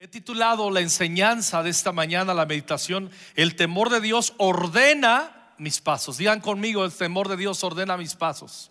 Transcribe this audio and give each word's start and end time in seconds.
He 0.00 0.06
titulado 0.06 0.70
la 0.70 0.78
enseñanza 0.78 1.60
de 1.64 1.70
esta 1.70 1.90
mañana, 1.90 2.32
la 2.32 2.46
meditación, 2.46 3.10
el 3.34 3.56
temor 3.56 3.90
de 3.90 4.00
Dios 4.00 4.32
ordena 4.36 5.54
mis 5.58 5.80
pasos. 5.80 6.18
Digan 6.18 6.40
conmigo, 6.40 6.84
el 6.84 6.92
temor 6.92 7.26
de 7.26 7.36
Dios 7.36 7.64
ordena 7.64 7.96
mis 7.96 8.14
pasos. 8.14 8.70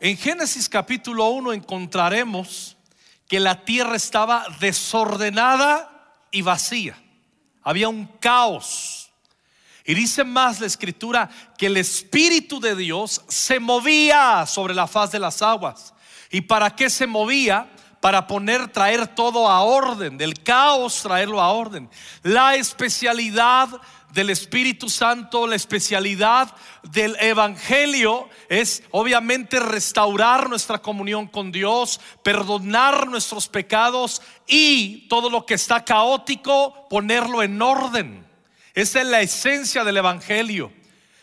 En 0.00 0.16
Génesis 0.16 0.68
capítulo 0.68 1.28
1 1.28 1.52
encontraremos 1.52 2.76
que 3.28 3.38
la 3.38 3.64
tierra 3.64 3.94
estaba 3.94 4.44
desordenada 4.58 6.26
y 6.32 6.42
vacía. 6.42 7.00
Había 7.62 7.88
un 7.88 8.06
caos. 8.06 9.12
Y 9.84 9.94
dice 9.94 10.24
más 10.24 10.58
la 10.58 10.66
escritura 10.66 11.30
que 11.56 11.66
el 11.66 11.76
Espíritu 11.76 12.58
de 12.58 12.74
Dios 12.74 13.22
se 13.28 13.60
movía 13.60 14.44
sobre 14.46 14.74
la 14.74 14.88
faz 14.88 15.12
de 15.12 15.20
las 15.20 15.40
aguas. 15.40 15.94
¿Y 16.32 16.40
para 16.40 16.74
qué 16.74 16.90
se 16.90 17.06
movía? 17.06 17.70
Para 18.00 18.26
poner, 18.26 18.68
traer 18.68 19.06
todo 19.08 19.48
a 19.48 19.60
orden, 19.60 20.16
del 20.16 20.42
caos 20.42 21.02
traerlo 21.02 21.40
a 21.40 21.50
orden. 21.50 21.88
La 22.22 22.56
especialidad 22.56 23.68
del 24.12 24.30
Espíritu 24.30 24.88
Santo, 24.88 25.46
la 25.46 25.54
especialidad 25.54 26.54
del 26.82 27.16
Evangelio 27.20 28.28
es 28.48 28.82
obviamente 28.90 29.60
restaurar 29.60 30.48
nuestra 30.48 30.78
comunión 30.78 31.26
con 31.28 31.52
Dios, 31.52 32.00
perdonar 32.22 33.06
nuestros 33.06 33.48
pecados 33.48 34.22
y 34.46 35.06
todo 35.08 35.30
lo 35.30 35.46
que 35.46 35.54
está 35.54 35.84
caótico, 35.84 36.88
ponerlo 36.88 37.42
en 37.42 37.60
orden. 37.60 38.26
Esa 38.74 39.00
es 39.00 39.06
la 39.06 39.20
esencia 39.20 39.84
del 39.84 39.98
Evangelio 39.98 40.72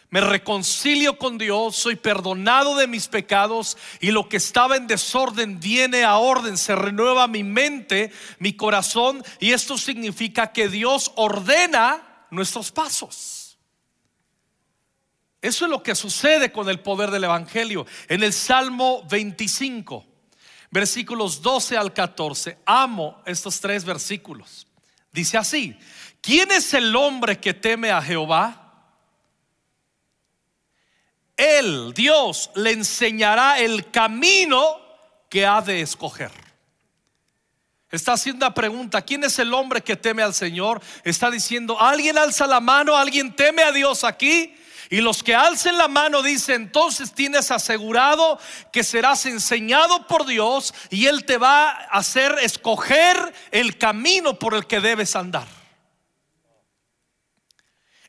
me 0.09 0.21
reconcilio 0.21 1.17
con 1.17 1.37
Dios, 1.37 1.75
soy 1.75 1.97
perdonado 1.97 2.77
de 2.77 2.87
mis 2.87 3.07
pecados 3.07 3.77
y 3.99 4.11
lo 4.11 4.29
que 4.29 4.37
estaba 4.37 4.77
en 4.77 4.87
desorden 4.87 5.59
viene 5.59 6.05
a 6.05 6.17
orden, 6.17 6.57
se 6.57 6.75
renueva 6.75 7.27
mi 7.27 7.43
mente, 7.43 8.11
mi 8.39 8.53
corazón 8.53 9.21
y 9.39 9.51
esto 9.51 9.77
significa 9.77 10.53
que 10.53 10.69
Dios 10.69 11.11
ordena 11.15 12.25
nuestros 12.31 12.71
pasos. 12.71 13.57
Eso 15.41 15.65
es 15.65 15.71
lo 15.71 15.83
que 15.83 15.93
sucede 15.93 16.51
con 16.51 16.69
el 16.69 16.79
poder 16.79 17.11
del 17.11 17.25
Evangelio. 17.25 17.85
En 18.07 18.23
el 18.23 18.33
Salmo 18.33 19.03
25, 19.09 20.05
versículos 20.71 21.41
12 21.41 21.77
al 21.77 21.93
14, 21.93 22.59
amo 22.65 23.21
estos 23.25 23.59
tres 23.59 23.83
versículos. 23.83 24.67
Dice 25.11 25.37
así, 25.37 25.77
¿quién 26.21 26.51
es 26.51 26.73
el 26.73 26.95
hombre 26.95 27.39
que 27.39 27.53
teme 27.53 27.91
a 27.91 28.01
Jehová? 28.01 28.66
Dios, 31.93 32.49
le 32.55 32.71
enseñará 32.71 33.59
el 33.59 33.91
camino 33.91 34.79
que 35.29 35.45
ha 35.45 35.61
de 35.61 35.81
escoger. 35.81 36.31
Está 37.89 38.13
haciendo 38.13 38.45
una 38.45 38.53
pregunta, 38.53 39.01
¿quién 39.01 39.23
es 39.23 39.39
el 39.39 39.53
hombre 39.53 39.81
que 39.81 39.95
teme 39.95 40.21
al 40.21 40.33
Señor? 40.33 40.81
Está 41.03 41.31
diciendo, 41.31 41.79
¿alguien 41.79 42.17
alza 42.17 42.45
la 42.45 42.59
mano? 42.59 42.97
¿Alguien 42.97 43.33
teme 43.35 43.63
a 43.63 43.71
Dios 43.71 44.03
aquí? 44.03 44.53
Y 44.89 45.01
los 45.01 45.23
que 45.23 45.35
alcen 45.35 45.77
la 45.77 45.87
mano 45.87 46.21
dicen, 46.21 46.63
entonces 46.63 47.13
tienes 47.13 47.51
asegurado 47.51 48.39
que 48.71 48.83
serás 48.83 49.25
enseñado 49.25 50.07
por 50.07 50.25
Dios 50.25 50.73
y 50.89 51.07
Él 51.07 51.25
te 51.25 51.37
va 51.37 51.69
a 51.69 51.97
hacer 51.97 52.37
escoger 52.41 53.33
el 53.51 53.77
camino 53.77 54.39
por 54.39 54.53
el 54.53 54.65
que 54.65 54.79
debes 54.79 55.15
andar. 55.15 55.47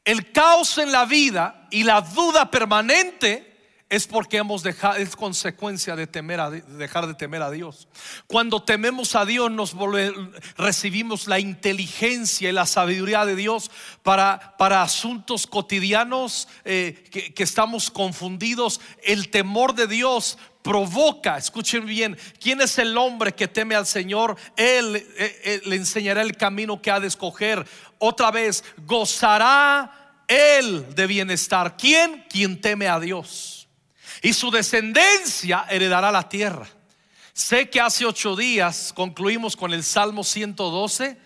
El 0.04 0.32
caos 0.32 0.78
en 0.78 0.92
la 0.92 1.04
vida 1.04 1.66
y 1.70 1.82
la 1.82 2.00
duda 2.00 2.50
permanente 2.50 3.47
es 3.91 4.06
porque 4.06 4.36
hemos 4.36 4.62
dejado, 4.62 4.97
es 4.97 5.17
consecuencia 5.17 5.97
de 5.97 6.06
temer 6.06 6.41
a, 6.41 6.50
dejar 6.50 7.06
de 7.06 7.14
temer 7.14 7.42
a 7.42 7.50
Dios. 7.50 7.89
Cuando 8.27 8.62
tememos 8.62 9.14
a 9.14 9.25
Dios, 9.25 9.50
nos 9.50 9.75
recibimos 10.56 11.27
la 11.27 11.39
inteligencia 11.39 12.50
y 12.50 12.53
la 12.53 12.66
sabiduría 12.66 13.25
de 13.25 13.34
Dios 13.34 13.70
para, 14.03 14.56
para 14.59 14.83
asuntos 14.83 15.47
cotidianos 15.47 16.48
eh, 16.64 17.05
que, 17.34 17.42
estamos 17.42 17.91
confundidos. 17.91 18.81
El 19.03 19.31
temor 19.31 19.75
de 19.75 19.87
Dios 19.87 20.37
provoca, 20.62 21.38
escuchen 21.38 21.87
bien, 21.87 22.19
¿quién 22.41 22.60
es 22.60 22.78
el 22.78 22.98
hombre 22.98 23.32
que 23.32 23.48
teme 23.48 23.75
al 23.75 23.87
Señor? 23.87 24.37
Él, 24.56 24.97
él, 24.97 25.06
eh, 25.16 25.41
eh, 25.44 25.60
le 25.65 25.77
enseñará 25.77 26.21
el 26.21 26.37
camino 26.37 26.82
que 26.82 26.91
ha 26.91 27.00
de 27.00 27.06
escoger. 27.06 27.66
Otra 27.97 28.31
vez, 28.31 28.62
gozará 28.84 30.22
él 30.28 30.94
de 30.94 31.06
bienestar. 31.06 31.75
¿Quién? 31.78 32.27
Quien 32.28 32.60
teme 32.60 32.87
a 32.87 33.00
Dios. 33.00 33.57
Y 34.22 34.32
su 34.32 34.50
descendencia 34.50 35.66
heredará 35.70 36.10
la 36.10 36.28
tierra. 36.28 36.66
Sé 37.32 37.70
que 37.70 37.80
hace 37.80 38.04
ocho 38.04 38.34
días 38.34 38.92
concluimos 38.94 39.56
con 39.56 39.72
el 39.72 39.84
Salmo 39.84 40.24
112 40.24 41.16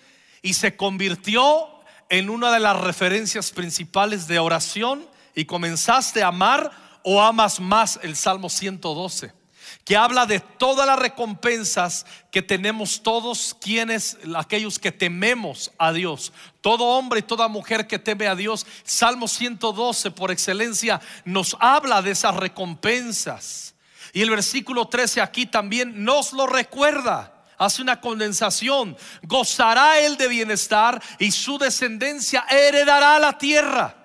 y 0.42 0.54
se 0.54 0.76
convirtió 0.76 1.68
en 2.08 2.28
una 2.28 2.52
de 2.52 2.60
las 2.60 2.78
referencias 2.78 3.50
principales 3.50 4.26
de 4.28 4.38
oración 4.38 5.06
y 5.34 5.46
comenzaste 5.46 6.22
a 6.22 6.28
amar 6.28 6.70
o 7.02 7.22
amas 7.22 7.60
más 7.60 7.98
el 8.02 8.14
Salmo 8.16 8.50
112 8.50 9.41
que 9.84 9.96
habla 9.96 10.26
de 10.26 10.40
todas 10.40 10.86
las 10.86 10.98
recompensas 10.98 12.06
que 12.30 12.42
tenemos 12.42 13.02
todos 13.02 13.56
quienes, 13.60 14.16
aquellos 14.36 14.78
que 14.78 14.92
tememos 14.92 15.72
a 15.78 15.92
Dios. 15.92 16.32
Todo 16.60 16.84
hombre 16.84 17.20
y 17.20 17.22
toda 17.22 17.48
mujer 17.48 17.86
que 17.86 17.98
teme 17.98 18.28
a 18.28 18.36
Dios. 18.36 18.66
Salmo 18.84 19.26
112 19.26 20.12
por 20.12 20.30
excelencia 20.30 21.00
nos 21.24 21.56
habla 21.58 22.00
de 22.00 22.12
esas 22.12 22.36
recompensas. 22.36 23.74
Y 24.12 24.22
el 24.22 24.30
versículo 24.30 24.86
13 24.86 25.20
aquí 25.20 25.46
también 25.46 26.04
nos 26.04 26.32
lo 26.32 26.46
recuerda. 26.46 27.32
Hace 27.58 27.82
una 27.82 28.00
condensación. 28.00 28.96
Gozará 29.22 30.00
él 30.00 30.16
de 30.16 30.28
bienestar 30.28 31.02
y 31.18 31.30
su 31.32 31.58
descendencia 31.58 32.44
heredará 32.50 33.18
la 33.18 33.38
tierra. 33.38 34.01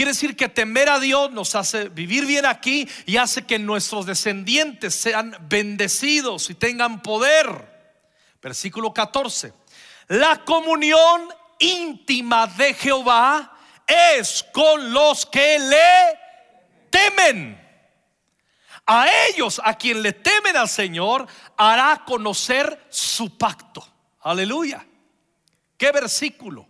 Quiere 0.00 0.12
decir 0.12 0.34
que 0.34 0.48
temer 0.48 0.88
a 0.88 0.98
Dios 0.98 1.30
nos 1.30 1.54
hace 1.54 1.90
vivir 1.90 2.24
bien 2.24 2.46
aquí 2.46 2.88
y 3.04 3.18
hace 3.18 3.44
que 3.44 3.58
nuestros 3.58 4.06
descendientes 4.06 4.94
sean 4.94 5.36
bendecidos 5.42 6.48
y 6.48 6.54
tengan 6.54 7.02
poder. 7.02 7.92
Versículo 8.40 8.94
14. 8.94 9.52
La 10.08 10.42
comunión 10.42 11.28
íntima 11.58 12.46
de 12.46 12.72
Jehová 12.72 13.54
es 13.86 14.42
con 14.54 14.90
los 14.90 15.26
que 15.26 15.58
le 15.58 16.18
temen. 16.88 17.60
A 18.86 19.06
ellos, 19.28 19.60
a 19.62 19.76
quien 19.76 20.00
le 20.00 20.14
temen 20.14 20.56
al 20.56 20.70
Señor, 20.70 21.26
hará 21.58 22.06
conocer 22.06 22.86
su 22.88 23.36
pacto. 23.36 23.86
Aleluya. 24.22 24.82
¿Qué 25.76 25.92
versículo? 25.92 26.69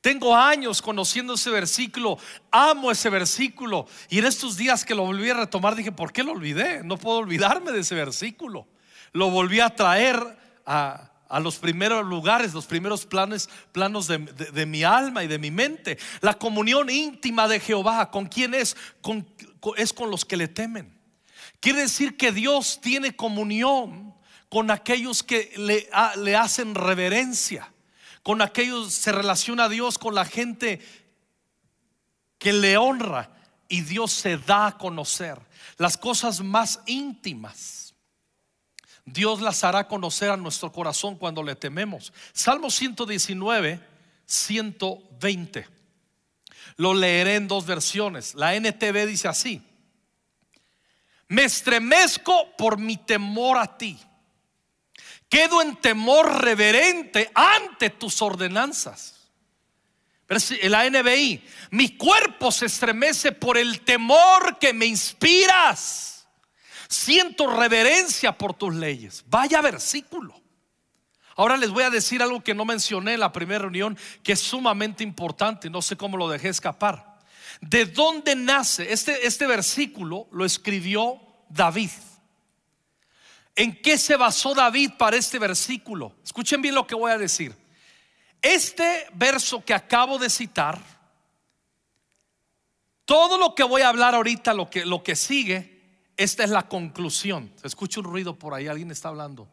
Tengo 0.00 0.36
años 0.36 0.80
conociendo 0.80 1.34
ese 1.34 1.50
versículo, 1.50 2.18
amo 2.52 2.90
ese 2.90 3.10
versículo. 3.10 3.86
Y 4.08 4.18
en 4.18 4.26
estos 4.26 4.56
días 4.56 4.84
que 4.84 4.94
lo 4.94 5.04
volví 5.04 5.28
a 5.28 5.34
retomar 5.34 5.74
dije, 5.74 5.90
¿por 5.90 6.12
qué 6.12 6.22
lo 6.22 6.32
olvidé? 6.32 6.84
No 6.84 6.96
puedo 6.96 7.18
olvidarme 7.18 7.72
de 7.72 7.80
ese 7.80 7.96
versículo. 7.96 8.68
Lo 9.12 9.30
volví 9.30 9.58
a 9.58 9.74
traer 9.74 10.20
a, 10.64 11.10
los 11.40 11.56
primeros 11.56 12.06
lugares, 12.06 12.54
los 12.54 12.66
primeros 12.66 13.06
planes, 13.06 13.50
planos 13.72 14.06
de, 14.06 14.66
mi 14.66 14.84
alma 14.84 15.24
y 15.24 15.26
de 15.26 15.38
mi 15.38 15.50
mente. 15.50 15.98
La 16.20 16.34
comunión 16.34 16.90
íntima 16.90 17.48
de 17.48 17.58
Jehová, 17.58 18.10
¿con 18.12 18.26
quién 18.26 18.54
es? 18.54 18.76
es 19.76 19.92
con 19.92 20.10
los 20.10 20.24
que 20.24 20.36
le 20.36 20.46
temen. 20.46 20.96
Quiere 21.58 21.80
decir 21.80 22.16
que 22.16 22.30
Dios 22.30 22.80
tiene 22.80 23.16
comunión 23.16 24.14
con 24.48 24.70
aquellos 24.70 25.24
que 25.24 25.52
le, 25.56 25.90
le 26.22 26.36
hacen 26.36 26.76
reverencia 26.76 27.72
con 28.28 28.42
aquellos, 28.42 28.92
se 28.92 29.10
relaciona 29.10 29.70
Dios 29.70 29.96
con 29.96 30.14
la 30.14 30.26
gente 30.26 30.82
que 32.36 32.52
le 32.52 32.76
honra 32.76 33.30
y 33.70 33.80
Dios 33.80 34.12
se 34.12 34.36
da 34.36 34.66
a 34.66 34.76
conocer 34.76 35.40
las 35.78 35.96
cosas 35.96 36.42
más 36.42 36.80
íntimas. 36.84 37.94
Dios 39.06 39.40
las 39.40 39.64
hará 39.64 39.88
conocer 39.88 40.30
a 40.30 40.36
nuestro 40.36 40.70
corazón 40.70 41.16
cuando 41.16 41.42
le 41.42 41.56
tememos. 41.56 42.12
Salmo 42.34 42.70
119, 42.70 43.80
120. 44.26 45.66
Lo 46.76 46.92
leeré 46.92 47.36
en 47.36 47.48
dos 47.48 47.64
versiones. 47.64 48.34
La 48.34 48.54
NTV 48.54 49.06
dice 49.06 49.28
así. 49.28 49.62
Me 51.28 51.44
estremezco 51.44 52.54
por 52.58 52.76
mi 52.76 52.98
temor 52.98 53.56
a 53.56 53.78
ti. 53.78 53.98
Quedo 55.28 55.60
en 55.60 55.76
temor 55.76 56.42
reverente 56.42 57.30
ante 57.34 57.90
tus 57.90 58.22
ordenanzas. 58.22 59.14
La 60.64 60.88
NBI, 60.88 61.42
mi 61.70 61.96
cuerpo 61.96 62.52
se 62.52 62.66
estremece 62.66 63.32
por 63.32 63.56
el 63.56 63.80
temor 63.80 64.58
que 64.58 64.72
me 64.72 64.86
inspiras. 64.86 66.26
Siento 66.88 67.46
reverencia 67.46 68.36
por 68.36 68.54
tus 68.54 68.74
leyes. 68.74 69.24
Vaya 69.26 69.60
versículo. 69.60 70.38
Ahora 71.36 71.56
les 71.56 71.70
voy 71.70 71.84
a 71.84 71.90
decir 71.90 72.22
algo 72.22 72.42
que 72.42 72.54
no 72.54 72.64
mencioné 72.64 73.14
en 73.14 73.20
la 73.20 73.32
primera 73.32 73.60
reunión, 73.60 73.96
que 74.22 74.32
es 74.32 74.40
sumamente 74.40 75.04
importante, 75.04 75.70
no 75.70 75.80
sé 75.80 75.96
cómo 75.96 76.16
lo 76.16 76.28
dejé 76.28 76.48
escapar. 76.48 77.20
¿De 77.60 77.86
dónde 77.86 78.34
nace? 78.34 78.92
Este, 78.92 79.26
este 79.26 79.46
versículo 79.46 80.26
lo 80.32 80.44
escribió 80.44 81.20
David. 81.48 81.90
¿En 83.58 83.82
qué 83.82 83.98
se 83.98 84.16
basó 84.16 84.54
David 84.54 84.92
para 84.96 85.16
este 85.16 85.36
versículo? 85.36 86.14
Escuchen 86.22 86.62
bien 86.62 86.76
lo 86.76 86.86
que 86.86 86.94
voy 86.94 87.10
a 87.10 87.18
decir. 87.18 87.56
Este 88.40 89.08
verso 89.14 89.64
que 89.64 89.74
acabo 89.74 90.16
de 90.16 90.30
citar, 90.30 90.80
todo 93.04 93.36
lo 93.36 93.56
que 93.56 93.64
voy 93.64 93.82
a 93.82 93.88
hablar 93.88 94.14
ahorita, 94.14 94.54
lo 94.54 94.70
que, 94.70 94.86
lo 94.86 95.02
que 95.02 95.16
sigue, 95.16 96.06
esta 96.16 96.44
es 96.44 96.50
la 96.50 96.68
conclusión. 96.68 97.52
Se 97.56 97.66
escucha 97.66 97.98
un 97.98 98.06
ruido 98.06 98.38
por 98.38 98.54
ahí, 98.54 98.68
alguien 98.68 98.92
está 98.92 99.08
hablando. 99.08 99.48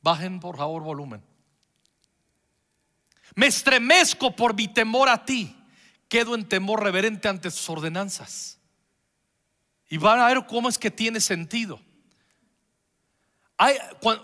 Bajen 0.00 0.40
por 0.40 0.56
favor 0.56 0.82
volumen. 0.82 1.22
Me 3.36 3.46
estremezco 3.46 4.34
por 4.34 4.56
mi 4.56 4.66
temor 4.66 5.08
a 5.08 5.24
ti. 5.24 5.56
Quedo 6.08 6.34
en 6.34 6.48
temor 6.48 6.82
reverente 6.82 7.28
ante 7.28 7.48
sus 7.52 7.70
ordenanzas. 7.70 8.58
Y 9.88 9.98
van 9.98 10.20
a 10.20 10.28
ver 10.28 10.46
cómo 10.46 10.68
es 10.68 10.78
que 10.78 10.90
tiene 10.90 11.20
sentido. 11.20 11.80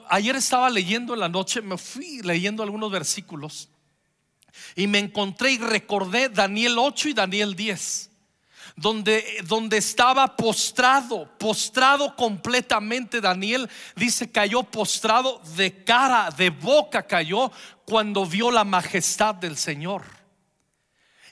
ayer 0.09 0.37
estaba 0.37 0.69
leyendo 0.71 1.15
en 1.15 1.21
la 1.21 1.29
noche, 1.29 1.61
me 1.61 1.79
fui 1.79 2.23
leyendo 2.23 2.63
algunos 2.63 2.91
versículos 2.91 3.69
y 4.75 4.87
me 4.87 4.99
encontré 4.99 5.53
y 5.53 5.59
recordé 5.59 6.29
Daniel 6.29 6.79
8 6.79 7.11
y 7.11 7.13
Daniel 7.15 7.55
10 7.55 8.11
donde, 8.77 9.43
donde 9.47 9.77
estaba 9.77 10.37
postrado, 10.37 11.29
postrado 11.39 12.17
completamente. 12.17 13.21
Daniel 13.21 13.69
dice, 13.97 14.31
cayó 14.31 14.63
postrado 14.63 15.41
de 15.57 15.85
cara, 15.85 16.31
de 16.31 16.51
boca 16.51 17.03
cayó 17.07 17.53
cuando 17.85 18.25
vio 18.25 18.51
la 18.51 18.65
majestad 18.65 19.35
del 19.35 19.57
Señor. 19.57 20.20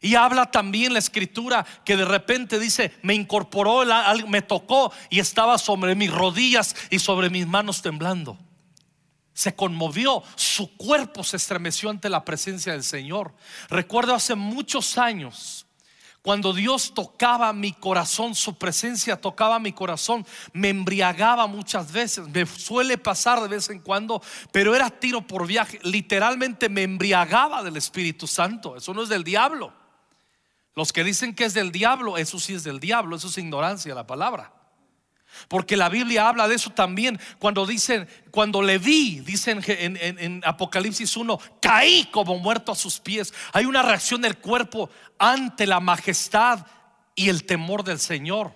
Y 0.00 0.14
habla 0.14 0.50
también 0.50 0.92
la 0.92 0.98
escritura 0.98 1.64
que 1.84 1.96
de 1.96 2.04
repente 2.04 2.58
dice, 2.58 2.92
me 3.02 3.14
incorporó, 3.14 3.84
me 4.26 4.42
tocó 4.42 4.92
y 5.10 5.20
estaba 5.20 5.58
sobre 5.58 5.94
mis 5.94 6.12
rodillas 6.12 6.74
y 6.90 6.98
sobre 6.98 7.30
mis 7.30 7.46
manos 7.46 7.82
temblando. 7.82 8.38
Se 9.32 9.54
conmovió, 9.54 10.22
su 10.34 10.76
cuerpo 10.76 11.22
se 11.22 11.36
estremeció 11.36 11.90
ante 11.90 12.08
la 12.08 12.24
presencia 12.24 12.72
del 12.72 12.82
Señor. 12.82 13.34
Recuerdo 13.68 14.14
hace 14.14 14.34
muchos 14.34 14.98
años, 14.98 15.66
cuando 16.22 16.52
Dios 16.52 16.92
tocaba 16.92 17.52
mi 17.52 17.72
corazón, 17.72 18.34
su 18.34 18.58
presencia 18.58 19.20
tocaba 19.20 19.58
mi 19.58 19.72
corazón, 19.72 20.26
me 20.52 20.68
embriagaba 20.68 21.46
muchas 21.46 21.92
veces, 21.92 22.28
me 22.28 22.44
suele 22.44 22.98
pasar 22.98 23.40
de 23.40 23.48
vez 23.48 23.70
en 23.70 23.78
cuando, 23.78 24.20
pero 24.52 24.74
era 24.74 24.90
tiro 24.90 25.26
por 25.26 25.46
viaje, 25.46 25.78
literalmente 25.84 26.68
me 26.68 26.82
embriagaba 26.82 27.62
del 27.62 27.76
Espíritu 27.76 28.26
Santo, 28.26 28.76
eso 28.76 28.92
no 28.92 29.04
es 29.04 29.08
del 29.08 29.24
diablo. 29.24 29.72
Los 30.78 30.92
que 30.92 31.02
dicen 31.02 31.34
que 31.34 31.44
es 31.44 31.54
del 31.54 31.72
diablo, 31.72 32.18
eso 32.18 32.38
sí 32.38 32.54
es 32.54 32.62
del 32.62 32.78
diablo, 32.78 33.16
eso 33.16 33.26
es 33.26 33.36
ignorancia 33.36 33.96
la 33.96 34.06
palabra. 34.06 34.52
Porque 35.48 35.76
la 35.76 35.88
Biblia 35.88 36.28
habla 36.28 36.46
de 36.46 36.54
eso 36.54 36.70
también. 36.70 37.18
Cuando 37.40 37.66
dicen, 37.66 38.08
cuando 38.30 38.62
le 38.62 38.78
vi, 38.78 39.18
dicen 39.18 39.60
en, 39.66 40.40
Apocalipsis 40.44 41.16
1, 41.16 41.36
caí 41.60 42.08
como 42.12 42.38
muerto 42.38 42.70
a 42.70 42.76
sus 42.76 43.00
pies. 43.00 43.34
Hay 43.52 43.64
una 43.64 43.82
reacción 43.82 44.20
del 44.20 44.38
cuerpo 44.38 44.88
ante 45.18 45.66
la 45.66 45.80
majestad 45.80 46.64
y 47.16 47.28
el 47.28 47.42
temor 47.42 47.82
del 47.82 47.98
Señor. 47.98 48.52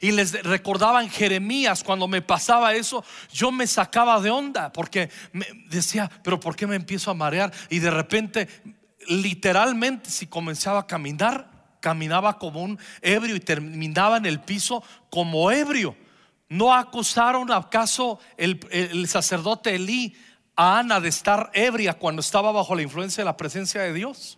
Y 0.00 0.12
les 0.12 0.40
recordaba 0.44 1.02
en 1.02 1.10
Jeremías, 1.10 1.82
cuando 1.82 2.06
me 2.06 2.22
pasaba 2.22 2.74
eso, 2.74 3.04
yo 3.32 3.50
me 3.50 3.66
sacaba 3.66 4.20
de 4.20 4.30
onda, 4.30 4.72
porque 4.72 5.10
me 5.32 5.46
decía, 5.68 6.08
pero 6.22 6.38
¿por 6.38 6.54
qué 6.54 6.68
me 6.68 6.76
empiezo 6.76 7.10
a 7.10 7.14
marear? 7.14 7.52
Y 7.70 7.80
de 7.80 7.90
repente, 7.90 8.46
literalmente, 9.08 10.10
si 10.10 10.28
comenzaba 10.28 10.78
a 10.78 10.86
caminar, 10.86 11.55
caminaba 11.86 12.36
como 12.36 12.64
un 12.64 12.80
ebrio 13.00 13.36
y 13.36 13.40
terminaba 13.40 14.16
en 14.16 14.26
el 14.26 14.40
piso 14.40 14.82
como 15.08 15.52
ebrio. 15.52 15.96
¿No 16.48 16.74
acusaron 16.74 17.52
acaso 17.52 18.18
el, 18.36 19.06
sacerdote 19.06 19.76
Elí 19.76 20.16
a 20.56 20.80
Ana 20.80 20.98
de 20.98 21.08
estar 21.08 21.48
ebria 21.54 21.94
cuando 21.94 22.18
estaba 22.18 22.50
bajo 22.50 22.74
la 22.74 22.82
influencia 22.82 23.20
de 23.20 23.26
la 23.26 23.36
presencia 23.36 23.82
de 23.82 23.92
Dios? 23.92 24.36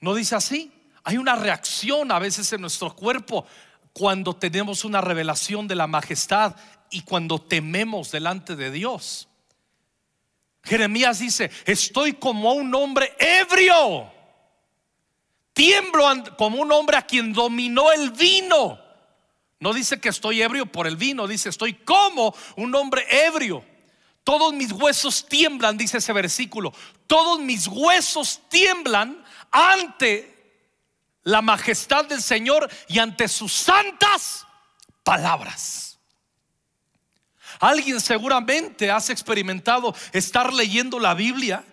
¿No 0.00 0.16
dice 0.16 0.34
así? 0.34 0.72
Hay 1.04 1.16
una 1.16 1.36
reacción 1.36 2.10
a 2.10 2.18
veces 2.18 2.52
en 2.52 2.60
nuestro 2.60 2.96
cuerpo 2.96 3.46
cuando 3.92 4.34
tenemos 4.34 4.84
una 4.84 5.00
revelación 5.00 5.68
de 5.68 5.76
la 5.76 5.86
majestad 5.86 6.56
y 6.90 7.02
cuando 7.02 7.40
tememos 7.40 8.10
delante 8.10 8.56
de 8.56 8.72
Dios. 8.72 9.28
Jeremías 10.64 11.20
dice, 11.20 11.52
estoy 11.66 12.14
como 12.14 12.52
un 12.54 12.74
hombre 12.74 13.12
ebrio. 13.16 14.17
Tiemblo 15.58 16.06
como 16.36 16.58
un 16.58 16.70
hombre 16.70 16.96
a 16.96 17.02
quien 17.02 17.32
dominó 17.32 17.90
el 17.90 18.12
vino. 18.12 18.78
No 19.58 19.72
dice 19.72 20.00
que 20.00 20.08
estoy 20.08 20.40
ebrio 20.40 20.66
por 20.66 20.86
el 20.86 20.96
vino, 20.96 21.26
dice 21.26 21.48
estoy 21.48 21.74
como 21.74 22.32
un 22.54 22.72
hombre 22.76 23.04
ebrio. 23.26 23.64
Todos 24.22 24.54
mis 24.54 24.70
huesos 24.70 25.26
tiemblan, 25.26 25.76
dice 25.76 25.98
ese 25.98 26.12
versículo. 26.12 26.72
Todos 27.08 27.40
mis 27.40 27.66
huesos 27.66 28.40
tiemblan 28.48 29.24
ante 29.50 30.62
la 31.24 31.42
majestad 31.42 32.04
del 32.04 32.22
Señor 32.22 32.70
y 32.86 33.00
ante 33.00 33.26
sus 33.26 33.52
santas 33.52 34.46
palabras. 35.02 35.98
Alguien 37.58 38.00
seguramente 38.00 38.92
has 38.92 39.10
experimentado 39.10 39.92
estar 40.12 40.52
leyendo 40.52 41.00
la 41.00 41.14
Biblia 41.14 41.64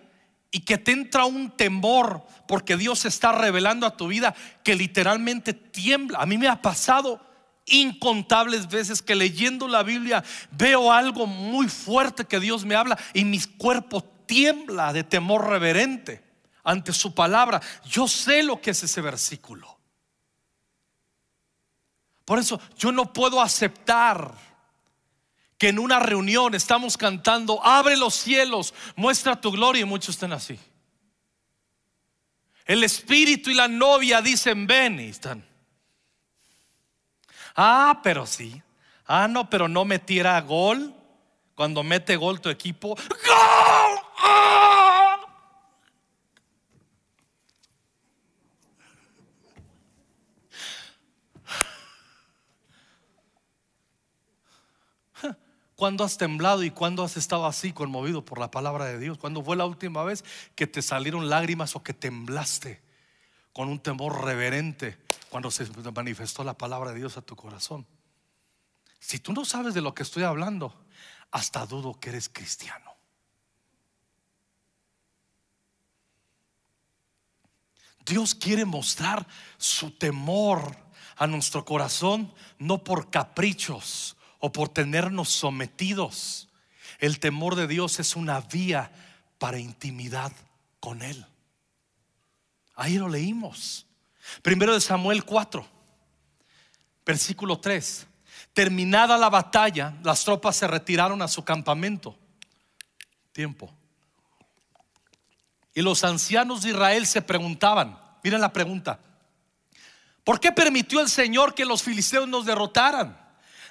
y 0.50 0.60
que 0.60 0.78
te 0.78 0.92
entra 0.92 1.24
un 1.24 1.50
temor 1.50 2.26
porque 2.46 2.76
Dios 2.76 3.04
está 3.04 3.32
revelando 3.32 3.86
a 3.86 3.96
tu 3.96 4.08
vida 4.08 4.34
que 4.62 4.74
literalmente 4.74 5.52
tiembla. 5.52 6.20
A 6.20 6.26
mí 6.26 6.38
me 6.38 6.48
ha 6.48 6.62
pasado 6.62 7.20
incontables 7.66 8.68
veces 8.68 9.02
que 9.02 9.14
leyendo 9.14 9.68
la 9.68 9.82
Biblia 9.82 10.22
veo 10.52 10.92
algo 10.92 11.26
muy 11.26 11.68
fuerte 11.68 12.24
que 12.24 12.40
Dios 12.40 12.64
me 12.64 12.76
habla 12.76 12.98
y 13.12 13.24
mi 13.24 13.40
cuerpo 13.40 14.02
tiembla 14.26 14.92
de 14.92 15.04
temor 15.04 15.48
reverente 15.48 16.22
ante 16.62 16.92
su 16.92 17.14
palabra. 17.14 17.60
Yo 17.84 18.08
sé 18.08 18.42
lo 18.42 18.60
que 18.60 18.70
es 18.70 18.82
ese 18.82 19.00
versículo. 19.00 19.76
Por 22.24 22.40
eso 22.40 22.60
yo 22.76 22.90
no 22.90 23.12
puedo 23.12 23.40
aceptar 23.40 24.34
que 25.58 25.68
en 25.68 25.78
una 25.78 25.98
reunión 25.98 26.54
estamos 26.54 26.96
cantando, 26.96 27.64
abre 27.64 27.96
los 27.96 28.14
cielos, 28.14 28.74
muestra 28.94 29.40
tu 29.40 29.50
gloria 29.50 29.82
y 29.82 29.86
muchos 29.86 30.14
estén 30.16 30.32
así. 30.32 30.58
El 32.66 32.82
espíritu 32.84 33.50
y 33.50 33.54
la 33.54 33.68
novia 33.68 34.20
dicen, 34.20 34.66
ven 34.66 35.00
y 35.00 35.08
están. 35.08 35.44
Ah, 37.54 38.00
pero 38.02 38.26
sí. 38.26 38.60
Ah, 39.06 39.28
no, 39.28 39.48
pero 39.48 39.68
no 39.68 39.84
metiera 39.84 40.40
gol. 40.40 40.92
Cuando 41.54 41.82
mete 41.82 42.16
gol 42.16 42.40
tu 42.40 42.50
equipo, 42.50 42.96
¡Gol! 42.96 43.98
¡Ah! 44.18 44.76
¿Cuándo 55.76 56.04
has 56.04 56.16
temblado 56.16 56.64
y 56.64 56.70
cuándo 56.70 57.04
has 57.04 57.16
estado 57.16 57.46
así 57.46 57.72
conmovido 57.72 58.24
por 58.24 58.38
la 58.38 58.50
palabra 58.50 58.86
de 58.86 58.98
Dios? 58.98 59.18
¿Cuándo 59.18 59.42
fue 59.44 59.56
la 59.56 59.66
última 59.66 60.02
vez 60.02 60.24
que 60.54 60.66
te 60.66 60.82
salieron 60.82 61.28
lágrimas 61.28 61.76
o 61.76 61.82
que 61.82 61.92
temblaste 61.92 62.80
con 63.56 63.70
un 63.70 63.78
temor 63.78 64.22
reverente 64.22 64.98
cuando 65.30 65.50
se 65.50 65.66
manifestó 65.90 66.44
la 66.44 66.52
palabra 66.52 66.90
de 66.90 66.98
Dios 66.98 67.16
a 67.16 67.22
tu 67.22 67.36
corazón. 67.36 67.86
Si 68.98 69.18
tú 69.18 69.32
no 69.32 69.46
sabes 69.46 69.72
de 69.72 69.80
lo 69.80 69.94
que 69.94 70.02
estoy 70.02 70.24
hablando, 70.24 70.84
hasta 71.30 71.64
dudo 71.64 71.98
que 71.98 72.10
eres 72.10 72.28
cristiano. 72.28 72.92
Dios 78.04 78.34
quiere 78.34 78.66
mostrar 78.66 79.26
su 79.56 79.90
temor 79.92 80.76
a 81.16 81.26
nuestro 81.26 81.64
corazón, 81.64 82.34
no 82.58 82.84
por 82.84 83.08
caprichos 83.08 84.18
o 84.38 84.52
por 84.52 84.68
tenernos 84.68 85.28
sometidos. 85.28 86.48
El 86.98 87.18
temor 87.20 87.54
de 87.54 87.66
Dios 87.66 87.98
es 88.00 88.16
una 88.16 88.40
vía 88.40 88.90
para 89.38 89.58
intimidad 89.58 90.32
con 90.80 91.02
Él. 91.02 91.26
Ahí 92.74 92.98
lo 92.98 93.08
leímos. 93.08 93.86
Primero 94.42 94.74
de 94.74 94.80
Samuel 94.80 95.24
4, 95.24 95.66
versículo 97.04 97.58
3. 97.58 98.06
Terminada 98.52 99.18
la 99.18 99.30
batalla, 99.30 99.94
las 100.02 100.24
tropas 100.24 100.56
se 100.56 100.66
retiraron 100.66 101.22
a 101.22 101.28
su 101.28 101.44
campamento. 101.44 102.16
Tiempo. 103.32 103.72
Y 105.74 105.82
los 105.82 106.04
ancianos 106.04 106.62
de 106.62 106.70
Israel 106.70 107.06
se 107.06 107.20
preguntaban, 107.20 107.98
miren 108.24 108.40
la 108.40 108.52
pregunta, 108.52 108.98
¿por 110.24 110.40
qué 110.40 110.52
permitió 110.52 111.00
el 111.00 111.10
Señor 111.10 111.54
que 111.54 111.66
los 111.66 111.82
filisteos 111.82 112.26
nos 112.26 112.46
derrotaran? 112.46 113.25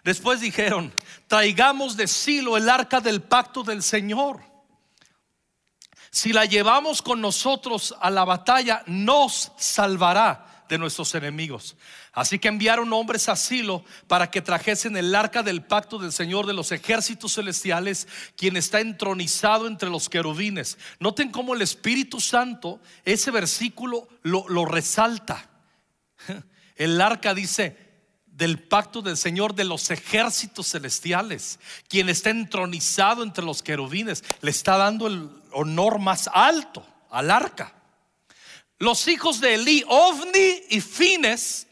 Después 0.05 0.39
dijeron, 0.39 0.93
traigamos 1.25 1.97
de 1.97 2.07
Silo 2.07 2.57
el 2.57 2.69
arca 2.69 3.01
del 3.01 3.23
pacto 3.23 3.63
del 3.63 3.81
Señor. 3.81 4.39
Si 6.11 6.31
la 6.31 6.45
llevamos 6.45 7.01
con 7.01 7.21
nosotros 7.21 7.95
a 7.99 8.11
la 8.11 8.23
batalla, 8.23 8.83
nos 8.85 9.51
salvará 9.57 10.63
de 10.69 10.77
nuestros 10.77 11.15
enemigos. 11.15 11.75
Así 12.13 12.37
que 12.37 12.49
enviaron 12.49 12.93
hombres 12.93 13.27
a 13.29 13.35
Silo 13.35 13.83
para 14.07 14.29
que 14.29 14.43
trajesen 14.43 14.95
el 14.95 15.15
arca 15.15 15.41
del 15.41 15.63
pacto 15.63 15.97
del 15.97 16.11
Señor 16.11 16.45
de 16.45 16.53
los 16.53 16.71
ejércitos 16.71 17.33
celestiales, 17.33 18.07
quien 18.37 18.57
está 18.57 18.81
entronizado 18.81 19.65
entre 19.65 19.89
los 19.89 20.07
querubines. 20.07 20.77
Noten 20.99 21.31
cómo 21.31 21.55
el 21.55 21.63
Espíritu 21.63 22.21
Santo, 22.21 22.79
ese 23.05 23.31
versículo 23.31 24.07
lo, 24.21 24.47
lo 24.49 24.65
resalta. 24.65 25.49
El 26.75 26.99
arca 26.99 27.33
dice, 27.33 27.84
del 28.35 28.59
pacto 28.59 29.01
del 29.01 29.15
Señor 29.15 29.55
de 29.55 29.63
los 29.63 29.89
ejércitos 29.91 30.71
celestiales, 30.71 31.57
quien 31.87 32.09
está 32.09 32.31
entronizado 32.31 33.23
entre 33.23 33.45
los 33.45 33.63
querubines, 33.63 34.25
le 34.41 34.51
está 34.51 34.75
dando 34.75 35.07
el 35.07 35.29
honor 35.51 35.99
más 35.99 36.29
alto 36.33 36.85
al 37.09 37.31
arca. 37.31 37.73
Los 38.77 39.07
hijos 39.07 39.39
de 39.39 39.55
Elí, 39.55 39.85
Ovni 39.87 40.63
y 40.69 40.81
Fines, 40.81 41.67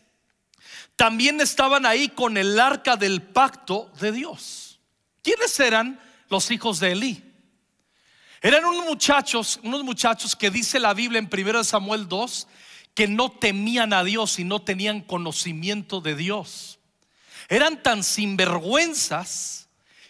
también 0.95 1.41
estaban 1.41 1.85
ahí 1.85 2.07
con 2.07 2.37
el 2.37 2.57
arca 2.57 2.95
del 2.95 3.21
pacto 3.21 3.91
de 3.99 4.13
Dios. 4.13 4.79
¿Quiénes 5.21 5.59
eran 5.59 5.99
los 6.29 6.49
hijos 6.49 6.79
de 6.79 6.93
Elí? 6.93 7.23
Eran 8.41 8.63
unos 8.63 8.85
muchachos, 8.85 9.59
unos 9.63 9.83
muchachos 9.83 10.33
que 10.33 10.49
dice 10.49 10.79
la 10.79 10.93
Biblia 10.93 11.19
en 11.19 11.29
1 11.29 11.63
Samuel 11.65 12.07
2 12.07 12.47
que 12.93 13.07
no 13.07 13.31
temían 13.31 13.93
a 13.93 14.03
Dios 14.03 14.39
y 14.39 14.43
no 14.43 14.61
tenían 14.61 15.01
conocimiento 15.01 16.01
de 16.01 16.15
Dios. 16.15 16.79
Eran 17.49 17.81
tan 17.83 18.03
sinvergüenzas 18.03 19.67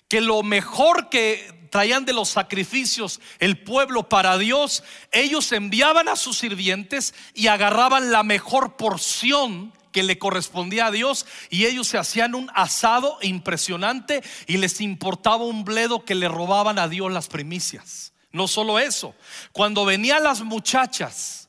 que 0.08 0.22
lo 0.22 0.44
mejor 0.44 1.10
que 1.10 1.68
traían 1.72 2.06
de 2.06 2.14
los 2.14 2.30
sacrificios 2.30 3.20
el 3.40 3.64
pueblo 3.64 4.08
para 4.08 4.38
Dios, 4.38 4.84
ellos 5.12 5.52
enviaban 5.52 6.08
a 6.08 6.16
sus 6.16 6.38
sirvientes 6.38 7.16
y 7.34 7.48
agarraban 7.48 8.12
la 8.12 8.22
mejor 8.22 8.78
porción 8.78 9.74
que 9.92 10.04
le 10.04 10.20
correspondía 10.20 10.88
a 10.88 10.92
Dios 10.92 11.26
y 11.50 11.66
ellos 11.66 11.88
se 11.88 11.98
hacían 11.98 12.36
un 12.36 12.52
asado 12.54 13.18
impresionante 13.22 14.22
y 14.46 14.58
les 14.58 14.82
importaba 14.82 15.46
un 15.46 15.66
bledo 15.66 16.06
que 16.06 16.16
le 16.16 16.28
robaban 16.28 16.78
a 16.78 16.88
Dios 16.88 17.12
las 17.12 17.28
primicias. 17.28 18.14
No 18.32 18.48
solo 18.48 18.80
eso, 18.80 19.16
cuando 19.52 19.86
venían 19.86 20.24
las 20.24 20.42
muchachas 20.42 21.43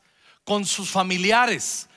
con 0.45 0.65
sus 0.65 0.91
familiares 0.91 1.89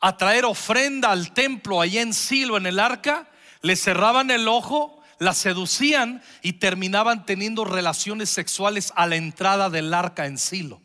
a 0.00 0.16
traer 0.16 0.44
ofrenda 0.44 1.10
al 1.10 1.32
templo 1.32 1.80
allá 1.80 2.02
en 2.02 2.14
Silo, 2.14 2.56
en 2.56 2.66
el 2.66 2.78
arca, 2.78 3.28
le 3.62 3.76
cerraban 3.76 4.30
el 4.30 4.46
ojo, 4.46 5.02
la 5.18 5.34
seducían 5.34 6.22
y 6.42 6.54
terminaban 6.54 7.26
teniendo 7.26 7.64
relaciones 7.64 8.30
sexuales 8.30 8.92
a 8.96 9.06
la 9.06 9.16
entrada 9.16 9.70
del 9.70 9.92
arca 9.92 10.26
en 10.26 10.38
Silo. 10.38 10.80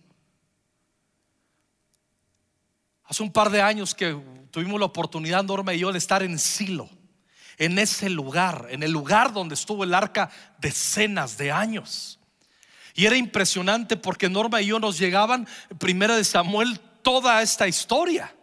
Hace 3.04 3.24
un 3.24 3.32
par 3.32 3.50
de 3.50 3.62
años 3.62 3.94
que 3.94 4.18
tuvimos 4.52 4.80
la 4.80 4.86
oportunidad, 4.86 5.44
Norma 5.44 5.74
y 5.74 5.80
yo, 5.80 5.92
de 5.92 5.98
estar 5.98 6.24
en 6.24 6.40
Silo, 6.40 6.90
en 7.58 7.78
ese 7.78 8.10
lugar, 8.10 8.68
en 8.70 8.84
el 8.84 8.92
lugar 8.92 9.34
donde 9.34 9.56
estuvo 9.56 9.84
el 9.84 9.94
arca 9.94 10.32
decenas 10.60 11.38
de 11.38 11.52
años. 11.52 12.20
Y 12.94 13.06
era 13.06 13.18
impresionante 13.18 13.98
porque 13.98 14.30
Norma 14.30 14.62
y 14.62 14.68
yo 14.68 14.80
nos 14.80 14.98
llegaban, 14.98 15.48
primera 15.78 16.16
de 16.16 16.24
Samuel 16.24 16.80
toda 17.02 17.42
esta 17.42 17.68
historia. 17.68 18.34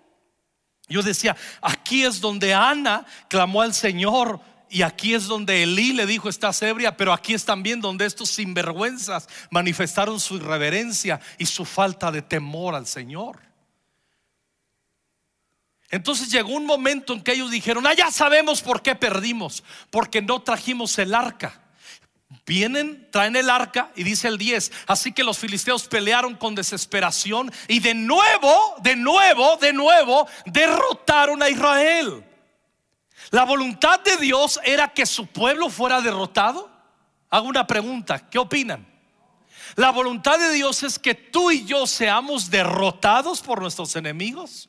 Yo 0.89 1.03
decía, 1.03 1.37
aquí 1.61 2.05
es 2.05 2.21
donde 2.21 2.55
Ana 2.55 3.05
clamó 3.29 3.63
al 3.63 3.75
Señor 3.75 4.41
y 4.71 4.83
aquí 4.83 5.15
es 5.15 5.27
donde 5.27 5.63
Elí 5.63 5.93
le 5.93 6.07
dijo 6.07 6.29
estás 6.29 6.63
ebria, 6.63 6.97
pero 6.97 7.13
aquí 7.13 7.35
es 7.35 7.45
también 7.45 7.81
donde 7.81 8.07
estos 8.07 8.31
sinvergüenzas 8.31 9.29
manifestaron 9.51 10.21
su 10.21 10.37
irreverencia 10.37 11.21
y 11.39 11.47
su 11.47 11.65
falta 11.65 12.11
de 12.11 12.23
temor 12.23 12.75
al 12.75 12.87
Señor. 12.87 13.41
Entonces 15.91 16.31
llegó 16.31 16.53
un 16.53 16.67
momento 16.67 17.15
en 17.15 17.23
que 17.23 17.33
ellos 17.33 17.51
dijeron, 17.51 17.87
ah, 17.87 17.95
ya 17.95 18.11
sabemos 18.11 18.61
por 18.61 18.83
qué 18.83 18.95
perdimos, 18.95 19.65
porque 19.91 20.21
no 20.21 20.43
trajimos 20.43 20.99
el 20.99 21.15
arca. 21.15 21.68
Vienen, 22.45 23.09
traen 23.11 23.37
el 23.37 23.49
arca 23.49 23.91
y 23.97 24.05
dice 24.05 24.29
el 24.29 24.37
10, 24.37 24.71
así 24.87 25.13
que 25.13 25.25
los 25.25 25.39
filisteos 25.39 25.89
pelearon 25.89 26.35
con 26.35 26.55
desesperación 26.55 27.51
y 27.69 27.81
de 27.81 27.95
nuevo, 27.95 28.75
de 28.83 28.97
nuevo, 28.97 29.57
de 29.57 29.73
nuevo 29.73 30.27
derrotaron 30.45 31.43
a 31.43 31.49
Israel. 31.49 32.25
La 33.31 33.45
voluntad 33.45 34.01
de 34.01 34.19
Dios 34.19 34.61
era 34.63 34.89
que 34.89 35.07
su 35.07 35.27
pueblo 35.27 35.71
fuera 35.71 36.03
derrotado. 36.03 36.71
Hago 37.31 37.49
una 37.49 37.67
pregunta, 37.67 38.29
¿qué 38.29 38.39
opinan? 38.39 38.87
La 39.77 39.91
voluntad 39.91 40.39
de 40.39 40.53
Dios 40.53 40.83
es 40.83 40.99
que 40.99 41.15
tú 41.15 41.51
y 41.51 41.65
yo 41.65 41.87
seamos 41.87 42.51
derrotados 42.51 43.41
por 43.41 43.61
nuestros 43.61 43.97
enemigos. 43.97 44.69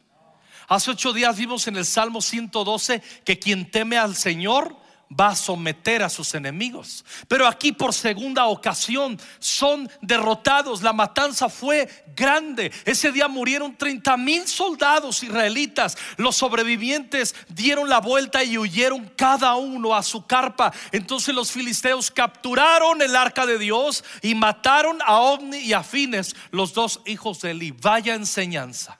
Hace 0.68 0.92
ocho 0.92 1.12
días 1.12 1.36
vimos 1.38 1.68
en 1.68 1.75
el 1.75 1.86
Salmo 1.86 2.22
112 2.22 3.01
que 3.25 3.39
quien 3.39 3.70
teme 3.70 3.98
al 3.98 4.16
Señor 4.16 4.78
va 5.10 5.30
a 5.30 5.36
someter 5.36 6.04
a 6.04 6.10
sus 6.10 6.36
enemigos. 6.36 7.04
Pero 7.28 7.48
aquí 7.48 7.72
por 7.72 7.94
segunda 7.94 8.46
ocasión 8.46 9.20
son 9.39 9.89
derrotados. 10.01 10.84
La 10.84 10.94
matanza 10.94 11.50
fue 11.50 11.89
grande. 12.16 12.72
Ese 12.86 13.12
día 13.12 13.28
murieron 13.28 13.75
30 13.75 14.18
mil 14.18 14.48
soldados 14.48 15.24
israelitas. 15.24 15.98
Los 16.18 16.36
sobrevivientes 16.36 17.36
dieron 17.48 17.89
la 17.89 18.00
vuelta 18.00 18.44
y 18.44 18.58
huyeron 18.58 19.12
cada 19.16 19.56
uno 19.56 19.96
a 19.96 20.04
su 20.04 20.25
carpa. 20.28 20.72
Entonces 20.92 21.34
los 21.34 21.51
filisteos 21.51 22.12
capturaron 22.12 23.01
el 23.01 23.16
arca 23.16 23.46
de 23.46 23.58
Dios 23.58 24.04
y 24.22 24.36
mataron 24.36 25.00
a 25.04 25.20
Ovni 25.20 25.58
y 25.58 25.74
a 25.74 25.84
Fines, 25.84 26.36
los 26.51 26.74
dos 26.74 27.01
hijos 27.06 27.42
de 27.42 27.51
Eli. 27.51 27.72
Vaya 27.72 28.13
enseñanza. 28.13 29.00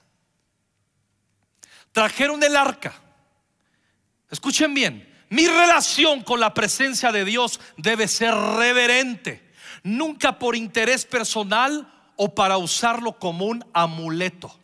Trajeron 1.92 2.42
el 2.42 2.56
arca. 2.56 2.94
Escuchen 4.28 4.74
bien 4.74 5.09
mi 5.30 5.46
relación 5.46 6.22
con 6.22 6.40
la 6.40 6.52
presencia 6.52 7.12
de 7.12 7.24
Dios 7.24 7.60
debe 7.76 8.08
ser 8.08 8.34
reverente, 8.34 9.52
nunca 9.84 10.38
por 10.38 10.56
interés 10.56 11.06
personal 11.06 11.90
o 12.16 12.34
para 12.34 12.58
usarlo 12.58 13.18
como 13.18 13.46
un 13.46 13.64
amuleto. 13.72 14.54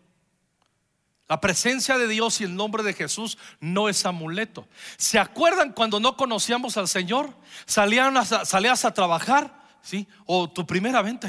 La 1.28 1.40
presencia 1.40 1.98
de 1.98 2.08
Dios 2.08 2.40
y 2.40 2.44
el 2.44 2.54
nombre 2.54 2.82
de 2.82 2.94
Jesús 2.94 3.38
no 3.60 3.88
es 3.88 4.04
amuleto. 4.06 4.68
¿Se 4.96 5.18
acuerdan 5.20 5.72
cuando 5.72 6.00
no 6.00 6.16
conocíamos 6.16 6.76
al 6.76 6.88
Señor? 6.88 7.32
Salían 7.64 8.24
salías 8.26 8.84
a 8.84 8.92
trabajar, 8.92 9.62
¿sí? 9.82 10.06
O 10.24 10.50
tu 10.50 10.66
primera 10.66 11.00
venta. 11.00 11.28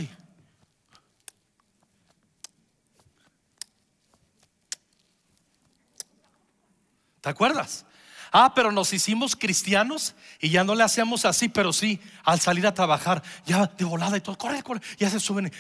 ¿Te 7.21 7.29
acuerdas? 7.29 7.85
Ah, 8.31 8.53
pero 8.53 8.71
nos 8.71 8.93
hicimos 8.93 9.35
cristianos 9.35 10.15
y 10.39 10.49
ya 10.49 10.63
no 10.63 10.75
le 10.75 10.83
hacemos 10.83 11.25
así, 11.25 11.49
pero 11.49 11.73
sí, 11.73 11.99
al 12.23 12.39
salir 12.39 12.67
a 12.67 12.73
trabajar, 12.73 13.23
ya 13.45 13.67
de 13.67 13.85
volada 13.85 14.17
y 14.17 14.21
todo, 14.21 14.37
corre, 14.37 14.61
corre, 14.63 14.81
ya 14.97 15.09
se 15.09 15.19
suben. 15.19 15.51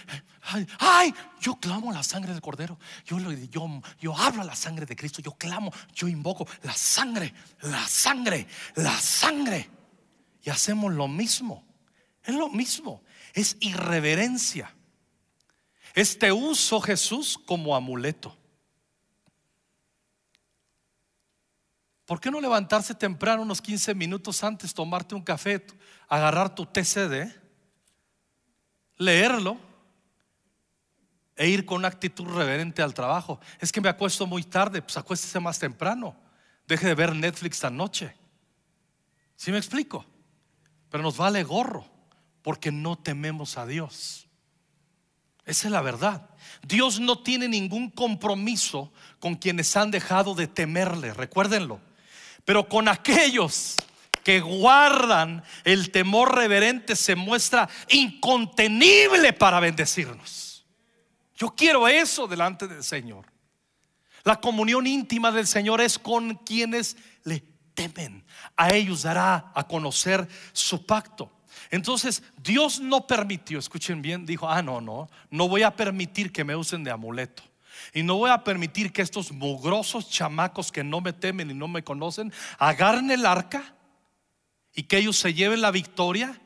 Ay, 0.79 1.13
yo 1.41 1.55
clamo 1.55 1.91
la 1.91 2.03
sangre 2.03 2.31
del 2.31 2.41
cordero. 2.41 2.79
Yo, 3.05 3.17
yo, 3.19 3.81
yo 3.99 4.17
hablo 4.17 4.43
la 4.43 4.55
sangre 4.55 4.85
de 4.85 4.95
Cristo. 4.95 5.21
Yo 5.21 5.33
clamo, 5.33 5.71
yo 5.93 6.07
invoco 6.07 6.47
la 6.63 6.73
sangre, 6.73 7.33
la 7.61 7.85
sangre, 7.87 8.47
la 8.75 8.97
sangre. 8.99 9.69
Y 10.43 10.49
hacemos 10.49 10.93
lo 10.93 11.07
mismo. 11.07 11.65
Es 12.23 12.35
lo 12.35 12.49
mismo. 12.49 13.01
Es 13.33 13.57
irreverencia. 13.59 14.73
Este 15.93 16.31
uso 16.31 16.79
Jesús 16.79 17.39
como 17.45 17.75
amuleto. 17.75 18.37
¿Por 22.07 22.21
qué 22.21 22.31
no 22.31 22.39
levantarse 22.39 22.95
temprano 22.95 23.41
unos 23.41 23.61
15 23.61 23.93
minutos 23.93 24.41
antes, 24.41 24.73
tomarte 24.73 25.13
un 25.13 25.21
café, 25.21 25.67
agarrar 26.07 26.55
tu 26.55 26.65
TCD, 26.65 27.29
leerlo 28.95 29.57
e 31.35 31.49
ir 31.49 31.65
con 31.65 31.79
una 31.79 31.89
actitud 31.89 32.25
reverente 32.25 32.81
al 32.81 32.93
trabajo? 32.93 33.41
Es 33.59 33.73
que 33.73 33.81
me 33.81 33.89
acuesto 33.89 34.25
muy 34.25 34.43
tarde, 34.43 34.81
pues 34.81 34.95
acuéstese 34.95 35.41
más 35.41 35.59
temprano. 35.59 36.15
Deje 36.65 36.87
de 36.87 36.95
ver 36.95 37.13
Netflix 37.13 37.57
esta 37.57 37.69
noche. 37.69 38.15
¿Sí 39.35 39.51
me 39.51 39.57
explico? 39.57 40.05
Pero 40.89 41.03
nos 41.03 41.17
vale 41.17 41.43
gorro 41.43 41.89
porque 42.41 42.71
no 42.71 42.97
tememos 42.97 43.57
a 43.57 43.65
Dios. 43.65 44.29
Esa 45.43 45.67
es 45.67 45.71
la 45.73 45.81
verdad. 45.81 46.29
Dios 46.65 47.01
no 47.01 47.21
tiene 47.21 47.49
ningún 47.49 47.89
compromiso 47.89 48.93
con 49.19 49.35
quienes 49.35 49.75
han 49.75 49.91
dejado 49.91 50.35
de 50.35 50.47
temerle. 50.47 51.13
Recuérdenlo. 51.13 51.81
Pero 52.47 52.69
con 52.69 52.87
aquellos 52.87 53.75
que 54.23 54.39
guardan 54.39 55.43
el 55.65 55.91
temor 55.91 56.33
reverente 56.33 56.95
se 56.95 57.13
muestra 57.13 57.67
incontenible 57.89 59.33
para 59.33 59.59
bendecirnos. 59.59 60.65
Yo 61.35 61.53
quiero 61.53 61.89
eso 61.89 62.25
delante 62.25 62.65
del 62.65 62.85
Señor. 62.85 63.25
La 64.23 64.39
comunión 64.39 64.87
íntima 64.87 65.29
del 65.33 65.45
Señor 65.45 65.81
es 65.81 65.99
con 65.99 66.35
quienes 66.35 66.95
le 67.25 67.43
temen. 67.73 68.23
A 68.55 68.73
ellos 68.73 69.01
dará 69.01 69.51
a 69.53 69.67
conocer 69.67 70.25
su 70.53 70.85
pacto. 70.85 71.29
Entonces 71.69 72.23
Dios 72.37 72.79
no 72.79 73.05
permitió, 73.07 73.59
escuchen 73.59 74.01
bien, 74.01 74.25
dijo, 74.25 74.49
ah, 74.49 74.61
no, 74.61 74.79
no, 74.79 75.09
no 75.31 75.49
voy 75.49 75.63
a 75.63 75.75
permitir 75.75 76.31
que 76.31 76.45
me 76.45 76.55
usen 76.55 76.85
de 76.85 76.91
amuleto. 76.91 77.43
Y 77.93 78.03
no 78.03 78.15
voy 78.15 78.31
a 78.31 78.43
permitir 78.43 78.91
que 78.91 79.01
estos 79.01 79.31
mugrosos 79.31 80.09
chamacos 80.09 80.71
que 80.71 80.83
no 80.83 81.01
me 81.01 81.13
temen 81.13 81.51
y 81.51 81.53
no 81.53 81.67
me 81.67 81.83
conocen 81.83 82.33
agarren 82.57 83.11
el 83.11 83.25
arca 83.25 83.75
y 84.73 84.83
que 84.83 84.97
ellos 84.97 85.17
se 85.17 85.33
lleven 85.33 85.61
la 85.61 85.71
victoria 85.71 86.39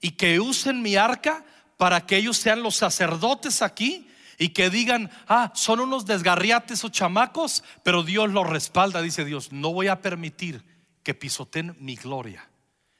y 0.00 0.12
que 0.12 0.40
usen 0.40 0.82
mi 0.82 0.96
arca 0.96 1.44
para 1.76 2.06
que 2.06 2.16
ellos 2.16 2.36
sean 2.36 2.62
los 2.62 2.76
sacerdotes 2.76 3.62
aquí 3.62 4.08
y 4.38 4.50
que 4.50 4.70
digan, 4.70 5.10
ah, 5.26 5.52
son 5.54 5.80
unos 5.80 6.06
desgarriates 6.06 6.84
o 6.84 6.88
chamacos, 6.88 7.64
pero 7.82 8.02
Dios 8.04 8.30
los 8.30 8.46
respalda, 8.46 9.02
dice 9.02 9.24
Dios, 9.24 9.52
no 9.52 9.72
voy 9.72 9.88
a 9.88 10.00
permitir 10.00 10.64
que 11.02 11.14
pisoteen 11.14 11.76
mi 11.80 11.96
gloria. 11.96 12.48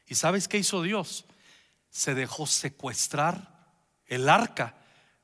¿Y 0.07 0.17
sabes 0.17 0.49
qué 0.49 0.59
hizo 0.59 0.83
Dios? 0.83 1.27
Se 1.91 2.15
dejó 2.15 2.47
secuestrar 2.47 3.59
el 4.07 4.29
arca, 4.29 4.77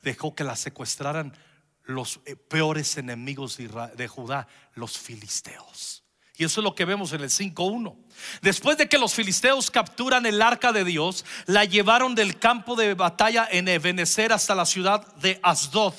dejó 0.03 0.35
que 0.35 0.45
la 0.45 0.57
secuestraran 0.57 1.37
los 1.85 2.21
eh, 2.25 2.37
peores 2.37 2.97
enemigos 2.97 3.57
de 3.57 4.09
Judá, 4.09 4.49
los 4.75 4.99
filisteos. 4.99 6.05
Y 6.37 6.45
eso 6.45 6.61
es 6.61 6.65
lo 6.65 6.75
que 6.75 6.85
vemos 6.85 7.13
en 7.13 7.21
el 7.21 7.31
5.1. 7.31 7.97
Después 8.43 8.77
de 8.77 8.89
que 8.89 8.99
los 8.99 9.15
filisteos 9.15 9.71
capturan 9.71 10.27
el 10.27 10.43
arca 10.43 10.73
de 10.73 10.85
Dios, 10.85 11.25
la 11.47 11.65
llevaron 11.65 12.17
del 12.17 12.39
campo 12.41 12.75
de 12.75 12.95
batalla 12.95 13.47
en 13.51 13.69
Ebenezer 13.69 14.33
hasta 14.33 14.55
la 14.57 14.67
ciudad 14.67 15.07
de 15.17 15.39
Asdod. 15.43 15.95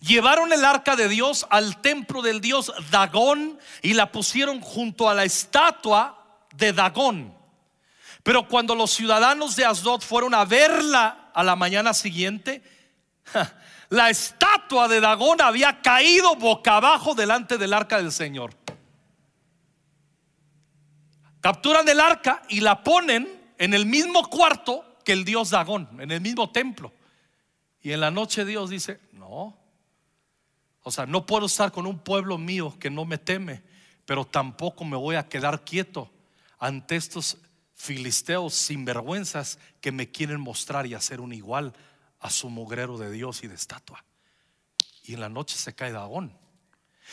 Llevaron 0.00 0.52
el 0.52 0.64
arca 0.64 0.94
de 0.94 1.08
Dios 1.08 1.46
al 1.48 1.80
templo 1.80 2.22
del 2.22 2.40
dios 2.40 2.72
Dagón 2.90 3.58
y 3.82 3.94
la 3.94 4.12
pusieron 4.12 4.60
junto 4.60 5.08
a 5.08 5.14
la 5.14 5.24
estatua 5.24 6.46
de 6.54 6.72
Dagón. 6.72 7.34
Pero 8.22 8.46
cuando 8.46 8.74
los 8.74 8.90
ciudadanos 8.90 9.56
de 9.56 9.64
Asdod 9.64 10.02
fueron 10.02 10.34
a 10.34 10.44
verla 10.44 11.30
a 11.32 11.42
la 11.42 11.56
mañana 11.56 11.94
siguiente, 11.94 12.62
la 13.92 14.08
estatua 14.08 14.88
de 14.88 15.00
Dagón 15.00 15.42
había 15.42 15.82
caído 15.82 16.34
boca 16.36 16.78
abajo 16.78 17.14
delante 17.14 17.58
del 17.58 17.74
arca 17.74 17.98
del 17.98 18.10
Señor. 18.10 18.54
Capturan 21.42 21.86
el 21.86 22.00
arca 22.00 22.42
y 22.48 22.60
la 22.60 22.82
ponen 22.82 23.28
en 23.58 23.74
el 23.74 23.84
mismo 23.84 24.30
cuarto 24.30 24.96
que 25.04 25.12
el 25.12 25.26
dios 25.26 25.50
Dagón, 25.50 25.90
en 26.00 26.10
el 26.10 26.22
mismo 26.22 26.50
templo. 26.50 26.90
Y 27.82 27.92
en 27.92 28.00
la 28.00 28.10
noche 28.10 28.46
Dios 28.46 28.70
dice, 28.70 28.98
no, 29.12 29.58
o 30.82 30.90
sea, 30.90 31.04
no 31.04 31.26
puedo 31.26 31.44
estar 31.44 31.70
con 31.70 31.86
un 31.86 31.98
pueblo 31.98 32.38
mío 32.38 32.74
que 32.80 32.88
no 32.88 33.04
me 33.04 33.18
teme, 33.18 33.62
pero 34.06 34.24
tampoco 34.24 34.86
me 34.86 34.96
voy 34.96 35.16
a 35.16 35.28
quedar 35.28 35.64
quieto 35.64 36.10
ante 36.58 36.96
estos 36.96 37.36
filisteos 37.74 38.54
sinvergüenzas 38.54 39.58
que 39.82 39.92
me 39.92 40.10
quieren 40.10 40.40
mostrar 40.40 40.86
y 40.86 40.94
hacer 40.94 41.20
un 41.20 41.34
igual 41.34 41.74
a 42.22 42.30
su 42.30 42.48
mugrero 42.48 42.96
de 42.96 43.10
Dios 43.10 43.42
y 43.44 43.48
de 43.48 43.54
estatua. 43.56 44.04
Y 45.04 45.14
en 45.14 45.20
la 45.20 45.28
noche 45.28 45.56
se 45.56 45.74
cae 45.74 45.92
Dagón. 45.92 46.36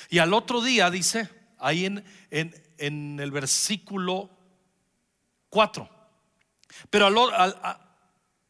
Y 0.10 0.20
al 0.20 0.34
otro 0.34 0.62
día 0.62 0.90
dice, 0.90 1.28
ahí 1.58 1.86
en, 1.86 2.06
en, 2.30 2.56
en 2.78 3.20
el 3.20 3.32
versículo 3.32 4.30
4. 5.50 5.90
Pero, 6.90 7.08
al, 7.08 7.56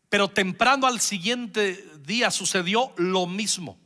pero 0.10 0.28
temprano 0.28 0.86
al 0.86 1.00
siguiente 1.00 1.84
día 2.02 2.30
sucedió 2.30 2.94
lo 2.98 3.26
mismo. 3.26 3.80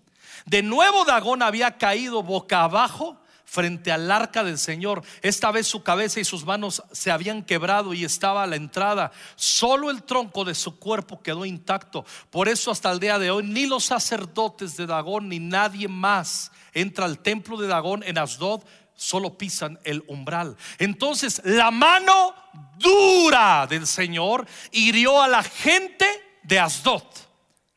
De 0.46 0.64
nuevo 0.64 1.06
Dagón 1.06 1.42
había 1.42 1.78
caído 1.78 2.24
boca 2.24 2.64
abajo 2.64 3.22
frente 3.54 3.92
al 3.92 4.10
arca 4.10 4.44
del 4.44 4.58
Señor. 4.58 5.04
Esta 5.22 5.52
vez 5.52 5.68
su 5.68 5.84
cabeza 5.84 6.20
y 6.20 6.24
sus 6.24 6.44
manos 6.44 6.82
se 6.92 7.12
habían 7.12 7.44
quebrado 7.44 7.94
y 7.94 8.04
estaba 8.04 8.42
a 8.42 8.48
la 8.48 8.56
entrada. 8.56 9.12
Solo 9.36 9.92
el 9.92 10.02
tronco 10.02 10.44
de 10.44 10.56
su 10.56 10.80
cuerpo 10.80 11.22
quedó 11.22 11.46
intacto. 11.46 12.04
Por 12.32 12.50
eso 12.50 12.72
hasta 12.72 12.92
el 12.92 13.00
día 13.00 13.20
de 13.20 13.30
hoy 13.30 13.44
ni 13.44 13.68
los 13.68 13.86
sacerdotes 13.86 14.76
de 14.76 14.88
Dagón 14.88 15.30
ni 15.30 15.38
nadie 15.38 15.88
más 15.88 16.52
entra 16.74 17.06
al 17.06 17.20
templo 17.20 17.58
de 17.58 17.68
Dagón 17.68 18.02
en 18.02 18.18
Asdod 18.18 18.64
solo 18.96 19.38
pisan 19.38 19.80
el 19.84 20.04
umbral. 20.08 20.58
Entonces 20.80 21.40
la 21.46 21.70
mano 21.70 22.34
dura 22.80 23.68
del 23.68 23.86
Señor 23.86 24.48
hirió 24.72 25.22
a 25.22 25.28
la 25.28 25.44
gente 25.44 26.08
de 26.42 26.60
Asdod, 26.60 27.04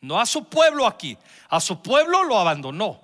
no 0.00 0.18
a 0.18 0.24
su 0.24 0.44
pueblo 0.44 0.86
aquí, 0.86 1.18
a 1.50 1.60
su 1.60 1.82
pueblo 1.82 2.24
lo 2.24 2.38
abandonó, 2.38 2.98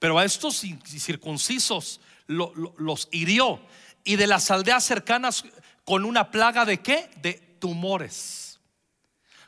pero 0.00 0.18
a 0.18 0.24
estos 0.24 0.60
circuncisos 0.98 2.00
los 2.26 3.08
hirió 3.10 3.60
y 4.04 4.16
de 4.16 4.26
las 4.26 4.50
aldeas 4.50 4.84
cercanas 4.84 5.44
con 5.84 6.04
una 6.04 6.30
plaga 6.30 6.64
de 6.64 6.78
qué? 6.78 7.10
De 7.22 7.34
tumores. 7.58 8.60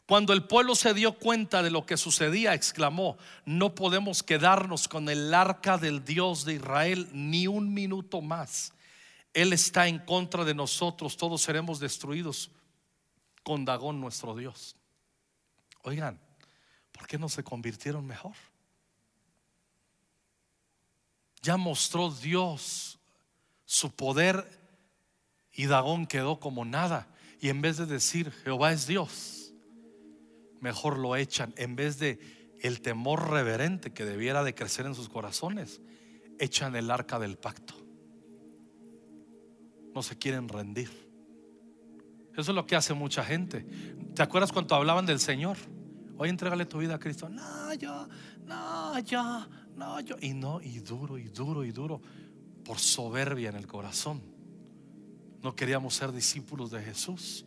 Cuando 0.08 0.32
el 0.32 0.44
pueblo 0.44 0.74
se 0.74 0.94
dio 0.94 1.12
cuenta 1.12 1.62
de 1.62 1.70
lo 1.70 1.84
que 1.84 1.98
sucedía, 1.98 2.54
exclamó, 2.54 3.18
no 3.44 3.74
podemos 3.74 4.22
quedarnos 4.22 4.88
con 4.88 5.10
el 5.10 5.34
arca 5.34 5.76
del 5.76 6.02
Dios 6.02 6.46
de 6.46 6.54
Israel 6.54 7.08
ni 7.12 7.46
un 7.46 7.74
minuto 7.74 8.22
más. 8.22 8.72
Él 9.34 9.52
está 9.52 9.86
en 9.86 9.98
contra 9.98 10.44
de 10.46 10.54
nosotros, 10.54 11.18
todos 11.18 11.42
seremos 11.42 11.78
destruidos 11.78 12.50
con 13.42 13.66
Dagón 13.66 14.00
nuestro 14.00 14.34
Dios. 14.34 14.76
Oigan, 15.82 16.18
¿por 16.90 17.06
qué 17.06 17.18
no 17.18 17.28
se 17.28 17.44
convirtieron 17.44 18.06
mejor? 18.06 18.32
Ya 21.48 21.56
mostró 21.56 22.10
Dios 22.10 22.98
su 23.64 23.90
poder 23.90 24.46
y 25.50 25.64
Dagón 25.64 26.06
quedó 26.06 26.40
como 26.40 26.66
nada. 26.66 27.08
Y 27.40 27.48
en 27.48 27.62
vez 27.62 27.78
de 27.78 27.86
decir, 27.86 28.30
Jehová 28.44 28.70
es 28.72 28.86
Dios, 28.86 29.54
mejor 30.60 30.98
lo 30.98 31.16
echan 31.16 31.54
en 31.56 31.74
vez 31.74 31.98
de 31.98 32.58
el 32.60 32.82
temor 32.82 33.30
reverente 33.30 33.94
que 33.94 34.04
debiera 34.04 34.44
de 34.44 34.54
crecer 34.54 34.84
en 34.84 34.94
sus 34.94 35.08
corazones, 35.08 35.80
echan 36.38 36.76
el 36.76 36.90
arca 36.90 37.18
del 37.18 37.38
pacto. 37.38 37.72
No 39.94 40.02
se 40.02 40.18
quieren 40.18 40.50
rendir. 40.50 40.90
Eso 42.32 42.50
es 42.50 42.54
lo 42.54 42.66
que 42.66 42.76
hace 42.76 42.92
mucha 42.92 43.24
gente. 43.24 43.64
¿Te 44.14 44.22
acuerdas 44.22 44.52
cuando 44.52 44.74
hablaban 44.74 45.06
del 45.06 45.18
Señor? 45.18 45.56
Hoy 46.18 46.28
entrégale 46.28 46.66
tu 46.66 46.76
vida 46.76 46.96
a 46.96 46.98
Cristo. 46.98 47.26
No, 47.30 47.72
yo, 47.72 48.06
no, 48.44 48.98
yo, 48.98 49.46
no, 49.78 50.00
yo. 50.00 50.16
Y 50.20 50.34
no, 50.34 50.60
y 50.60 50.80
duro, 50.80 51.16
y 51.16 51.28
duro, 51.28 51.64
y 51.64 51.72
duro. 51.72 52.00
Por 52.64 52.78
soberbia 52.78 53.48
en 53.48 53.56
el 53.56 53.66
corazón. 53.66 54.20
No 55.42 55.54
queríamos 55.54 55.94
ser 55.94 56.12
discípulos 56.12 56.70
de 56.70 56.82
Jesús 56.82 57.46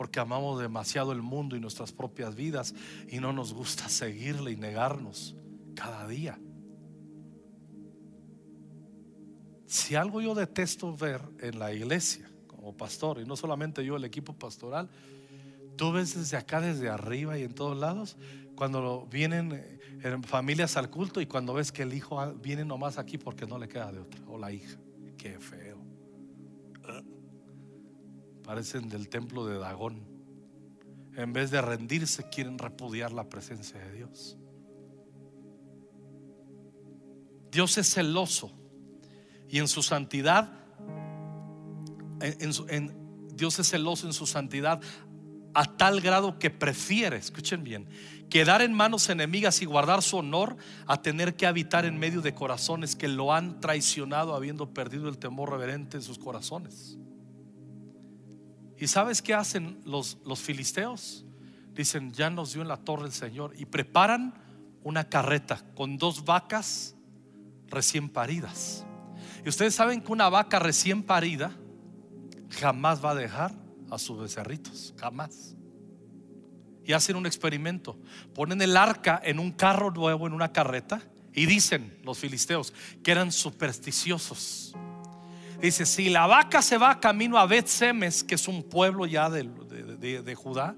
porque 0.00 0.18
amamos 0.18 0.58
demasiado 0.58 1.12
el 1.12 1.20
mundo 1.20 1.56
y 1.56 1.60
nuestras 1.60 1.92
propias 1.92 2.34
vidas 2.34 2.74
y 3.08 3.18
no 3.18 3.34
nos 3.34 3.52
gusta 3.52 3.86
seguirle 3.90 4.50
y 4.50 4.56
negarnos 4.56 5.36
cada 5.74 6.08
día. 6.08 6.38
Si 9.66 9.96
algo 9.96 10.22
yo 10.22 10.34
detesto 10.34 10.96
ver 10.96 11.20
en 11.40 11.58
la 11.58 11.74
iglesia 11.74 12.30
como 12.46 12.74
pastor, 12.74 13.20
y 13.20 13.26
no 13.26 13.36
solamente 13.36 13.84
yo, 13.84 13.96
el 13.96 14.04
equipo 14.04 14.32
pastoral, 14.32 14.88
tú 15.80 15.92
ves 15.92 16.14
desde 16.14 16.36
acá, 16.36 16.60
desde 16.60 16.90
arriba 16.90 17.38
y 17.38 17.42
en 17.42 17.54
todos 17.54 17.74
lados, 17.74 18.18
cuando 18.54 19.08
vienen 19.10 19.50
eh, 19.54 20.18
familias 20.26 20.76
al 20.76 20.90
culto 20.90 21.22
y 21.22 21.26
cuando 21.26 21.54
ves 21.54 21.72
que 21.72 21.84
el 21.84 21.94
hijo 21.94 22.34
viene 22.34 22.66
nomás 22.66 22.98
aquí 22.98 23.16
porque 23.16 23.46
no 23.46 23.56
le 23.56 23.66
queda 23.66 23.90
de 23.90 24.00
otra, 24.00 24.20
o 24.28 24.36
la 24.36 24.52
hija, 24.52 24.78
qué 25.16 25.40
feo. 25.40 25.78
Parecen 28.44 28.90
del 28.90 29.08
templo 29.08 29.46
de 29.46 29.56
Dagón. 29.56 30.02
En 31.16 31.32
vez 31.32 31.50
de 31.50 31.62
rendirse, 31.62 32.28
quieren 32.28 32.58
repudiar 32.58 33.10
la 33.12 33.30
presencia 33.30 33.80
de 33.80 33.92
Dios. 33.94 34.36
Dios 37.50 37.78
es 37.78 37.94
celoso. 37.94 38.52
Y 39.48 39.60
en 39.60 39.66
su 39.66 39.82
santidad, 39.82 40.52
en, 42.20 43.00
Dios 43.34 43.58
es 43.58 43.70
celoso 43.70 44.06
en 44.06 44.12
su 44.12 44.26
santidad 44.26 44.82
a 45.54 45.64
tal 45.76 46.00
grado 46.00 46.38
que 46.38 46.50
prefiere, 46.50 47.16
escuchen 47.16 47.64
bien, 47.64 47.88
quedar 48.28 48.62
en 48.62 48.72
manos 48.72 49.08
enemigas 49.08 49.60
y 49.62 49.66
guardar 49.66 50.02
su 50.02 50.18
honor 50.18 50.56
a 50.86 51.02
tener 51.02 51.34
que 51.34 51.46
habitar 51.46 51.84
en 51.84 51.98
medio 51.98 52.20
de 52.20 52.34
corazones 52.34 52.96
que 52.96 53.08
lo 53.08 53.32
han 53.32 53.60
traicionado 53.60 54.34
habiendo 54.34 54.72
perdido 54.72 55.08
el 55.08 55.18
temor 55.18 55.50
reverente 55.50 55.96
en 55.96 56.02
sus 56.02 56.18
corazones. 56.18 56.96
¿Y 58.78 58.86
sabes 58.86 59.20
qué 59.20 59.34
hacen 59.34 59.80
los, 59.84 60.18
los 60.24 60.40
filisteos? 60.40 61.26
Dicen, 61.74 62.12
ya 62.12 62.30
nos 62.30 62.52
dio 62.52 62.62
en 62.62 62.68
la 62.68 62.78
torre 62.78 63.06
el 63.06 63.12
Señor 63.12 63.52
y 63.56 63.66
preparan 63.66 64.34
una 64.82 65.08
carreta 65.08 65.62
con 65.74 65.98
dos 65.98 66.24
vacas 66.24 66.94
recién 67.66 68.08
paridas. 68.08 68.86
Y 69.44 69.48
ustedes 69.48 69.74
saben 69.74 70.00
que 70.00 70.12
una 70.12 70.28
vaca 70.28 70.58
recién 70.58 71.02
parida 71.02 71.52
jamás 72.50 73.04
va 73.04 73.10
a 73.10 73.14
dejar 73.14 73.54
a 73.90 73.98
sus 73.98 74.18
becerritos, 74.18 74.94
jamás. 74.96 75.54
Y 76.84 76.92
hacen 76.92 77.16
un 77.16 77.26
experimento. 77.26 77.98
Ponen 78.34 78.60
el 78.62 78.76
arca 78.76 79.20
en 79.22 79.38
un 79.38 79.52
carro 79.52 79.90
nuevo, 79.90 80.26
en 80.26 80.32
una 80.32 80.52
carreta, 80.52 81.02
y 81.32 81.46
dicen 81.46 81.98
los 82.04 82.18
filisteos 82.18 82.72
que 83.02 83.12
eran 83.12 83.32
supersticiosos. 83.32 84.74
Dice, 85.60 85.84
si 85.84 86.08
la 86.08 86.26
vaca 86.26 86.62
se 86.62 86.78
va 86.78 87.00
camino 87.00 87.38
a 87.38 87.46
Bet 87.46 87.66
Semes, 87.66 88.24
que 88.24 88.34
es 88.34 88.48
un 88.48 88.62
pueblo 88.62 89.04
ya 89.04 89.28
de, 89.28 89.42
de, 89.44 90.34
Judá, 90.34 90.74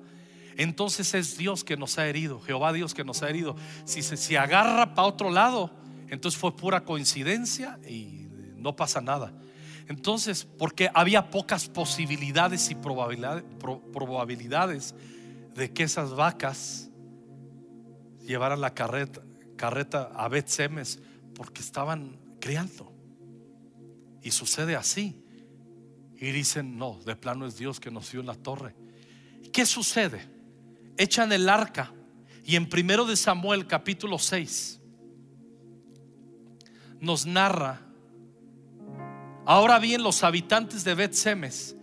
entonces 0.56 1.14
es 1.14 1.38
Dios 1.38 1.62
que 1.62 1.76
nos 1.76 1.98
ha 1.98 2.08
herido, 2.08 2.40
Jehová 2.40 2.72
Dios 2.72 2.92
que 2.92 3.04
nos 3.04 3.22
ha 3.22 3.30
herido. 3.30 3.56
Si 3.84 4.02
se 4.02 4.16
si 4.16 4.36
agarra 4.36 4.94
para 4.94 5.08
otro 5.08 5.30
lado, 5.30 5.70
Entonces 6.08 6.38
fue 6.38 6.54
pura 6.54 6.84
coincidencia 6.84 7.78
y 7.88 8.26
no 8.56 8.76
pasa 8.76 9.00
nada. 9.00 9.32
Entonces, 9.88 10.46
porque 10.58 10.90
había 10.94 11.30
pocas 11.30 11.68
posibilidades 11.68 12.70
y 12.70 12.74
probabilidades, 12.74 14.94
de 15.54 15.72
que 15.72 15.82
esas 15.82 16.14
vacas 16.14 16.90
llevaran 18.24 18.60
la 18.60 18.74
carreta, 18.74 19.22
carreta 19.56 20.10
a 20.14 20.28
Bet 20.28 20.48
Semes 20.48 21.00
porque 21.34 21.60
estaban 21.60 22.18
criando. 22.40 22.92
Y 24.22 24.30
sucede 24.30 24.76
así. 24.76 25.18
Y 26.16 26.30
dicen, 26.30 26.78
no, 26.78 27.00
de 27.04 27.16
plano 27.16 27.46
es 27.46 27.58
Dios 27.58 27.80
que 27.80 27.90
nos 27.90 28.10
dio 28.10 28.20
en 28.20 28.26
la 28.26 28.36
torre. 28.36 28.74
¿Qué 29.52 29.66
sucede? 29.66 30.22
Echan 30.96 31.32
el 31.32 31.48
arca 31.48 31.92
y 32.44 32.56
en 32.56 32.68
primero 32.68 33.04
de 33.04 33.16
Samuel 33.16 33.66
capítulo 33.66 34.18
6 34.18 34.80
nos 37.00 37.26
narra 37.26 37.91
Ahora 39.44 39.78
bien, 39.78 40.02
los 40.02 40.22
habitantes 40.22 40.84
de 40.84 40.94
Bet 40.94 41.14
Semes, 41.14 41.76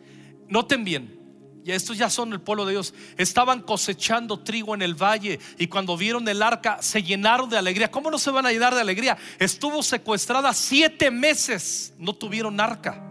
noten 0.47 0.83
bien, 0.83 1.19
y 1.65 1.71
estos 1.71 1.97
ya 1.97 2.09
son 2.09 2.31
el 2.33 2.41
pueblo 2.41 2.65
de 2.65 2.71
Dios, 2.71 2.93
estaban 3.17 3.61
cosechando 3.61 4.39
trigo 4.39 4.73
en 4.73 4.81
el 4.81 4.95
valle 4.95 5.39
y 5.57 5.67
cuando 5.67 5.97
vieron 5.97 6.27
el 6.27 6.41
arca 6.41 6.77
se 6.81 7.03
llenaron 7.03 7.49
de 7.49 7.57
alegría. 7.57 7.91
¿Cómo 7.91 8.09
no 8.09 8.17
se 8.17 8.31
van 8.31 8.45
a 8.45 8.51
llenar 8.51 8.73
de 8.73 8.81
alegría? 8.81 9.17
Estuvo 9.37 9.83
secuestrada 9.83 10.53
siete 10.53 11.11
meses, 11.11 11.93
no 11.97 12.13
tuvieron 12.13 12.59
arca. 12.59 13.03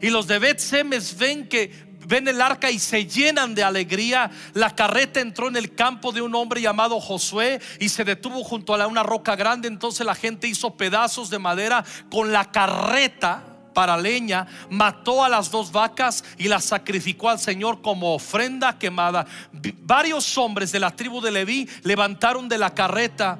Y 0.00 0.10
los 0.10 0.26
de 0.26 0.38
Bet 0.38 0.60
Semes 0.60 1.18
ven 1.18 1.48
que 1.48 1.90
ven 2.06 2.28
el 2.28 2.40
arca 2.40 2.70
y 2.70 2.78
se 2.78 3.06
llenan 3.06 3.54
de 3.54 3.64
alegría. 3.64 4.30
La 4.54 4.74
carreta 4.74 5.20
entró 5.20 5.48
en 5.48 5.56
el 5.56 5.74
campo 5.74 6.12
de 6.12 6.22
un 6.22 6.34
hombre 6.34 6.60
llamado 6.60 7.00
Josué 7.00 7.60
y 7.80 7.88
se 7.88 8.04
detuvo 8.04 8.44
junto 8.44 8.74
a 8.74 8.86
una 8.86 9.02
roca 9.02 9.36
grande. 9.36 9.68
Entonces 9.68 10.06
la 10.06 10.14
gente 10.14 10.46
hizo 10.46 10.76
pedazos 10.76 11.28
de 11.28 11.38
madera 11.38 11.84
con 12.10 12.32
la 12.32 12.50
carreta 12.50 13.49
para 13.72 13.96
leña, 13.96 14.46
mató 14.68 15.24
a 15.24 15.28
las 15.28 15.50
dos 15.50 15.72
vacas 15.72 16.24
y 16.38 16.48
las 16.48 16.64
sacrificó 16.64 17.28
al 17.28 17.38
Señor 17.38 17.82
como 17.82 18.14
ofrenda 18.14 18.78
quemada. 18.78 19.26
Varios 19.82 20.36
hombres 20.38 20.72
de 20.72 20.80
la 20.80 20.90
tribu 20.90 21.20
de 21.20 21.30
Leví 21.30 21.68
levantaron 21.82 22.48
de 22.48 22.58
la 22.58 22.74
carreta 22.74 23.38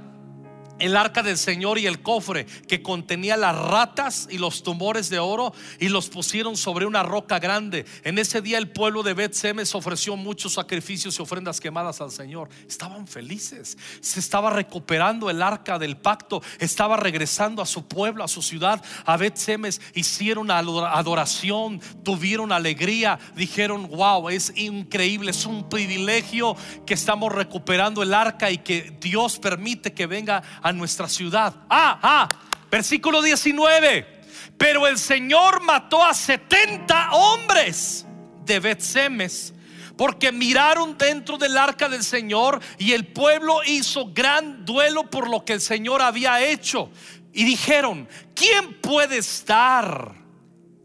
el 0.80 0.96
arca 0.96 1.22
del 1.22 1.38
Señor 1.38 1.78
y 1.78 1.86
el 1.86 2.02
cofre 2.02 2.46
que 2.66 2.82
contenía 2.82 3.36
las 3.36 3.56
ratas 3.56 4.26
y 4.30 4.38
los 4.38 4.62
tumores 4.62 5.10
de 5.10 5.18
oro 5.18 5.52
y 5.78 5.88
los 5.88 6.08
pusieron 6.08 6.56
sobre 6.56 6.86
una 6.86 7.02
roca 7.02 7.38
grande. 7.38 7.84
En 8.02 8.18
ese 8.18 8.40
día 8.40 8.58
el 8.58 8.70
pueblo 8.70 9.02
de 9.02 9.14
Bet 9.14 9.34
Semes 9.34 9.74
ofreció 9.74 10.16
muchos 10.16 10.54
sacrificios 10.54 11.18
y 11.18 11.22
ofrendas 11.22 11.60
quemadas 11.60 12.00
al 12.00 12.10
Señor. 12.10 12.48
Estaban 12.66 13.06
felices. 13.06 13.76
Se 14.00 14.20
estaba 14.20 14.50
recuperando 14.50 15.30
el 15.30 15.42
arca 15.42 15.78
del 15.78 15.96
pacto, 15.96 16.42
estaba 16.58 16.96
regresando 16.96 17.62
a 17.62 17.66
su 17.66 17.86
pueblo, 17.86 18.24
a 18.24 18.28
su 18.28 18.42
ciudad, 18.42 18.82
a 19.04 19.16
Bet 19.16 19.36
Semes. 19.36 19.80
Hicieron 19.94 20.50
adoración, 20.50 21.80
tuvieron 22.02 22.52
alegría, 22.52 23.18
dijeron, 23.36 23.88
"Wow, 23.88 24.30
es 24.30 24.52
increíble, 24.56 25.30
es 25.30 25.46
un 25.46 25.68
privilegio 25.68 26.56
que 26.86 26.94
estamos 26.94 27.32
recuperando 27.32 28.02
el 28.02 28.14
arca 28.14 28.50
y 28.50 28.58
que 28.58 28.96
Dios 29.00 29.38
permite 29.38 29.92
que 29.92 30.06
venga 30.06 30.42
a 30.62 30.69
nuestra 30.72 31.08
ciudad. 31.08 31.54
Ah, 31.68 31.98
ah, 32.02 32.28
versículo 32.70 33.22
19. 33.22 34.20
Pero 34.56 34.86
el 34.86 34.98
Señor 34.98 35.62
mató 35.62 36.04
a 36.04 36.12
70 36.12 37.12
hombres 37.12 38.06
de 38.44 38.60
Betsemes 38.60 39.54
porque 39.96 40.32
miraron 40.32 40.96
dentro 40.96 41.36
del 41.36 41.58
arca 41.58 41.88
del 41.88 42.02
Señor 42.02 42.58
y 42.78 42.92
el 42.92 43.06
pueblo 43.06 43.60
hizo 43.66 44.12
gran 44.14 44.64
duelo 44.64 45.10
por 45.10 45.28
lo 45.28 45.44
que 45.44 45.52
el 45.52 45.60
Señor 45.60 46.00
había 46.00 46.42
hecho. 46.42 46.90
Y 47.34 47.44
dijeron, 47.44 48.08
¿quién 48.34 48.80
puede 48.80 49.18
estar 49.18 50.14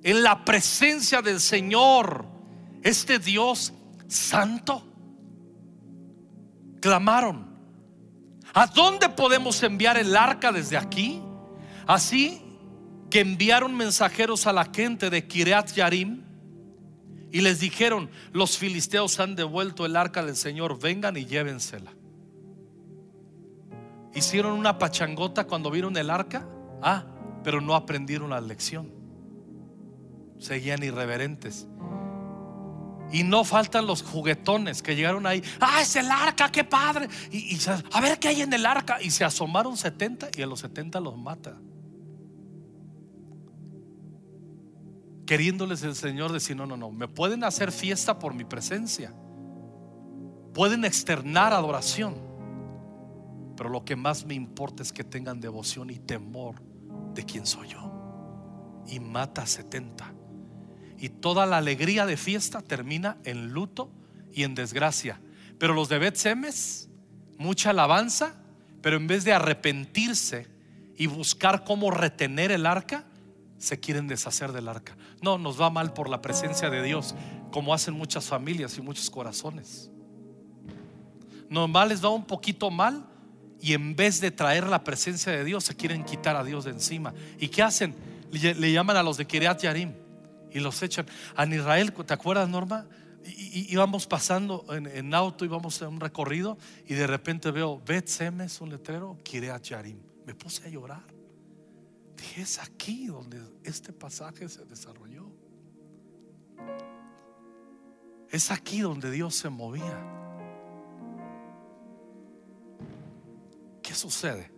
en 0.03 0.21
la 0.21 0.43
presencia 0.43 1.21
del 1.21 1.39
Señor, 1.39 2.25
este 2.83 3.19
Dios 3.19 3.73
santo? 4.07 4.85
Clamaron. 6.81 7.54
¿A 8.55 8.67
dónde 8.67 9.09
podemos 9.09 9.61
enviar 9.63 9.97
el 9.97 10.15
arca 10.15 10.53
desde 10.53 10.77
aquí? 10.77 11.21
Así 11.85 12.41
que 13.09 13.19
enviaron 13.19 13.75
mensajeros 13.75 14.47
a 14.47 14.53
la 14.53 14.63
gente 14.73 15.09
de 15.09 15.27
Kiriat 15.27 15.73
Yarim 15.73 16.23
y 17.33 17.41
les 17.41 17.59
dijeron: 17.59 18.09
Los 18.31 18.57
filisteos 18.57 19.19
han 19.19 19.35
devuelto 19.35 19.85
el 19.85 19.97
arca 19.97 20.23
del 20.23 20.37
Señor, 20.37 20.79
vengan 20.79 21.17
y 21.17 21.25
llévensela. 21.25 21.91
Hicieron 24.13 24.53
una 24.53 24.77
pachangota 24.77 25.43
cuando 25.43 25.69
vieron 25.69 25.97
el 25.97 26.09
arca, 26.09 26.47
ah, 26.81 27.03
pero 27.43 27.59
no 27.59 27.75
aprendieron 27.75 28.29
la 28.29 28.39
lección. 28.39 28.89
Seguían 30.39 30.81
irreverentes. 30.81 31.67
Y 33.11 33.23
no 33.23 33.43
faltan 33.43 33.85
los 33.85 34.01
juguetones 34.01 34.81
que 34.81 34.95
llegaron 34.95 35.25
ahí. 35.25 35.43
Ah, 35.59 35.81
es 35.81 35.95
el 35.95 36.09
arca, 36.09 36.51
qué 36.51 36.63
padre. 36.63 37.07
Y, 37.31 37.57
a 37.91 38.01
ver 38.01 38.19
qué 38.19 38.29
hay 38.29 38.41
en 38.41 38.51
el 38.51 38.65
arca. 38.65 39.01
Y 39.01 39.11
se 39.11 39.23
asomaron 39.23 39.77
70 39.77 40.29
y 40.35 40.41
a 40.41 40.47
los 40.47 40.59
70 40.59 40.99
los 40.99 41.17
mata. 41.17 41.57
Queriéndoles 45.25 45.83
el 45.83 45.95
Señor 45.95 46.31
decir, 46.31 46.55
no, 46.55 46.65
no, 46.65 46.77
no, 46.77 46.91
me 46.91 47.07
pueden 47.07 47.43
hacer 47.43 47.71
fiesta 47.71 48.19
por 48.19 48.33
mi 48.33 48.43
presencia. 48.43 49.13
Pueden 50.53 50.85
externar 50.85 51.53
adoración. 51.53 52.15
Pero 53.55 53.69
lo 53.69 53.85
que 53.85 53.95
más 53.95 54.25
me 54.25 54.33
importa 54.33 54.83
es 54.83 54.91
que 54.91 55.03
tengan 55.03 55.39
devoción 55.39 55.89
y 55.89 55.99
temor 55.99 56.61
de 57.13 57.23
quién 57.23 57.45
soy 57.45 57.69
yo. 57.69 57.91
Y 58.87 58.99
mata 58.99 59.43
a 59.43 59.47
70 59.47 60.24
y 60.99 61.09
toda 61.09 61.45
la 61.45 61.57
alegría 61.57 62.05
de 62.05 62.17
fiesta 62.17 62.61
termina 62.61 63.17
en 63.23 63.49
luto 63.49 63.89
y 64.33 64.43
en 64.43 64.55
desgracia. 64.55 65.19
Pero 65.57 65.73
los 65.73 65.89
de 65.89 65.99
Bet 65.99 66.15
Semes, 66.15 66.89
mucha 67.37 67.71
alabanza, 67.71 68.35
pero 68.81 68.97
en 68.97 69.07
vez 69.07 69.23
de 69.23 69.33
arrepentirse 69.33 70.47
y 70.97 71.07
buscar 71.07 71.63
cómo 71.63 71.91
retener 71.91 72.51
el 72.51 72.65
arca, 72.65 73.05
se 73.57 73.79
quieren 73.79 74.07
deshacer 74.07 74.51
del 74.51 74.67
arca. 74.67 74.95
No, 75.21 75.37
nos 75.37 75.59
va 75.59 75.69
mal 75.69 75.93
por 75.93 76.09
la 76.09 76.21
presencia 76.21 76.69
de 76.69 76.83
Dios, 76.83 77.15
como 77.51 77.73
hacen 77.73 77.93
muchas 77.93 78.25
familias 78.25 78.77
y 78.77 78.81
muchos 78.81 79.09
corazones. 79.09 79.89
Normal 81.49 81.89
les 81.89 82.03
va 82.03 82.09
un 82.09 82.25
poquito 82.25 82.69
mal 82.69 83.05
y 83.61 83.73
en 83.73 83.95
vez 83.95 84.19
de 84.19 84.31
traer 84.31 84.67
la 84.67 84.83
presencia 84.83 85.31
de 85.31 85.43
Dios, 85.43 85.63
se 85.63 85.75
quieren 85.75 86.03
quitar 86.03 86.35
a 86.35 86.43
Dios 86.43 86.65
de 86.65 86.71
encima. 86.71 87.13
¿Y 87.39 87.47
qué 87.47 87.63
hacen? 87.63 87.95
Le, 88.31 88.71
llaman 88.71 88.97
a 88.97 89.03
los 89.03 89.17
de 89.17 89.25
Kiriat 89.25 89.61
Yarim 89.61 89.93
y 90.55 90.61
los 90.61 90.81
echan. 90.81 91.05
En 91.37 91.51
Israel, 91.51 91.91
¿te 91.91 92.13
acuerdas, 92.13 92.47
Norma? 92.47 92.87
Y, 93.25 93.71
íbamos 93.73 94.07
pasando 94.07 94.65
en, 94.69 95.13
auto, 95.13 95.43
íbamos 95.43 95.81
en 95.81 95.89
un 95.89 95.99
recorrido 95.99 96.57
y 96.87 96.93
de 96.93 97.05
repente 97.05 97.51
veo 97.51 97.81
Bet 97.85 98.07
Semes, 98.07 98.61
un 98.61 98.69
letrero, 98.69 99.19
Kireat 99.21 99.61
Yarim. 99.61 99.99
Me 100.25 100.33
puse 100.33 100.65
a 100.65 100.69
llorar. 100.69 101.03
Dije, 102.15 102.41
es 102.41 102.59
aquí 102.59 103.07
donde 103.07 103.41
este 103.63 103.91
pasaje 103.91 104.47
se 104.47 104.63
desarrolló. 104.63 105.29
Es 108.29 108.49
aquí 108.49 108.79
donde 108.79 109.11
Dios 109.11 109.35
se 109.35 109.49
movía. 109.49 110.03
¿Qué 113.83 113.93
sucede? 113.93 114.54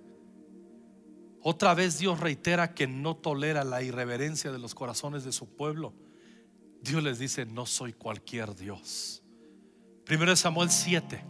Otra 1.41 1.73
vez 1.73 1.99
Dios 1.99 2.19
reitera 2.19 2.73
que 2.73 2.87
no 2.87 3.15
tolera 3.15 3.63
la 3.63 3.81
irreverencia 3.81 4.51
de 4.51 4.59
los 4.59 4.75
corazones 4.75 5.23
de 5.23 5.31
su 5.31 5.47
pueblo. 5.55 5.93
Dios 6.81 7.03
les 7.03 7.19
dice, 7.19 7.45
no 7.45 7.65
soy 7.65 7.93
cualquier 7.93 8.55
Dios. 8.55 9.23
Primero 10.05 10.31
es 10.31 10.39
Samuel 10.39 10.69
7. 10.69 11.23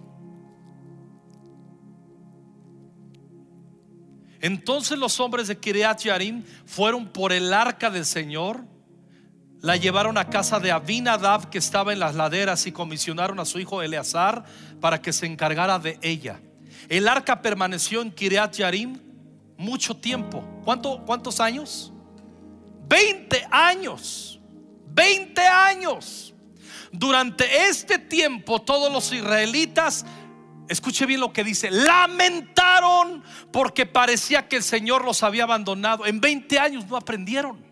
Entonces 4.39 4.98
los 4.98 5.20
hombres 5.20 5.48
de 5.48 5.58
Kiriat 5.58 6.02
Yarim 6.02 6.43
fueron 6.65 7.08
por 7.08 7.34
el 7.34 7.52
arca 7.54 7.89
del 7.89 8.06
Señor, 8.06 8.63
la 9.62 9.76
llevaron 9.76 10.17
a 10.17 10.30
casa 10.30 10.60
de 10.60 10.72
Abinadab 10.72 11.50
que 11.50 11.58
estaba 11.58 11.91
en 11.91 12.00
las 12.00 12.13
laderas 12.13 12.67
y 12.67 12.72
comisionaron 12.72 13.39
a 13.39 13.46
su 13.46 13.60
hijo 13.60 13.82
Eleazar 13.82 14.46
para 14.80 15.02
que 15.02 15.12
se 15.12 15.26
encargara 15.26 15.80
de 15.80 15.98
ella. 16.04 16.39
El 16.88 17.08
arca 17.08 17.41
permaneció 17.41 18.02
en 18.02 18.12
Kiriat 18.12 18.54
Yarim 18.54 19.07
mucho 19.58 19.96
tiempo. 19.98 20.43
¿Cuánto, 20.63 21.04
¿Cuántos 21.06 21.39
años? 21.39 21.91
20 22.88 23.48
años. 23.52 24.39
20 24.88 25.41
años. 25.41 26.34
Durante 26.91 27.67
este 27.67 28.00
tiempo 28.00 28.62
todos 28.62 28.91
los 28.91 29.12
israelitas, 29.12 30.06
escuche 30.70 31.06
bien 31.06 31.20
lo 31.20 31.34
que 31.34 31.43
dice, 31.43 31.70
lamentaron 31.70 33.24
porque 33.52 33.86
parecía 33.86 34.48
que 34.48 34.58
el 34.58 34.63
Señor 34.63 35.04
los 35.04 35.24
había 35.24 35.43
abandonado. 35.43 36.06
En 36.06 36.22
20 36.22 36.60
años 36.60 36.88
no 36.88 36.98
aprendieron. 36.98 37.65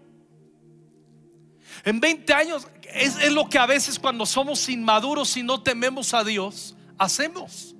En 1.83 1.99
20 1.99 2.33
años 2.33 2.67
es 2.93 3.31
lo 3.31 3.47
que 3.49 3.59
a 3.59 3.65
veces 3.65 3.99
cuando 3.99 4.25
somos 4.25 4.69
inmaduros 4.69 5.35
y 5.37 5.43
no 5.43 5.61
tememos 5.61 6.13
a 6.13 6.23
Dios, 6.23 6.75
hacemos. 6.97 7.74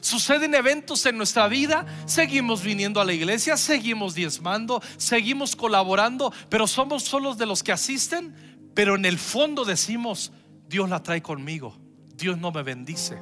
Suceden 0.00 0.54
eventos 0.54 1.04
en 1.06 1.16
nuestra 1.16 1.48
vida, 1.48 1.86
seguimos 2.06 2.62
viniendo 2.62 3.00
a 3.00 3.04
la 3.04 3.12
iglesia, 3.12 3.56
seguimos 3.56 4.14
diezmando, 4.14 4.82
seguimos 4.96 5.56
colaborando, 5.56 6.32
pero 6.48 6.66
somos 6.66 7.02
solos 7.02 7.38
de 7.38 7.46
los 7.46 7.62
que 7.62 7.72
asisten, 7.72 8.34
pero 8.74 8.94
en 8.94 9.04
el 9.04 9.18
fondo 9.18 9.64
decimos, 9.64 10.32
Dios 10.68 10.88
la 10.88 11.02
trae 11.02 11.22
conmigo, 11.22 11.76
Dios 12.14 12.38
no 12.38 12.52
me 12.52 12.62
bendice, 12.62 13.20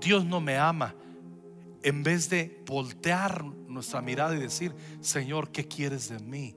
Dios 0.00 0.24
no 0.24 0.40
me 0.40 0.56
ama. 0.56 0.94
En 1.82 2.02
vez 2.02 2.30
de 2.30 2.62
voltear 2.66 3.44
nuestra 3.44 4.00
mirada 4.00 4.34
y 4.34 4.40
decir, 4.40 4.74
Señor, 5.00 5.52
¿qué 5.52 5.68
quieres 5.68 6.08
de 6.08 6.18
mí? 6.18 6.56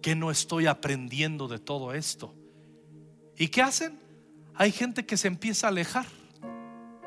¿Qué 0.00 0.14
no 0.14 0.30
estoy 0.30 0.66
aprendiendo 0.66 1.48
de 1.48 1.58
todo 1.58 1.92
esto? 1.92 2.34
¿Y 3.36 3.48
qué 3.48 3.62
hacen? 3.62 3.98
Hay 4.54 4.70
gente 4.70 5.04
que 5.04 5.16
se 5.16 5.28
empieza 5.28 5.66
a 5.66 5.70
alejar 5.70 6.06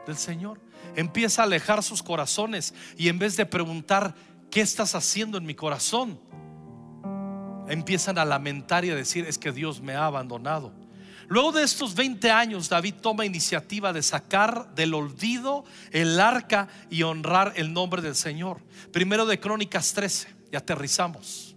del 0.06 0.18
Señor 0.18 0.65
empieza 0.96 1.42
a 1.42 1.46
alejar 1.46 1.84
sus 1.84 2.04
corazones 2.04 2.74
y 2.98 3.10
en 3.10 3.20
vez 3.20 3.38
de 3.38 3.46
preguntar, 3.46 4.16
¿qué 4.52 4.62
estás 4.62 4.96
haciendo 4.96 5.38
en 5.38 5.46
mi 5.46 5.56
corazón? 5.56 6.20
Empiezan 7.68 8.18
a 8.18 8.26
lamentar 8.26 8.86
y 8.86 8.92
a 8.92 8.96
decir, 8.96 9.26
es 9.26 9.38
que 9.38 9.52
Dios 9.52 9.82
me 9.82 9.94
ha 9.94 10.06
abandonado. 10.06 10.72
Luego 11.28 11.52
de 11.52 11.64
estos 11.64 11.96
20 11.96 12.30
años, 12.30 12.70
David 12.70 12.96
toma 13.02 13.26
iniciativa 13.26 13.92
de 13.92 14.04
sacar 14.04 14.76
del 14.76 14.94
olvido 14.94 15.66
el 15.92 16.20
arca 16.20 16.68
y 16.90 17.02
honrar 17.02 17.54
el 17.56 17.74
nombre 17.74 18.02
del 18.02 18.16
Señor. 18.16 18.62
Primero 18.92 19.26
de 19.26 19.40
Crónicas 19.40 19.94
13, 19.94 20.28
y 20.52 20.56
aterrizamos. 20.56 21.56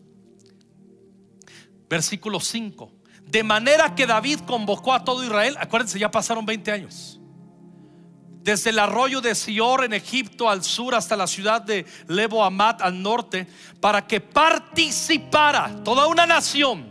Versículo 1.90 2.40
5. 2.40 2.90
De 3.26 3.42
manera 3.42 3.94
que 3.94 4.06
David 4.06 4.40
convocó 4.46 4.94
a 4.94 5.04
todo 5.04 5.22
Israel, 5.22 5.56
acuérdense, 5.60 5.98
ya 5.98 6.10
pasaron 6.10 6.46
20 6.46 6.72
años 6.72 7.17
desde 8.48 8.70
el 8.70 8.78
arroyo 8.78 9.20
de 9.20 9.34
Sior 9.34 9.84
en 9.84 9.92
Egipto 9.92 10.48
al 10.48 10.64
sur 10.64 10.94
hasta 10.94 11.18
la 11.18 11.26
ciudad 11.26 11.60
de 11.60 11.84
Lebo 12.06 12.42
Amat 12.42 12.80
al 12.80 13.02
norte, 13.02 13.46
para 13.78 14.06
que 14.06 14.22
participara 14.22 15.84
toda 15.84 16.06
una 16.06 16.24
nación 16.24 16.88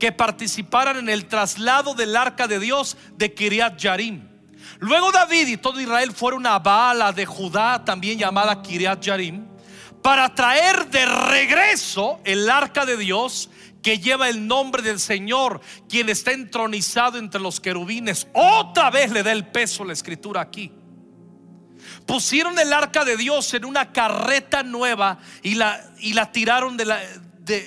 que 0.00 0.10
participaran 0.10 0.96
en 0.98 1.08
el 1.08 1.26
traslado 1.26 1.94
del 1.94 2.16
arca 2.16 2.48
de 2.48 2.58
Dios 2.58 2.96
de 3.16 3.32
Kiriat 3.32 3.78
Yarim. 3.78 4.26
Luego 4.80 5.12
David 5.12 5.46
y 5.46 5.56
todo 5.58 5.80
Israel 5.80 6.10
fueron 6.10 6.44
a 6.44 6.58
Baala 6.58 7.12
de 7.12 7.24
Judá, 7.24 7.84
también 7.84 8.18
llamada 8.18 8.60
Kiriat 8.60 9.00
Yarim, 9.00 9.46
para 10.02 10.34
traer 10.34 10.90
de 10.90 11.06
regreso 11.06 12.18
el 12.24 12.50
arca 12.50 12.84
de 12.84 12.96
Dios 12.96 13.48
que 13.80 14.00
lleva 14.00 14.28
el 14.28 14.44
nombre 14.44 14.82
del 14.82 14.98
Señor, 14.98 15.60
quien 15.88 16.08
está 16.08 16.32
entronizado 16.32 17.16
entre 17.16 17.40
los 17.40 17.60
querubines. 17.60 18.26
Otra 18.32 18.90
vez 18.90 19.12
le 19.12 19.22
da 19.22 19.30
el 19.30 19.46
peso 19.46 19.84
la 19.84 19.92
escritura 19.92 20.40
aquí 20.40 20.72
pusieron 22.06 22.58
el 22.58 22.72
arca 22.72 23.04
de 23.04 23.16
Dios 23.16 23.52
en 23.54 23.64
una 23.64 23.92
carreta 23.92 24.62
nueva 24.62 25.18
y 25.42 25.54
la, 25.54 25.90
y 25.98 26.12
la 26.12 26.32
tiraron 26.32 26.76
de 26.76 26.84
la, 26.84 27.00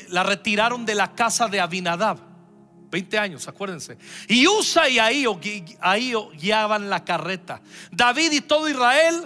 la 0.09 0.23
retiraron 0.23 0.85
de 0.85 0.95
la 0.95 1.13
casa 1.15 1.47
de 1.47 1.59
Abinadab. 1.59 2.29
20 2.89 3.19
años, 3.19 3.47
acuérdense. 3.47 3.97
Y 4.27 4.47
Usa 4.47 4.89
y 4.89 4.97
ahí, 4.97 5.25
ahí 5.79 6.13
guiaban 6.33 6.89
la 6.89 7.03
carreta. 7.05 7.61
David 7.91 8.31
y 8.31 8.41
todo 8.41 8.67
Israel 8.67 9.25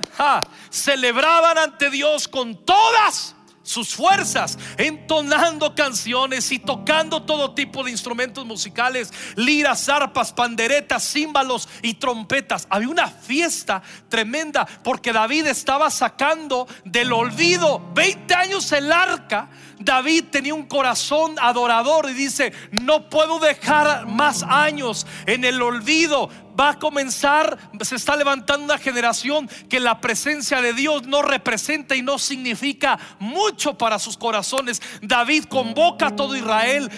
celebraban 0.70 1.58
ante 1.58 1.90
Dios 1.90 2.28
con 2.28 2.66
todas 2.66 3.33
sus 3.64 3.96
fuerzas, 3.96 4.60
entonando 4.78 5.74
canciones 5.74 6.52
y 6.52 6.60
tocando 6.60 7.24
todo 7.24 7.56
tipo 7.56 7.84
de 7.84 7.92
instrumentos 7.92 8.46
musicales, 8.46 9.12
liras, 9.36 9.90
arpas, 9.90 10.32
panderetas, 10.34 11.04
címbalos 11.04 11.68
y 11.82 11.96
trompetas. 11.96 12.68
Había 12.70 12.90
una 12.90 13.08
fiesta 13.08 13.82
tremenda 14.10 14.68
porque 14.84 15.14
David 15.14 15.48
estaba 15.48 15.90
sacando 15.90 16.68
del 16.86 17.14
olvido 17.14 17.82
20 17.94 18.34
años 18.36 18.72
el 18.74 18.92
arca. 18.92 19.50
David 19.84 20.26
tenía 20.32 20.54
un 20.54 20.66
corazón 20.66 21.36
adorador 21.42 22.10
y 22.10 22.14
dice, 22.14 22.54
no 22.72 23.10
puedo 23.10 23.40
dejar 23.40 24.08
más 24.08 24.44
años 24.44 25.06
en 25.26 25.44
el 25.46 25.62
olvido 25.62 26.30
va 26.60 26.70
a 26.70 26.80
comenzar, 26.80 27.58
se 27.82 27.96
está 27.96 28.16
levantando 28.16 28.66
una 28.66 28.78
generación 28.78 29.50
que 29.70 29.80
la 29.80 30.00
presencia 30.00 30.62
de 30.62 30.74
Dios 30.74 31.08
no 31.08 31.22
representa 31.22 31.96
y 31.96 32.02
no 32.02 32.20
significa 32.20 33.00
mucho 33.20 33.78
para 33.78 34.00
sus 34.00 34.18
corazones. 34.18 34.82
David 35.02 35.46
convoca 35.46 36.08
a 36.08 36.16
todo 36.16 36.36
Israel, 36.36 36.90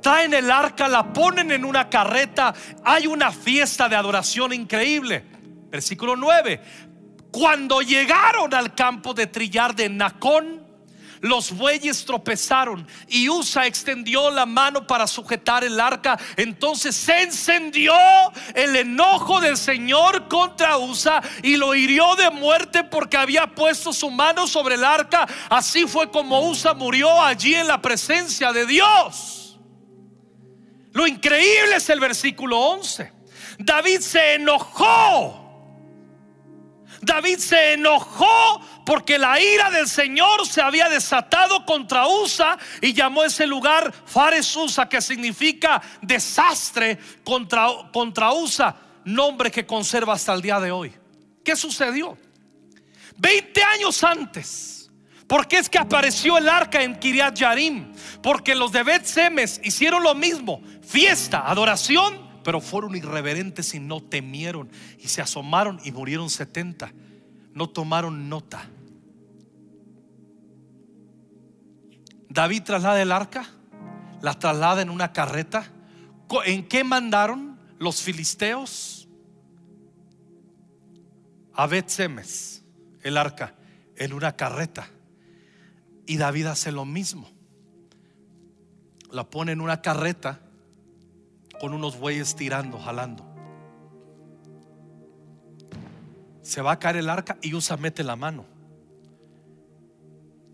traen 0.00 0.34
el 0.34 0.50
arca, 0.50 0.88
la 0.88 1.12
ponen 1.12 1.50
en 1.50 1.64
una 1.64 1.88
carreta, 1.88 2.54
hay 2.84 3.06
una 3.06 3.32
fiesta 3.32 3.88
de 3.88 3.96
adoración 3.96 4.52
increíble. 4.52 5.24
Versículo 5.70 6.16
9. 6.16 6.60
Cuando 7.30 7.80
llegaron 7.80 8.52
al 8.54 8.74
campo 8.74 9.14
de 9.14 9.26
trillar 9.26 9.74
de 9.74 9.88
Nacón, 9.88 10.59
los 11.20 11.52
bueyes 11.52 12.04
tropezaron 12.04 12.86
y 13.08 13.28
Usa 13.28 13.66
extendió 13.66 14.30
la 14.30 14.46
mano 14.46 14.86
para 14.86 15.06
sujetar 15.06 15.64
el 15.64 15.78
arca. 15.78 16.18
Entonces 16.36 16.96
se 16.96 17.22
encendió 17.22 17.92
el 18.54 18.74
enojo 18.76 19.40
del 19.40 19.56
Señor 19.56 20.28
contra 20.28 20.78
Usa 20.78 21.22
y 21.42 21.56
lo 21.56 21.74
hirió 21.74 22.14
de 22.16 22.30
muerte 22.30 22.84
porque 22.84 23.16
había 23.16 23.46
puesto 23.46 23.92
su 23.92 24.10
mano 24.10 24.46
sobre 24.46 24.76
el 24.76 24.84
arca. 24.84 25.26
Así 25.48 25.86
fue 25.86 26.10
como 26.10 26.48
Usa 26.48 26.74
murió 26.74 27.22
allí 27.22 27.54
en 27.54 27.68
la 27.68 27.80
presencia 27.80 28.52
de 28.52 28.66
Dios. 28.66 29.58
Lo 30.92 31.06
increíble 31.06 31.76
es 31.76 31.88
el 31.90 32.00
versículo 32.00 32.58
11. 32.58 33.12
David 33.58 34.00
se 34.00 34.34
enojó. 34.34 35.39
David 37.02 37.38
se 37.38 37.74
enojó 37.74 38.60
porque 38.84 39.18
la 39.18 39.40
ira 39.40 39.70
del 39.70 39.88
Señor 39.88 40.46
se 40.46 40.60
había 40.60 40.88
desatado 40.88 41.64
contra 41.64 42.06
Usa 42.06 42.58
y 42.80 42.92
llamó 42.92 43.24
ese 43.24 43.46
lugar 43.46 43.92
Fares 44.04 44.54
Usa, 44.56 44.88
que 44.88 45.00
significa 45.00 45.80
desastre 46.02 46.98
contra, 47.24 47.68
contra 47.92 48.32
Usa, 48.32 48.76
nombre 49.04 49.50
que 49.50 49.66
conserva 49.66 50.14
hasta 50.14 50.34
el 50.34 50.42
día 50.42 50.60
de 50.60 50.70
hoy. 50.70 50.92
¿Qué 51.44 51.56
sucedió? 51.56 52.18
Veinte 53.16 53.62
años 53.62 54.02
antes. 54.04 54.90
Porque 55.26 55.58
es 55.58 55.68
que 55.68 55.78
apareció 55.78 56.38
el 56.38 56.48
arca 56.48 56.82
en 56.82 56.98
Kiriat 56.98 57.36
Yarim? 57.36 57.92
Porque 58.20 58.56
los 58.56 58.72
de 58.72 58.82
Bet 58.82 59.04
Semes 59.04 59.60
hicieron 59.62 60.02
lo 60.02 60.16
mismo, 60.16 60.60
fiesta, 60.82 61.48
adoración, 61.48 62.29
pero 62.42 62.60
fueron 62.60 62.96
irreverentes 62.96 63.74
y 63.74 63.80
no 63.80 64.02
temieron 64.02 64.70
y 64.98 65.08
se 65.08 65.22
asomaron 65.22 65.80
y 65.84 65.92
murieron 65.92 66.30
70. 66.30 66.92
No 67.54 67.68
tomaron 67.68 68.28
nota. 68.28 68.68
David 72.28 72.62
traslada 72.62 73.02
el 73.02 73.12
arca, 73.12 73.48
la 74.22 74.38
traslada 74.38 74.82
en 74.82 74.90
una 74.90 75.12
carreta. 75.12 75.72
¿En 76.44 76.68
qué 76.68 76.84
mandaron 76.84 77.58
los 77.78 78.02
filisteos? 78.02 79.08
A 81.54 81.66
Bet-Semes, 81.66 82.64
el 83.02 83.16
arca, 83.16 83.54
en 83.96 84.12
una 84.12 84.36
carreta. 84.36 84.88
Y 86.06 86.16
David 86.16 86.46
hace 86.46 86.70
lo 86.70 86.84
mismo. 86.84 87.28
La 89.10 89.28
pone 89.28 89.52
en 89.52 89.60
una 89.60 89.82
carreta 89.82 90.40
con 91.60 91.74
unos 91.74 91.98
bueyes 91.98 92.34
tirando, 92.34 92.78
jalando. 92.78 93.24
Se 96.42 96.62
va 96.62 96.72
a 96.72 96.78
caer 96.78 96.96
el 96.96 97.10
arca 97.10 97.36
y 97.42 97.54
Usa 97.54 97.76
mete 97.76 98.02
la 98.02 98.16
mano 98.16 98.60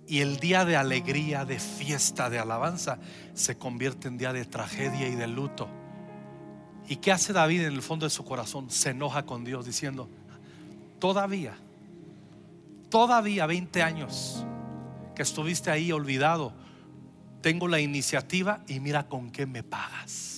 y 0.09 0.21
el 0.21 0.37
día 0.39 0.65
de 0.65 0.77
alegría, 0.77 1.45
de 1.45 1.59
fiesta, 1.59 2.31
de 2.31 2.39
alabanza, 2.39 2.99
se 3.35 3.59
convierte 3.59 4.09
en 4.09 4.19
día 4.19 4.33
de 4.33 4.45
tragedia 4.45 5.09
y 5.09 5.17
de 5.17 5.27
luto. 5.27 5.69
¿Y 6.89 6.97
qué 6.97 7.11
hace 7.11 7.33
David 7.33 7.63
en 7.63 7.73
el 7.73 7.83
fondo 7.83 8.07
de 8.07 8.11
su 8.11 8.25
corazón? 8.25 8.71
Se 8.71 8.91
enoja 8.91 9.27
con 9.27 9.45
Dios 9.45 9.67
diciendo, 9.67 10.09
todavía, 11.01 11.57
todavía 12.89 13.47
20 13.47 13.83
años 13.83 14.47
que 15.17 15.23
estuviste 15.23 15.71
ahí 15.71 15.91
olvidado, 15.91 16.53
tengo 17.41 17.67
la 17.67 17.81
iniciativa 17.81 18.63
y 18.69 18.79
mira 18.79 19.09
con 19.09 19.31
qué 19.31 19.47
me 19.47 19.65
pagas. 19.65 20.36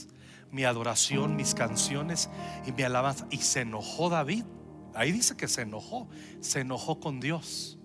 Mi 0.51 0.65
adoración, 0.65 1.37
mis 1.37 1.55
canciones 1.55 2.31
y 2.67 2.73
mi 2.73 2.83
alabanza. 2.83 3.27
Y 3.31 3.39
se 3.39 3.61
enojó 3.61 4.09
David. 4.09 4.45
Ahí 4.95 5.13
dice 5.13 5.37
que 5.37 5.49
se 5.49 5.63
enojó. 5.63 6.09
Se 6.41 6.61
enojó 6.61 7.01
con 7.01 7.21
Dios. 7.21 7.79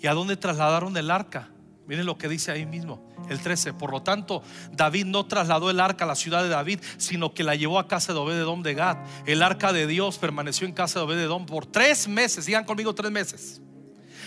¿Y 0.00 0.06
a 0.08 0.14
dónde 0.14 0.36
trasladaron 0.36 0.96
el 0.96 1.10
arca? 1.10 1.50
Miren 1.86 2.06
lo 2.06 2.16
que 2.16 2.28
dice 2.28 2.52
ahí 2.52 2.64
mismo, 2.64 3.02
el 3.28 3.40
13. 3.40 3.72
Por 3.74 3.90
lo 3.90 4.02
tanto, 4.02 4.42
David 4.72 5.06
no 5.06 5.26
trasladó 5.26 5.68
el 5.68 5.80
arca 5.80 6.04
a 6.04 6.08
la 6.08 6.14
ciudad 6.14 6.42
de 6.42 6.48
David, 6.48 6.80
sino 6.96 7.34
que 7.34 7.42
la 7.42 7.56
llevó 7.56 7.78
a 7.78 7.88
casa 7.88 8.12
de 8.12 8.18
Obededón 8.18 8.62
de 8.62 8.74
Gad. 8.74 8.98
El 9.26 9.42
arca 9.42 9.72
de 9.72 9.86
Dios 9.86 10.18
permaneció 10.18 10.66
en 10.66 10.74
casa 10.74 11.00
de 11.00 11.06
Obededón 11.06 11.46
por 11.46 11.66
tres 11.66 12.06
meses. 12.08 12.44
Sigan 12.44 12.64
conmigo 12.64 12.94
tres 12.94 13.10
meses. 13.10 13.60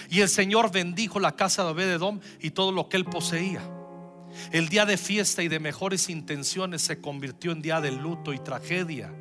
Y 0.09 0.21
el 0.21 0.29
Señor 0.29 0.71
bendijo 0.71 1.19
la 1.19 1.35
casa 1.35 1.63
de 1.63 1.71
Obededón 1.71 2.21
y 2.39 2.51
todo 2.51 2.71
lo 2.71 2.89
que 2.89 2.97
él 2.97 3.05
poseía. 3.05 3.61
El 4.51 4.69
día 4.69 4.85
de 4.85 4.97
fiesta 4.97 5.43
y 5.43 5.47
de 5.47 5.59
mejores 5.59 6.09
intenciones 6.09 6.81
se 6.81 7.01
convirtió 7.01 7.51
en 7.51 7.61
día 7.61 7.81
de 7.81 7.91
luto 7.91 8.33
y 8.33 8.39
tragedia 8.39 9.11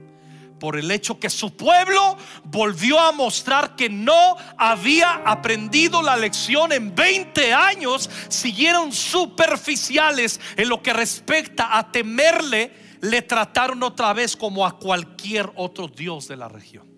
por 0.59 0.79
el 0.79 0.91
hecho 0.91 1.21
que 1.21 1.29
su 1.29 1.55
pueblo 1.57 2.17
volvió 2.45 2.99
a 2.99 3.13
mostrar 3.13 3.77
que 3.77 3.91
no 3.91 4.37
había 4.57 5.15
aprendido 5.27 6.01
la 6.01 6.17
lección 6.17 6.73
en 6.73 6.95
20 6.95 7.53
años, 7.53 8.09
siguieron 8.29 8.93
superficiales 8.93 10.41
en 10.57 10.69
lo 10.69 10.83
que 10.83 10.93
respecta 10.93 11.77
a 11.77 11.91
temerle, 11.91 12.73
le 13.03 13.21
trataron 13.23 13.83
otra 13.83 14.15
vez 14.15 14.37
como 14.37 14.65
a 14.65 14.79
cualquier 14.79 15.53
otro 15.57 15.89
Dios 15.89 16.29
de 16.29 16.37
la 16.37 16.49
región. 16.49 16.89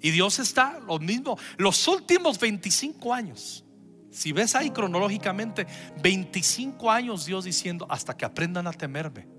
Y 0.00 0.12
Dios 0.12 0.38
está 0.38 0.78
lo 0.86 0.98
mismo, 1.00 1.36
los 1.56 1.88
últimos 1.88 2.38
25 2.38 3.12
años. 3.12 3.64
Si 4.10 4.32
ves 4.32 4.54
ahí 4.54 4.70
cronológicamente, 4.70 5.66
25 6.02 6.90
años 6.90 7.26
Dios 7.26 7.44
diciendo, 7.44 7.86
hasta 7.88 8.16
que 8.16 8.24
aprendan 8.24 8.66
a 8.66 8.72
temerme 8.72 9.38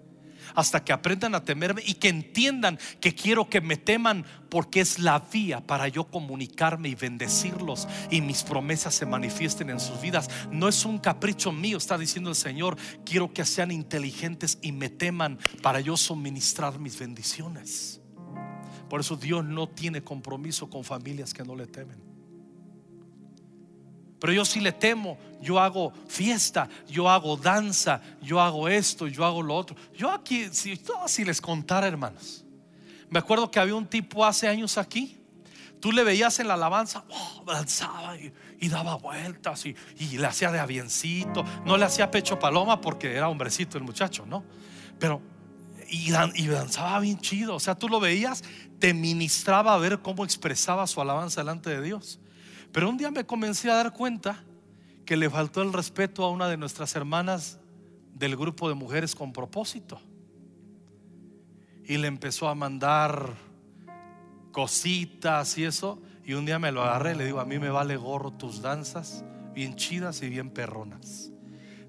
hasta 0.55 0.83
que 0.83 0.93
aprendan 0.93 1.35
a 1.35 1.43
temerme 1.43 1.81
y 1.85 1.95
que 1.95 2.09
entiendan 2.09 2.79
que 2.99 3.15
quiero 3.15 3.49
que 3.49 3.61
me 3.61 3.77
teman 3.77 4.25
porque 4.49 4.81
es 4.81 4.99
la 4.99 5.19
vía 5.19 5.65
para 5.65 5.87
yo 5.87 6.05
comunicarme 6.05 6.89
y 6.89 6.95
bendecirlos 6.95 7.87
y 8.09 8.21
mis 8.21 8.43
promesas 8.43 8.95
se 8.95 9.05
manifiesten 9.05 9.69
en 9.69 9.79
sus 9.79 10.01
vidas. 10.01 10.29
No 10.51 10.67
es 10.67 10.85
un 10.85 10.99
capricho 10.99 11.51
mío, 11.51 11.77
está 11.77 11.97
diciendo 11.97 12.29
el 12.29 12.35
Señor, 12.35 12.77
quiero 13.05 13.33
que 13.33 13.45
sean 13.45 13.71
inteligentes 13.71 14.57
y 14.61 14.71
me 14.71 14.89
teman 14.89 15.37
para 15.61 15.79
yo 15.79 15.97
suministrar 15.97 16.79
mis 16.79 16.97
bendiciones. 16.97 18.01
Por 18.89 19.01
eso 19.01 19.15
Dios 19.15 19.45
no 19.45 19.69
tiene 19.69 20.01
compromiso 20.03 20.69
con 20.69 20.83
familias 20.83 21.33
que 21.33 21.43
no 21.43 21.55
le 21.55 21.67
temen. 21.67 22.08
Pero 24.19 24.33
yo 24.33 24.43
sí 24.43 24.59
le 24.59 24.73
temo, 24.73 25.17
yo 25.41 25.59
hago 25.59 25.93
fiesta, 26.07 26.67
yo 26.87 27.09
hago 27.09 27.37
danza, 27.37 28.01
yo 28.21 28.41
hago 28.41 28.67
esto, 28.67 29.07
yo 29.07 29.25
hago 29.25 29.41
lo 29.41 29.55
otro. 29.55 29.75
Yo 29.95 30.11
aquí, 30.11 30.49
si, 30.51 30.79
si 31.07 31.23
les 31.23 31.39
contara, 31.39 31.87
hermanos, 31.87 32.43
me 33.09 33.19
acuerdo 33.19 33.49
que 33.49 33.59
había 33.59 33.75
un 33.75 33.87
tipo 33.87 34.25
hace 34.25 34.47
años 34.47 34.77
aquí. 34.77 35.15
Tú 35.79 35.93
le 35.93 36.03
veías 36.03 36.39
en 36.39 36.49
la 36.49 36.55
alabanza, 36.55 37.05
oh, 37.09 37.43
danzaba 37.47 38.17
y, 38.17 38.67
daba 38.67 38.95
vueltas 38.95 39.65
y, 39.65 39.75
le 40.17 40.27
hacía 40.27 40.51
de 40.51 40.59
aviencito. 40.59 41.45
No 41.65 41.77
le 41.77 41.85
hacía 41.85 42.11
pecho 42.11 42.37
paloma 42.37 42.81
porque 42.81 43.13
era 43.13 43.29
hombrecito 43.29 43.77
el 43.77 43.85
muchacho, 43.85 44.25
¿no? 44.25 44.43
Pero, 44.99 45.21
y, 45.87 46.11
y 46.35 46.47
danzaba 46.47 46.99
bien 46.99 47.19
chido. 47.19 47.55
O 47.55 47.59
sea, 47.61 47.75
tú 47.75 47.87
lo 47.87 48.01
veías, 48.01 48.43
te 48.79 48.93
ministraba 48.93 49.73
a 49.73 49.77
ver 49.77 49.99
cómo 49.99 50.25
expresaba 50.25 50.85
su 50.85 50.99
alabanza 50.99 51.39
delante 51.39 51.69
de 51.69 51.81
Dios. 51.81 52.19
Pero 52.71 52.89
un 52.89 52.97
día 52.97 53.11
me 53.11 53.25
comencé 53.25 53.69
a 53.69 53.75
dar 53.75 53.93
cuenta 53.93 54.43
que 55.05 55.17
le 55.17 55.29
faltó 55.29 55.61
el 55.61 55.73
respeto 55.73 56.23
a 56.23 56.29
una 56.29 56.47
de 56.47 56.57
nuestras 56.57 56.95
hermanas 56.95 57.59
del 58.13 58.35
grupo 58.35 58.69
de 58.69 58.75
mujeres 58.75 59.15
con 59.15 59.33
propósito. 59.33 59.99
Y 61.83 61.97
le 61.97 62.07
empezó 62.07 62.47
a 62.47 62.55
mandar 62.55 63.33
cositas 64.51 65.57
y 65.57 65.63
eso. 65.63 66.01
Y 66.23 66.33
un 66.33 66.45
día 66.45 66.59
me 66.59 66.71
lo 66.71 66.83
agarré 66.83 67.13
y 67.13 67.15
le 67.15 67.25
digo, 67.25 67.39
a 67.39 67.45
mí 67.45 67.57
me 67.57 67.69
vale 67.69 67.97
gorro 67.97 68.31
tus 68.31 68.61
danzas, 68.61 69.23
bien 69.53 69.75
chidas 69.75 70.21
y 70.21 70.29
bien 70.29 70.51
perronas. 70.51 71.31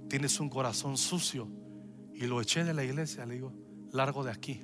Tienes 0.09 0.41
un 0.41 0.49
corazón 0.49 0.97
sucio. 0.97 1.47
Y 2.15 2.27
lo 2.27 2.41
eché 2.41 2.65
de 2.65 2.73
la 2.73 2.85
iglesia, 2.85 3.27
le 3.27 3.35
digo, 3.35 3.53
largo 3.93 4.25
de 4.25 4.31
aquí. 4.31 4.63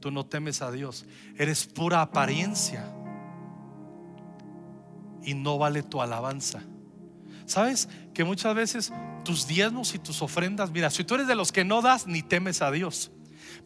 Tú 0.00 0.10
no 0.10 0.24
temes 0.24 0.62
a 0.62 0.70
Dios. 0.72 1.04
Eres 1.36 1.66
pura 1.66 2.00
apariencia 2.00 2.90
y 5.24 5.34
no 5.34 5.58
vale 5.58 5.82
tu 5.82 6.00
alabanza. 6.00 6.62
¿Sabes? 7.46 7.88
Que 8.14 8.24
muchas 8.24 8.54
veces 8.54 8.92
tus 9.24 9.46
diezmos 9.46 9.94
y 9.94 9.98
tus 9.98 10.22
ofrendas, 10.22 10.70
mira, 10.70 10.90
si 10.90 11.04
tú 11.04 11.14
eres 11.14 11.26
de 11.26 11.34
los 11.34 11.52
que 11.52 11.64
no 11.64 11.82
das, 11.82 12.06
ni 12.06 12.22
temes 12.22 12.62
a 12.62 12.70
Dios. 12.70 13.10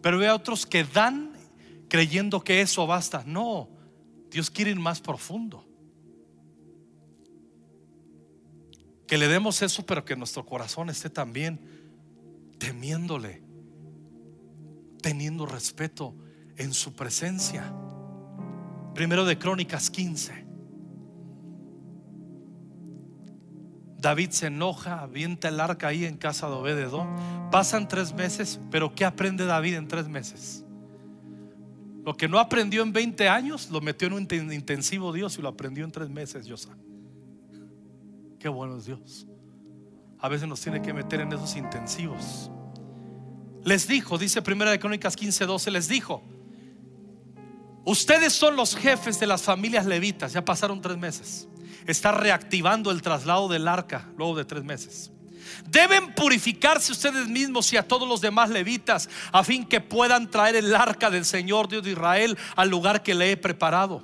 Pero 0.02 0.18
ve 0.18 0.28
a 0.28 0.34
otros 0.34 0.66
que 0.66 0.84
dan 0.84 1.32
creyendo 1.88 2.42
que 2.42 2.60
eso 2.60 2.86
basta. 2.86 3.24
No, 3.26 3.68
Dios 4.30 4.50
quiere 4.50 4.70
ir 4.70 4.78
más 4.78 5.00
profundo. 5.00 5.64
Que 9.06 9.18
le 9.18 9.28
demos 9.28 9.62
eso, 9.62 9.86
pero 9.86 10.04
que 10.04 10.16
nuestro 10.16 10.44
corazón 10.44 10.90
esté 10.90 11.10
también 11.10 11.60
temiéndole, 12.58 13.42
teniendo 15.00 15.46
respeto 15.46 16.14
en 16.56 16.74
su 16.74 16.92
presencia. 16.94 17.72
Primero 18.94 19.24
de 19.24 19.38
Crónicas 19.38 19.90
15. 19.90 20.45
David 23.98 24.30
se 24.30 24.46
enoja, 24.46 25.00
avienta 25.00 25.48
el 25.48 25.58
arca 25.58 25.88
ahí 25.88 26.04
en 26.04 26.16
casa 26.16 26.48
de 26.48 26.54
Obededón. 26.54 27.08
Pasan 27.50 27.88
tres 27.88 28.12
meses, 28.12 28.60
pero 28.70 28.94
¿qué 28.94 29.04
aprende 29.04 29.46
David 29.46 29.74
en 29.74 29.88
tres 29.88 30.08
meses? 30.08 30.64
Lo 32.04 32.16
que 32.16 32.28
no 32.28 32.38
aprendió 32.38 32.82
en 32.82 32.92
20 32.92 33.28
años, 33.28 33.70
lo 33.70 33.80
metió 33.80 34.06
en 34.08 34.14
un 34.14 34.52
intensivo 34.52 35.12
Dios 35.12 35.38
y 35.38 35.42
lo 35.42 35.48
aprendió 35.48 35.84
en 35.84 35.90
tres 35.90 36.10
meses, 36.10 36.46
Yosa. 36.46 36.76
Qué 38.38 38.48
bueno 38.48 38.76
es 38.76 38.84
Dios. 38.84 39.26
A 40.18 40.28
veces 40.28 40.46
nos 40.46 40.60
tiene 40.60 40.80
que 40.82 40.92
meter 40.92 41.20
en 41.20 41.32
esos 41.32 41.56
intensivos. 41.56 42.50
Les 43.64 43.88
dijo, 43.88 44.18
dice 44.18 44.42
Primera 44.42 44.70
de 44.70 44.78
Crónicas 44.78 45.16
15, 45.16 45.46
12, 45.46 45.70
les 45.72 45.88
dijo, 45.88 46.22
ustedes 47.84 48.32
son 48.32 48.54
los 48.54 48.76
jefes 48.76 49.18
de 49.18 49.26
las 49.26 49.42
familias 49.42 49.86
levitas, 49.86 50.32
ya 50.32 50.44
pasaron 50.44 50.80
tres 50.80 50.96
meses 50.96 51.48
está 51.86 52.12
reactivando 52.12 52.90
el 52.90 53.02
traslado 53.02 53.48
del 53.48 53.68
arca 53.68 54.08
luego 54.16 54.36
de 54.36 54.44
tres 54.44 54.64
meses. 54.64 55.10
Deben 55.68 56.14
purificarse 56.14 56.92
ustedes 56.92 57.28
mismos 57.28 57.72
y 57.72 57.76
a 57.76 57.86
todos 57.86 58.08
los 58.08 58.20
demás 58.20 58.50
levitas 58.50 59.08
a 59.32 59.44
fin 59.44 59.64
que 59.64 59.80
puedan 59.80 60.30
traer 60.30 60.56
el 60.56 60.74
arca 60.74 61.10
del 61.10 61.24
Señor 61.24 61.68
Dios 61.68 61.82
de 61.82 61.92
Israel 61.92 62.36
al 62.56 62.68
lugar 62.68 63.02
que 63.02 63.14
le 63.14 63.32
he 63.32 63.36
preparado. 63.36 64.02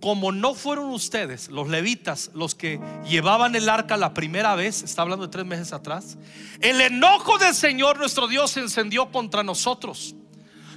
Como 0.00 0.32
no 0.32 0.54
fueron 0.54 0.90
ustedes, 0.90 1.48
los 1.48 1.68
levitas, 1.68 2.30
los 2.34 2.54
que 2.54 2.78
llevaban 3.08 3.56
el 3.56 3.70
arca 3.70 3.96
la 3.96 4.12
primera 4.12 4.54
vez, 4.54 4.82
está 4.82 5.00
hablando 5.00 5.26
de 5.26 5.32
tres 5.32 5.46
meses 5.46 5.72
atrás, 5.72 6.18
el 6.60 6.78
enojo 6.82 7.38
del 7.38 7.54
Señor 7.54 7.98
nuestro 7.98 8.28
Dios 8.28 8.50
se 8.50 8.60
encendió 8.60 9.10
contra 9.10 9.42
nosotros 9.42 10.14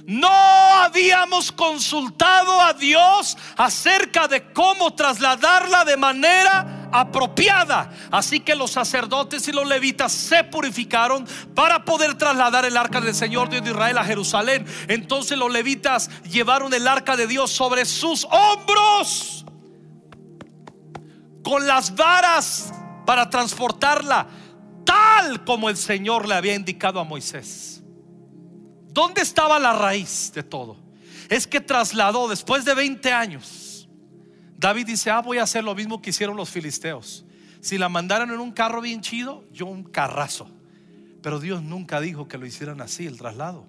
no 0.08 0.30
habíamos 0.30 1.52
consultado 1.52 2.62
a 2.62 2.72
Dios 2.72 3.36
acerca 3.58 4.26
de 4.26 4.54
cómo 4.54 4.94
trasladarla 4.94 5.84
de 5.84 5.98
manera 5.98 6.88
apropiada. 6.90 7.90
Así 8.10 8.40
que 8.40 8.54
los 8.54 8.70
sacerdotes 8.70 9.46
y 9.48 9.52
los 9.52 9.68
levitas 9.68 10.10
se 10.10 10.44
purificaron 10.44 11.28
para 11.54 11.84
poder 11.84 12.14
trasladar 12.14 12.64
el 12.64 12.78
arca 12.78 13.02
del 13.02 13.14
Señor 13.14 13.50
Dios 13.50 13.62
de 13.62 13.72
Israel 13.72 13.98
a 13.98 14.04
Jerusalén. 14.04 14.64
Entonces 14.88 15.36
los 15.36 15.52
levitas 15.52 16.08
llevaron 16.22 16.72
el 16.72 16.88
arca 16.88 17.14
de 17.14 17.26
Dios 17.26 17.50
sobre 17.50 17.84
sus 17.84 18.26
hombros 18.30 19.44
con 21.44 21.66
las 21.66 21.94
varas 21.94 22.72
para 23.04 23.28
transportarla 23.28 24.26
tal 24.86 25.44
como 25.44 25.68
el 25.68 25.76
Señor 25.76 26.26
le 26.26 26.34
había 26.34 26.54
indicado 26.54 26.98
a 26.98 27.04
Moisés. 27.04 27.77
¿Dónde 28.88 29.22
estaba 29.22 29.58
la 29.58 29.72
raíz 29.72 30.32
de 30.34 30.42
todo? 30.42 30.76
Es 31.28 31.46
que 31.46 31.60
trasladó 31.60 32.28
después 32.28 32.64
de 32.64 32.74
20 32.74 33.12
años. 33.12 33.88
David 34.56 34.86
dice, 34.86 35.10
ah, 35.10 35.20
voy 35.20 35.38
a 35.38 35.44
hacer 35.44 35.62
lo 35.62 35.74
mismo 35.74 36.02
que 36.02 36.10
hicieron 36.10 36.36
los 36.36 36.50
filisteos. 36.50 37.24
Si 37.60 37.78
la 37.78 37.88
mandaron 37.88 38.30
en 38.30 38.40
un 38.40 38.52
carro 38.52 38.80
bien 38.80 39.00
chido, 39.00 39.44
yo 39.52 39.66
un 39.66 39.84
carrazo. 39.84 40.50
Pero 41.22 41.38
Dios 41.38 41.62
nunca 41.62 42.00
dijo 42.00 42.28
que 42.28 42.38
lo 42.38 42.46
hicieran 42.46 42.80
así, 42.80 43.06
el 43.06 43.18
traslado. 43.18 43.66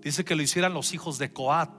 Dice 0.00 0.24
que 0.24 0.36
lo 0.36 0.42
hicieran 0.42 0.72
los 0.72 0.94
hijos 0.94 1.18
de 1.18 1.32
Coat, 1.32 1.70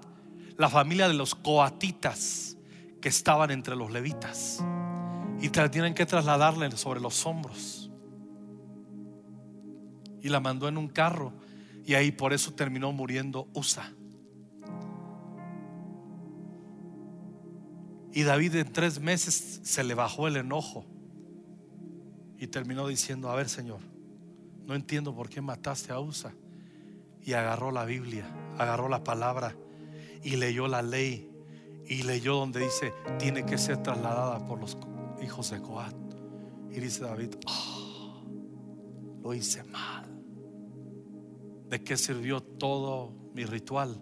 la 0.58 0.70
familia 0.70 1.08
de 1.08 1.14
los 1.14 1.36
coatitas 1.36 2.58
que 3.02 3.10
estaban 3.10 3.52
entre 3.52 3.76
los 3.76 3.92
levitas. 3.92 4.64
Y 5.40 5.50
tienen 5.50 5.94
que 5.94 6.06
trasladarle 6.06 6.70
sobre 6.72 7.00
los 7.00 7.26
hombros. 7.26 7.90
Y 10.22 10.30
la 10.30 10.40
mandó 10.40 10.68
en 10.68 10.78
un 10.78 10.90
carro 10.90 11.32
y 11.88 11.96
ahí 11.96 12.12
por 12.12 12.34
eso 12.34 12.54
terminó 12.54 12.92
muriendo 12.92 13.48
Usa. 13.54 13.94
Y 18.12 18.24
David 18.24 18.56
en 18.56 18.74
tres 18.74 19.00
meses 19.00 19.62
se 19.64 19.86
le 19.86 19.94
bajó 19.94 20.28
el 20.28 20.36
enojo 20.36 20.86
y 22.38 22.48
terminó 22.48 22.90
diciendo, 22.90 23.30
a 23.30 23.36
ver 23.36 23.48
Señor, 23.48 23.80
no 24.66 24.76
entiendo 24.76 25.16
por 25.16 25.30
qué 25.30 25.40
mataste 25.40 25.94
a 25.94 26.02
Usa. 26.02 26.34
Y 27.22 27.34
agarró 27.34 27.72
la 27.72 27.86
Biblia, 27.86 28.26
agarró 28.58 28.90
la 28.90 29.06
palabra 29.06 29.56
y 30.24 30.36
leyó 30.36 30.68
la 30.68 30.82
ley 30.82 31.32
y 31.88 32.04
leyó 32.04 32.36
donde 32.36 32.60
dice, 32.60 32.94
tiene 33.18 33.46
que 33.46 33.58
ser 33.58 33.82
trasladada 33.82 34.46
por 34.46 34.60
los 34.60 34.78
hijos 35.24 35.52
de 35.52 35.62
Coat. 35.62 35.96
Y 36.70 36.82
dice 36.82 37.06
David, 37.06 37.36
oh, 37.46 38.24
lo 39.24 39.34
hice 39.34 39.64
mal. 39.64 40.07
¿De 41.70 41.84
qué 41.84 41.98
sirvió 41.98 42.42
todo 42.42 43.14
mi 43.34 43.46
ritual 43.46 44.00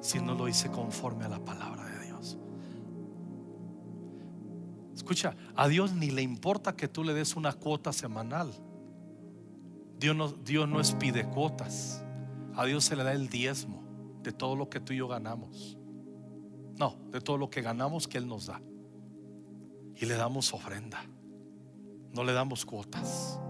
si 0.00 0.20
no 0.20 0.34
lo 0.34 0.48
hice 0.48 0.70
conforme 0.70 1.24
a 1.24 1.28
la 1.28 1.44
palabra 1.44 1.84
de 1.84 2.06
Dios? 2.06 2.38
Escucha, 4.94 5.36
a 5.56 5.68
Dios 5.68 5.92
ni 5.92 6.10
le 6.10 6.22
importa 6.22 6.76
que 6.76 6.88
tú 6.88 7.02
le 7.02 7.14
des 7.14 7.34
una 7.36 7.52
cuota 7.52 7.92
semanal. 7.92 8.52
Dios 9.98 10.14
no, 10.14 10.28
Dios 10.28 10.68
no 10.68 10.80
es 10.80 10.92
pide 10.92 11.28
cuotas. 11.28 12.04
A 12.54 12.64
Dios 12.64 12.84
se 12.84 12.94
le 12.94 13.02
da 13.02 13.12
el 13.12 13.28
diezmo 13.28 13.82
de 14.22 14.32
todo 14.32 14.54
lo 14.54 14.70
que 14.70 14.80
tú 14.80 14.92
y 14.92 14.98
yo 14.98 15.08
ganamos. 15.08 15.76
No, 16.78 16.96
de 17.10 17.20
todo 17.20 17.36
lo 17.38 17.50
que 17.50 17.62
ganamos 17.62 18.06
que 18.06 18.18
Él 18.18 18.28
nos 18.28 18.46
da. 18.46 18.60
Y 19.96 20.06
le 20.06 20.14
damos 20.14 20.52
ofrenda. 20.54 21.04
No 22.12 22.22
le 22.22 22.32
damos 22.32 22.64
cuotas. 22.64 23.40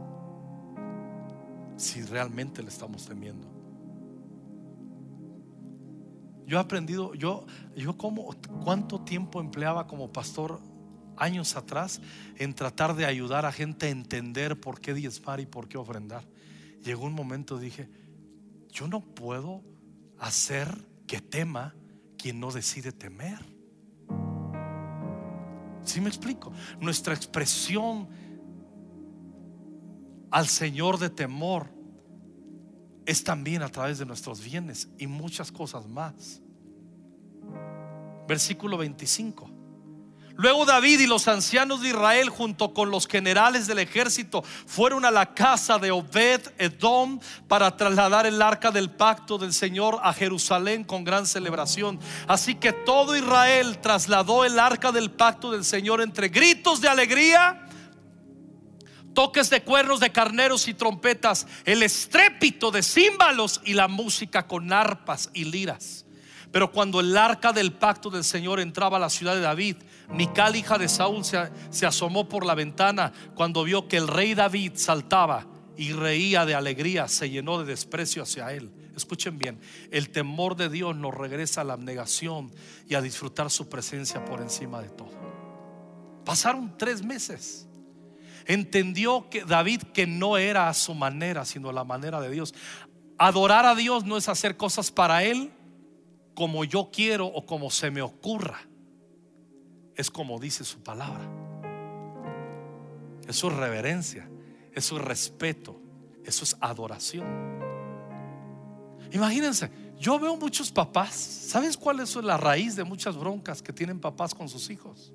Si 1.76 2.02
realmente 2.02 2.62
le 2.62 2.68
estamos 2.68 3.06
temiendo. 3.06 3.48
Yo 6.46 6.58
he 6.58 6.60
aprendido, 6.60 7.14
yo, 7.14 7.46
yo 7.74 7.96
como, 7.96 8.34
cuánto 8.62 9.00
tiempo 9.00 9.40
empleaba 9.40 9.86
como 9.86 10.12
pastor 10.12 10.60
años 11.16 11.56
atrás 11.56 12.00
en 12.36 12.54
tratar 12.54 12.94
de 12.94 13.06
ayudar 13.06 13.46
a 13.46 13.52
gente 13.52 13.86
a 13.86 13.90
entender 13.90 14.60
por 14.60 14.80
qué 14.80 14.94
diezmar 14.94 15.40
y 15.40 15.46
por 15.46 15.68
qué 15.68 15.78
ofrendar. 15.78 16.24
Llegó 16.82 17.06
un 17.06 17.14
momento, 17.14 17.58
dije, 17.58 17.88
yo 18.68 18.88
no 18.88 19.00
puedo 19.00 19.62
hacer 20.18 20.68
que 21.06 21.20
tema 21.20 21.74
quien 22.18 22.40
no 22.40 22.50
decide 22.50 22.92
temer. 22.92 23.38
Si 25.82 26.00
me 26.00 26.08
explico? 26.08 26.52
Nuestra 26.80 27.14
expresión 27.14 28.08
al 30.34 30.48
Señor 30.48 30.98
de 30.98 31.10
temor 31.10 31.68
es 33.06 33.22
también 33.22 33.62
a 33.62 33.68
través 33.68 34.00
de 34.00 34.04
nuestros 34.04 34.42
bienes 34.42 34.88
y 34.98 35.06
muchas 35.06 35.52
cosas 35.52 35.86
más. 35.86 36.40
Versículo 38.26 38.76
25. 38.76 39.48
Luego 40.36 40.66
David 40.66 40.98
y 40.98 41.06
los 41.06 41.28
ancianos 41.28 41.82
de 41.82 41.90
Israel 41.90 42.30
junto 42.30 42.74
con 42.74 42.90
los 42.90 43.06
generales 43.06 43.68
del 43.68 43.78
ejército 43.78 44.42
fueron 44.66 45.04
a 45.04 45.12
la 45.12 45.34
casa 45.34 45.78
de 45.78 45.92
Obed 45.92 46.40
Edom 46.58 47.20
para 47.46 47.76
trasladar 47.76 48.26
el 48.26 48.42
arca 48.42 48.72
del 48.72 48.90
pacto 48.90 49.38
del 49.38 49.52
Señor 49.52 50.00
a 50.02 50.12
Jerusalén 50.12 50.82
con 50.82 51.04
gran 51.04 51.28
celebración. 51.28 52.00
Así 52.26 52.56
que 52.56 52.72
todo 52.72 53.16
Israel 53.16 53.78
trasladó 53.78 54.44
el 54.44 54.58
arca 54.58 54.90
del 54.90 55.12
pacto 55.12 55.52
del 55.52 55.64
Señor 55.64 56.00
entre 56.00 56.28
gritos 56.28 56.80
de 56.80 56.88
alegría, 56.88 57.63
toques 59.14 59.48
de 59.48 59.62
cuernos 59.62 60.00
de 60.00 60.12
carneros 60.12 60.68
y 60.68 60.74
trompetas, 60.74 61.46
el 61.64 61.82
estrépito 61.82 62.70
de 62.70 62.82
címbalos 62.82 63.60
y 63.64 63.72
la 63.72 63.88
música 63.88 64.46
con 64.46 64.72
arpas 64.72 65.30
y 65.32 65.44
liras. 65.44 66.04
Pero 66.52 66.70
cuando 66.70 67.00
el 67.00 67.16
arca 67.16 67.52
del 67.52 67.72
pacto 67.72 68.10
del 68.10 68.22
Señor 68.22 68.60
entraba 68.60 68.98
a 68.98 69.00
la 69.00 69.10
ciudad 69.10 69.34
de 69.34 69.40
David, 69.40 69.76
Mical, 70.10 70.54
hija 70.54 70.78
de 70.78 70.88
Saúl, 70.88 71.24
se, 71.24 71.50
se 71.70 71.86
asomó 71.86 72.28
por 72.28 72.44
la 72.44 72.54
ventana 72.54 73.12
cuando 73.34 73.64
vio 73.64 73.88
que 73.88 73.96
el 73.96 74.06
rey 74.06 74.34
David 74.34 74.72
saltaba 74.76 75.46
y 75.76 75.92
reía 75.92 76.44
de 76.44 76.54
alegría, 76.54 77.08
se 77.08 77.30
llenó 77.30 77.58
de 77.58 77.64
desprecio 77.64 78.22
hacia 78.22 78.52
él. 78.52 78.70
Escuchen 78.96 79.38
bien, 79.38 79.58
el 79.90 80.10
temor 80.10 80.54
de 80.54 80.68
Dios 80.68 80.94
nos 80.94 81.14
regresa 81.14 81.62
a 81.62 81.64
la 81.64 81.72
abnegación 81.72 82.52
y 82.88 82.94
a 82.94 83.00
disfrutar 83.00 83.50
su 83.50 83.68
presencia 83.68 84.24
por 84.24 84.40
encima 84.40 84.80
de 84.80 84.90
todo. 84.90 85.10
Pasaron 86.24 86.78
tres 86.78 87.02
meses. 87.02 87.66
Entendió 88.46 89.28
que 89.30 89.44
David 89.44 89.82
que 89.92 90.06
no 90.06 90.36
era 90.36 90.68
a 90.68 90.74
su 90.74 90.94
manera, 90.94 91.44
sino 91.44 91.72
la 91.72 91.84
manera 91.84 92.20
de 92.20 92.30
Dios. 92.30 92.54
Adorar 93.18 93.66
a 93.66 93.74
Dios 93.74 94.04
no 94.04 94.16
es 94.16 94.28
hacer 94.28 94.56
cosas 94.56 94.90
para 94.90 95.24
Él 95.24 95.52
como 96.34 96.64
yo 96.64 96.90
quiero 96.92 97.26
o 97.26 97.46
como 97.46 97.70
se 97.70 97.90
me 97.90 98.02
ocurra 98.02 98.60
es 99.96 100.10
como 100.10 100.38
dice 100.38 100.64
su 100.64 100.82
palabra. 100.82 101.24
Eso 103.28 103.48
es 103.48 103.56
reverencia, 103.56 104.28
eso 104.72 104.96
es 104.96 105.02
respeto, 105.02 105.80
eso 106.24 106.44
es 106.44 106.56
adoración. 106.60 107.26
Imagínense, 109.12 109.70
yo 109.98 110.18
veo 110.18 110.36
muchos 110.36 110.70
papás, 110.72 111.14
¿sabes 111.14 111.76
cuál 111.76 112.00
es 112.00 112.14
la 112.16 112.36
raíz 112.36 112.76
de 112.76 112.84
muchas 112.84 113.16
broncas 113.16 113.62
que 113.62 113.72
tienen 113.72 114.00
papás 114.00 114.34
con 114.34 114.48
sus 114.48 114.68
hijos? 114.70 115.12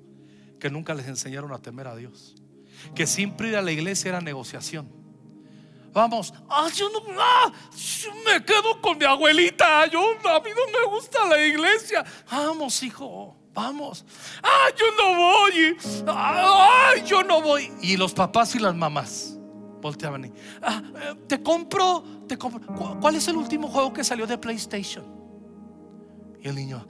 Que 0.58 0.70
nunca 0.70 0.94
les 0.94 1.06
enseñaron 1.06 1.52
a 1.52 1.58
temer 1.58 1.86
a 1.86 1.94
Dios. 1.94 2.39
Que 2.94 3.06
siempre 3.06 3.48
ir 3.48 3.56
a 3.56 3.62
la 3.62 3.72
iglesia 3.72 4.10
era 4.10 4.20
negociación. 4.20 5.00
Vamos, 5.92 6.32
ah, 6.48 6.68
yo 6.72 6.88
no, 6.88 7.00
ah, 7.18 7.52
me 8.24 8.44
quedo 8.44 8.80
con 8.80 8.96
mi 8.96 9.04
abuelita. 9.04 9.86
Yo, 9.86 10.00
a 10.00 10.40
mí 10.40 10.50
no 10.50 10.78
me 10.78 10.94
gusta 10.94 11.26
la 11.26 11.44
iglesia. 11.44 12.04
Vamos, 12.30 12.82
hijo. 12.82 13.36
Vamos. 13.52 14.04
Ah, 14.42 14.68
yo 14.78 14.86
no 14.96 15.16
voy. 15.16 15.76
Ay, 16.06 17.02
yo 17.04 17.24
no 17.24 17.42
voy. 17.42 17.72
Y 17.82 17.96
los 17.96 18.14
papás 18.14 18.54
y 18.54 18.60
las 18.60 18.74
mamás 18.74 19.36
volteaban 19.80 20.26
y, 20.26 20.32
ah, 20.62 20.82
eh, 20.94 21.14
te 21.26 21.42
compro, 21.42 22.04
te 22.28 22.36
compro. 22.38 23.00
¿Cuál 23.00 23.16
es 23.16 23.26
el 23.28 23.36
último 23.36 23.68
juego 23.68 23.92
que 23.92 24.04
salió 24.04 24.26
de 24.26 24.38
PlayStation? 24.38 25.04
Y 26.42 26.48
el 26.48 26.54
niño, 26.54 26.86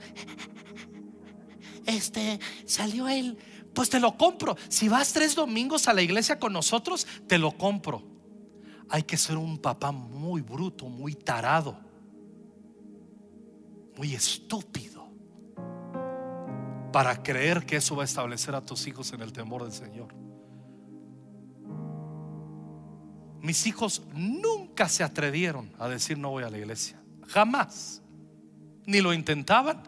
este, 1.85 2.39
salió 2.65 3.07
él. 3.07 3.37
Pues 3.73 3.89
te 3.89 3.99
lo 3.99 4.17
compro. 4.17 4.55
Si 4.69 4.89
vas 4.89 5.13
tres 5.13 5.35
domingos 5.35 5.87
a 5.87 5.93
la 5.93 6.01
iglesia 6.01 6.39
con 6.39 6.53
nosotros, 6.53 7.07
te 7.27 7.37
lo 7.37 7.51
compro. 7.57 8.03
Hay 8.89 9.03
que 9.03 9.17
ser 9.17 9.37
un 9.37 9.57
papá 9.57 9.91
muy 9.91 10.41
bruto, 10.41 10.87
muy 10.87 11.15
tarado, 11.15 11.77
muy 13.95 14.13
estúpido 14.13 15.07
para 16.91 17.23
creer 17.23 17.65
que 17.65 17.77
eso 17.77 17.95
va 17.95 18.01
a 18.01 18.05
establecer 18.05 18.53
a 18.53 18.61
tus 18.61 18.85
hijos 18.87 19.13
en 19.13 19.21
el 19.21 19.31
temor 19.31 19.63
del 19.63 19.71
Señor. 19.71 20.13
Mis 23.41 23.65
hijos 23.65 24.03
nunca 24.13 24.87
se 24.87 25.03
atrevieron 25.03 25.71
a 25.79 25.87
decir 25.87 26.17
no 26.17 26.29
voy 26.29 26.43
a 26.43 26.49
la 26.49 26.57
iglesia. 26.57 27.01
Jamás. 27.27 28.01
Ni 28.85 29.01
lo 29.01 29.13
intentaban. 29.13 29.81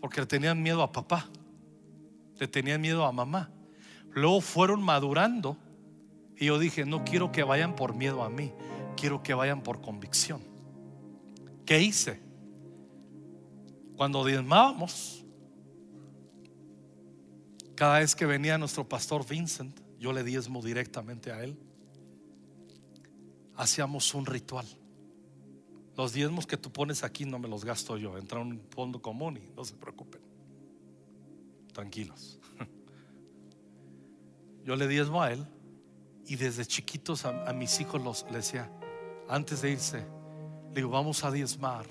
Porque 0.00 0.20
le 0.20 0.26
tenían 0.26 0.62
miedo 0.62 0.82
a 0.82 0.92
papá. 0.92 1.28
Le 2.40 2.48
tenían 2.48 2.80
miedo 2.80 3.04
a 3.04 3.12
mamá. 3.12 3.50
Luego 4.12 4.40
fueron 4.40 4.82
madurando. 4.82 5.56
Y 6.36 6.46
yo 6.46 6.58
dije, 6.58 6.86
no 6.86 7.04
quiero 7.04 7.30
que 7.30 7.44
vayan 7.44 7.76
por 7.76 7.94
miedo 7.94 8.24
a 8.24 8.30
mí. 8.30 8.50
Quiero 8.96 9.22
que 9.22 9.34
vayan 9.34 9.62
por 9.62 9.80
convicción. 9.80 10.40
¿Qué 11.66 11.80
hice? 11.80 12.18
Cuando 13.96 14.24
diezmábamos, 14.24 15.24
cada 17.74 17.98
vez 17.98 18.16
que 18.16 18.24
venía 18.24 18.56
nuestro 18.56 18.88
pastor 18.88 19.26
Vincent, 19.26 19.78
yo 19.98 20.12
le 20.14 20.24
diezmo 20.24 20.62
directamente 20.62 21.32
a 21.32 21.44
él. 21.44 21.58
Hacíamos 23.54 24.14
un 24.14 24.24
ritual. 24.24 24.66
Los 25.94 26.14
diezmos 26.14 26.46
que 26.46 26.56
tú 26.56 26.72
pones 26.72 27.04
aquí 27.04 27.26
no 27.26 27.38
me 27.38 27.48
los 27.48 27.66
gasto 27.66 27.98
yo, 27.98 28.16
entra 28.16 28.40
un 28.40 28.62
fondo 28.70 29.02
común 29.02 29.36
y 29.36 29.54
no 29.54 29.64
se 29.64 29.74
preocupen. 29.74 30.29
Tranquilos. 31.80 32.38
Yo 34.64 34.76
le 34.76 34.86
diezmo 34.86 35.22
a 35.22 35.32
él 35.32 35.46
y 36.26 36.36
desde 36.36 36.66
chiquitos 36.66 37.24
a, 37.24 37.50
mis 37.54 37.80
hijos 37.80 38.02
los 38.02 38.26
le 38.30 38.36
decía, 38.36 38.70
antes 39.30 39.62
de 39.62 39.70
irse, 39.70 40.06
le 40.68 40.74
digo, 40.74 40.90
vamos 40.90 41.24
a 41.24 41.30
diezmar. 41.30 41.86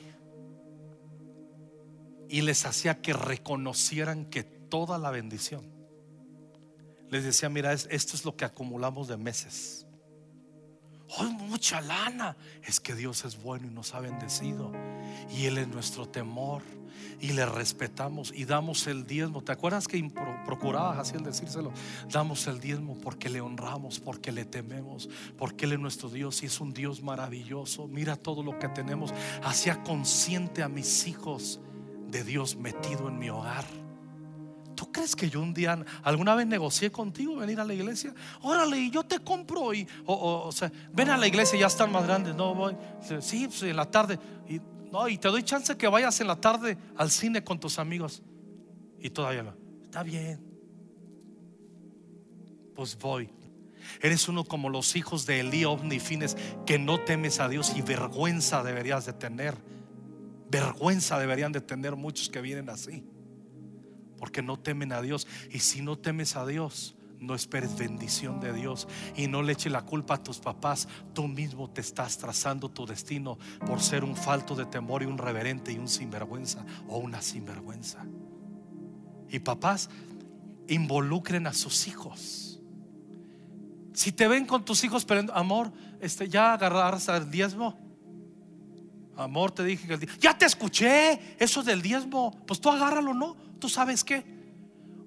Y 2.27 2.41
les 2.41 2.67
hacía 2.67 3.01
que 3.01 3.13
reconocieran 3.13 4.25
que 4.25 4.43
toda 4.43 4.99
la 4.99 5.09
bendición 5.09 5.65
les 7.09 7.23
decía, 7.23 7.49
mira, 7.49 7.73
esto 7.73 7.89
es 7.89 8.23
lo 8.23 8.37
que 8.37 8.45
acumulamos 8.45 9.07
de 9.07 9.17
meses. 9.17 9.87
Oh, 11.17 11.23
mucha 11.23 11.81
lana. 11.81 12.35
Es 12.63 12.79
que 12.79 12.95
Dios 12.95 13.25
es 13.25 13.41
bueno 13.41 13.67
y 13.67 13.73
nos 13.73 13.93
ha 13.95 13.99
bendecido. 13.99 14.71
Y 15.35 15.45
Él 15.45 15.57
es 15.57 15.67
nuestro 15.67 16.07
temor. 16.07 16.61
Y 17.21 17.33
le 17.33 17.45
respetamos 17.45 18.31
y 18.33 18.45
damos 18.45 18.87
el 18.87 19.05
diezmo. 19.05 19.41
¿Te 19.41 19.51
acuerdas 19.51 19.87
que 19.87 20.01
procurabas 20.45 20.99
así 20.99 21.15
el 21.15 21.23
decírselo? 21.23 21.73
Damos 22.09 22.47
el 22.47 22.59
diezmo 22.61 22.97
porque 22.97 23.29
le 23.29 23.41
honramos, 23.41 23.99
porque 23.99 24.31
le 24.31 24.45
tememos, 24.45 25.09
porque 25.37 25.65
Él 25.65 25.73
es 25.73 25.79
nuestro 25.79 26.09
Dios 26.09 26.43
y 26.43 26.45
es 26.45 26.61
un 26.61 26.73
Dios 26.73 27.01
maravilloso. 27.01 27.87
Mira 27.87 28.15
todo 28.15 28.41
lo 28.41 28.57
que 28.57 28.69
tenemos. 28.69 29.13
Hacía 29.43 29.83
consciente 29.83 30.63
a 30.63 30.69
mis 30.69 31.07
hijos 31.07 31.59
de 32.07 32.23
Dios 32.23 32.55
metido 32.55 33.09
en 33.09 33.19
mi 33.19 33.29
hogar. 33.29 33.65
¿Tú 34.79 34.89
crees 34.93 35.13
que 35.13 35.29
yo 35.29 35.41
un 35.41 35.53
día, 35.53 35.77
alguna 36.03 36.35
vez 36.35 36.47
negocié 36.47 36.89
contigo 36.89 37.35
venir 37.35 37.59
a 37.59 37.65
la 37.65 37.73
iglesia? 37.73 38.13
Órale, 38.43 38.79
y 38.79 38.89
yo 38.89 39.03
te 39.03 39.19
compro. 39.19 39.73
Y, 39.73 39.85
o, 40.05 40.49
sea, 40.53 40.71
ven 40.93 41.09
a 41.09 41.17
la 41.17 41.27
iglesia, 41.27 41.59
ya 41.59 41.67
están 41.67 41.91
más 41.91 42.07
grandes. 42.07 42.33
No 42.33 42.55
voy. 42.55 42.77
Sí, 43.19 43.45
pues, 43.47 43.61
en 43.63 43.75
la 43.75 43.91
tarde. 43.91 44.17
Y, 44.47 44.61
no, 44.89 45.09
y 45.09 45.17
te 45.17 45.27
doy 45.27 45.43
chance 45.43 45.75
que 45.75 45.85
vayas 45.89 46.21
en 46.21 46.27
la 46.27 46.37
tarde 46.37 46.77
al 46.95 47.11
cine 47.11 47.43
con 47.43 47.59
tus 47.59 47.77
amigos. 47.77 48.23
Y 49.01 49.09
todavía 49.09 49.43
no. 49.43 49.53
Está 49.83 50.01
bien. 50.01 50.39
Pues 52.73 52.97
voy. 52.97 53.29
Eres 53.99 54.29
uno 54.29 54.45
como 54.45 54.69
los 54.69 54.95
hijos 54.95 55.25
de 55.25 55.41
Elí, 55.41 55.65
Fines 55.99 56.37
que 56.65 56.79
no 56.79 57.01
temes 57.01 57.41
a 57.41 57.49
Dios 57.49 57.73
y 57.75 57.81
vergüenza 57.81 58.63
deberías 58.63 59.05
de 59.05 59.11
tener. 59.11 59.57
Vergüenza 60.49 61.19
deberían 61.19 61.51
de 61.51 61.59
tener 61.59 61.97
muchos 61.97 62.29
que 62.29 62.39
vienen 62.39 62.69
así 62.69 63.03
porque 64.19 64.41
no 64.41 64.57
temen 64.57 64.91
a 64.91 65.01
Dios. 65.01 65.27
Y 65.51 65.59
si 65.59 65.81
no 65.81 65.97
temes 65.97 66.35
a 66.35 66.45
Dios, 66.45 66.95
No 67.19 67.35
esperes 67.35 67.77
bendición 67.77 68.39
de 68.39 68.53
Dios 68.53 68.87
y 69.15 69.27
no 69.27 69.41
le 69.41 69.51
eche 69.51 69.69
la 69.69 69.81
culpa 69.81 70.15
a 70.15 70.23
tus 70.23 70.39
papás. 70.39 70.87
Tú 71.13 71.27
mismo 71.27 71.69
te 71.69 71.81
estás 71.81 72.17
trazando 72.17 72.69
tu 72.69 72.85
destino 72.85 73.37
por 73.67 73.81
ser 73.81 74.05
un 74.05 74.15
falto 74.15 74.55
de 74.55 74.65
temor 74.65 75.03
y 75.03 75.05
un 75.05 75.17
reverente 75.17 75.73
y 75.73 75.77
un 75.77 75.89
sinvergüenza 75.89 76.65
o 76.87 76.97
una 76.97 77.21
sinvergüenza. 77.21 78.05
Y 79.29 79.39
papás, 79.39 79.89
involucren 80.69 81.45
a 81.45 81.53
sus 81.53 81.87
hijos. 81.87 82.61
Si 83.93 84.13
te 84.13 84.27
ven 84.29 84.45
con 84.45 84.63
tus 84.63 84.81
hijos, 84.85 85.03
pero 85.03 85.33
amor, 85.33 85.73
este, 85.99 86.29
ya 86.29 86.53
agarrarse 86.53 87.11
el 87.17 87.29
diezmo. 87.29 87.77
Amor, 89.17 89.51
te 89.51 89.65
dije 89.65 89.85
que 89.87 89.95
el 89.95 89.99
diezmo. 89.99 90.17
Ya 90.21 90.37
te 90.37 90.45
escuché, 90.45 91.35
eso 91.37 91.63
del 91.63 91.81
diezmo. 91.81 92.31
Pues 92.47 92.61
tú 92.61 92.69
agárralo, 92.69 93.13
¿no? 93.13 93.35
¿Tú 93.59 93.69
sabes 93.69 94.03
qué? 94.03 94.39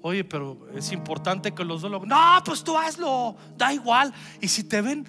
Oye, 0.03 0.25
pero 0.25 0.69
es 0.75 0.91
importante 0.93 1.55
que 1.55 1.65
los 1.65 1.81
dos 1.81 1.91
lo... 1.91 2.05
No, 2.05 2.43
pues 2.45 2.65
tú 2.65 2.77
hazlo, 2.77 3.37
da 3.57 3.73
igual. 3.73 4.13
Y 4.41 4.49
si 4.49 4.65
te 4.65 4.83
ven, 4.83 5.07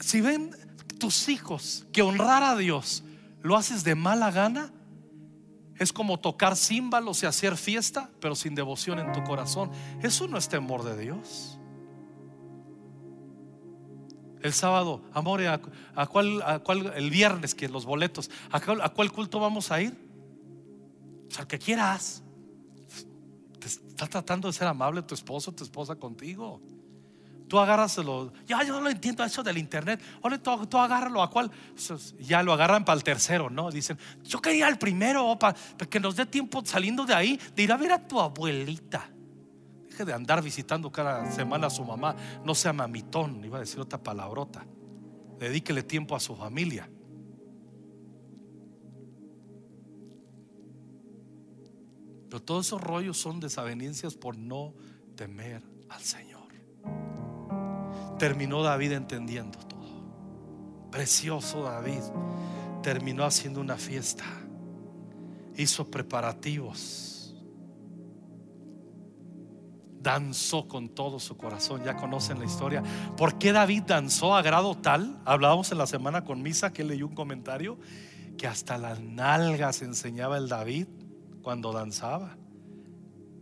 si 0.00 0.22
ven 0.22 0.50
tus 0.98 1.28
hijos 1.28 1.86
que 1.92 2.02
honrar 2.02 2.42
a 2.42 2.56
Dios 2.56 3.04
lo 3.42 3.56
haces 3.56 3.84
de 3.84 3.94
mala 3.94 4.30
gana, 4.30 4.72
es 5.76 5.92
como 5.92 6.18
tocar 6.18 6.56
címbalos 6.56 7.22
y 7.22 7.26
hacer 7.26 7.56
fiesta, 7.56 8.10
pero 8.20 8.34
sin 8.34 8.54
devoción 8.54 8.98
en 8.98 9.12
tu 9.12 9.22
corazón. 9.24 9.70
Eso 10.02 10.26
no 10.26 10.38
es 10.38 10.48
temor 10.48 10.84
de 10.84 10.96
Dios. 10.96 11.58
El 14.40 14.52
sábado, 14.54 15.02
amor, 15.12 15.42
¿a, 15.42 16.06
cuál, 16.06 16.42
a 16.42 16.60
cuál, 16.60 16.92
el 16.96 17.10
viernes, 17.10 17.54
que 17.54 17.68
los 17.68 17.84
boletos, 17.84 18.30
¿a 18.50 18.60
cuál, 18.60 18.80
¿a 18.80 18.88
cuál 18.90 19.12
culto 19.12 19.38
vamos 19.40 19.70
a 19.70 19.82
ir? 19.82 19.98
O 21.36 21.40
al 21.40 21.46
que 21.46 21.58
quieras 21.58 22.23
está 23.68 24.06
tratando 24.06 24.48
de 24.48 24.52
ser 24.52 24.66
amable 24.66 25.02
tu 25.02 25.14
esposo, 25.14 25.52
tu 25.52 25.64
esposa 25.64 25.96
contigo. 25.96 26.60
Tú 27.48 27.58
agárraselo. 27.58 28.32
Ya 28.46 28.62
yo 28.62 28.74
no 28.74 28.80
lo 28.80 28.90
entiendo 28.90 29.22
eso 29.22 29.42
del 29.42 29.58
internet. 29.58 30.00
Oye, 30.22 30.38
tú, 30.38 30.66
tú 30.66 30.78
agárralo 30.78 31.22
a 31.22 31.30
cuál. 31.30 31.50
Ya 32.18 32.42
lo 32.42 32.52
agarran 32.52 32.84
para 32.84 32.96
el 32.96 33.04
tercero, 33.04 33.50
¿no? 33.50 33.70
Dicen, 33.70 33.98
yo 34.22 34.40
quería 34.40 34.68
el 34.68 34.78
primero 34.78 35.38
para, 35.38 35.54
que 35.88 36.00
nos 36.00 36.16
dé 36.16 36.26
tiempo 36.26 36.62
saliendo 36.64 37.04
de 37.04 37.14
ahí 37.14 37.38
de 37.54 37.62
ir 37.62 37.72
a 37.72 37.76
ver 37.76 37.92
a 37.92 38.08
tu 38.08 38.18
abuelita. 38.20 39.10
Deje 39.88 40.04
de 40.04 40.12
andar 40.12 40.42
visitando 40.42 40.90
cada 40.90 41.30
semana 41.30 41.66
a 41.66 41.70
su 41.70 41.84
mamá. 41.84 42.16
No 42.44 42.54
sea 42.54 42.72
mamitón, 42.72 43.44
iba 43.44 43.58
a 43.58 43.60
decir 43.60 43.78
otra 43.78 44.02
palabrota. 44.02 44.64
Dedíquele 45.38 45.82
tiempo 45.82 46.16
a 46.16 46.20
su 46.20 46.34
familia. 46.34 46.88
Pero 52.34 52.42
todos 52.42 52.66
esos 52.66 52.80
rollos 52.80 53.16
son 53.16 53.38
desavenencias 53.38 54.16
por 54.16 54.36
no 54.36 54.74
temer 55.14 55.62
al 55.88 56.00
Señor. 56.00 56.48
Terminó 58.18 58.64
David 58.64 58.90
entendiendo 58.90 59.56
todo. 59.60 60.90
Precioso 60.90 61.62
David. 61.62 62.00
Terminó 62.82 63.22
haciendo 63.24 63.60
una 63.60 63.76
fiesta. 63.76 64.24
Hizo 65.56 65.88
preparativos. 65.88 67.36
Danzó 70.00 70.66
con 70.66 70.88
todo 70.88 71.20
su 71.20 71.36
corazón. 71.36 71.84
Ya 71.84 71.94
conocen 71.94 72.40
la 72.40 72.46
historia. 72.46 72.82
¿Por 73.16 73.38
qué 73.38 73.52
David 73.52 73.84
danzó 73.86 74.34
a 74.34 74.42
grado 74.42 74.76
tal? 74.76 75.22
Hablábamos 75.24 75.70
en 75.70 75.78
la 75.78 75.86
semana 75.86 76.24
con 76.24 76.42
Misa 76.42 76.72
que 76.72 76.82
leyó 76.82 77.06
un 77.06 77.14
comentario 77.14 77.78
que 78.36 78.48
hasta 78.48 78.76
las 78.76 78.98
nalgas 78.98 79.82
enseñaba 79.82 80.36
el 80.36 80.48
David 80.48 80.88
cuando 81.44 81.72
danzaba. 81.72 82.36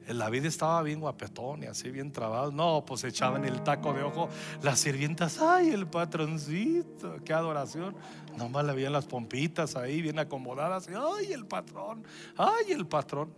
El 0.06 0.18
David 0.18 0.46
estaba 0.46 0.82
bien 0.82 0.98
guapetón 1.00 1.62
y 1.62 1.66
así 1.66 1.90
bien 1.90 2.10
trabado. 2.10 2.50
No, 2.50 2.84
pues 2.84 3.04
echaban 3.04 3.44
el 3.44 3.62
taco 3.62 3.94
de 3.94 4.02
ojo 4.02 4.28
las 4.60 4.80
sirvientas. 4.80 5.40
Ay, 5.40 5.70
el 5.70 5.86
patroncito, 5.86 7.22
qué 7.24 7.32
adoración. 7.32 7.94
Nomás 8.36 8.64
le 8.64 8.74
veían 8.74 8.92
las 8.92 9.06
pompitas 9.06 9.76
ahí 9.76 10.02
bien 10.02 10.18
acomodadas. 10.18 10.88
Ay, 10.88 11.32
el 11.32 11.46
patrón, 11.46 12.04
ay, 12.36 12.72
el 12.72 12.86
patrón. 12.86 13.32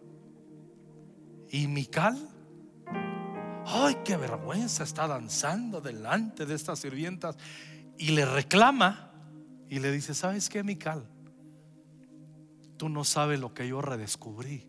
Y 1.50 1.68
Mical, 1.68 2.16
ay, 3.66 3.98
qué 4.02 4.16
vergüenza 4.16 4.82
está 4.82 5.06
danzando 5.06 5.82
delante 5.82 6.46
de 6.46 6.54
estas 6.54 6.78
sirvientas. 6.78 7.36
Y 7.98 8.12
le 8.12 8.24
reclama 8.24 9.12
y 9.68 9.80
le 9.80 9.92
dice: 9.92 10.14
¿Sabes 10.14 10.48
qué, 10.48 10.64
Mical? 10.64 11.06
Tú 12.76 12.88
no 12.88 13.04
sabes 13.04 13.40
lo 13.40 13.54
que 13.54 13.68
yo 13.68 13.80
redescubrí. 13.80 14.66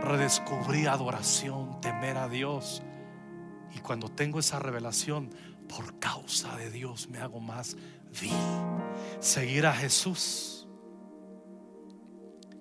Redescubrí 0.00 0.86
adoración, 0.86 1.80
temer 1.80 2.16
a 2.16 2.28
Dios. 2.28 2.82
Y 3.74 3.80
cuando 3.80 4.08
tengo 4.08 4.38
esa 4.38 4.58
revelación, 4.58 5.30
por 5.68 5.98
causa 5.98 6.56
de 6.56 6.70
Dios 6.70 7.08
me 7.08 7.18
hago 7.18 7.40
más 7.40 7.76
vil. 8.20 8.32
Seguir 9.20 9.66
a 9.66 9.74
Jesús 9.74 10.66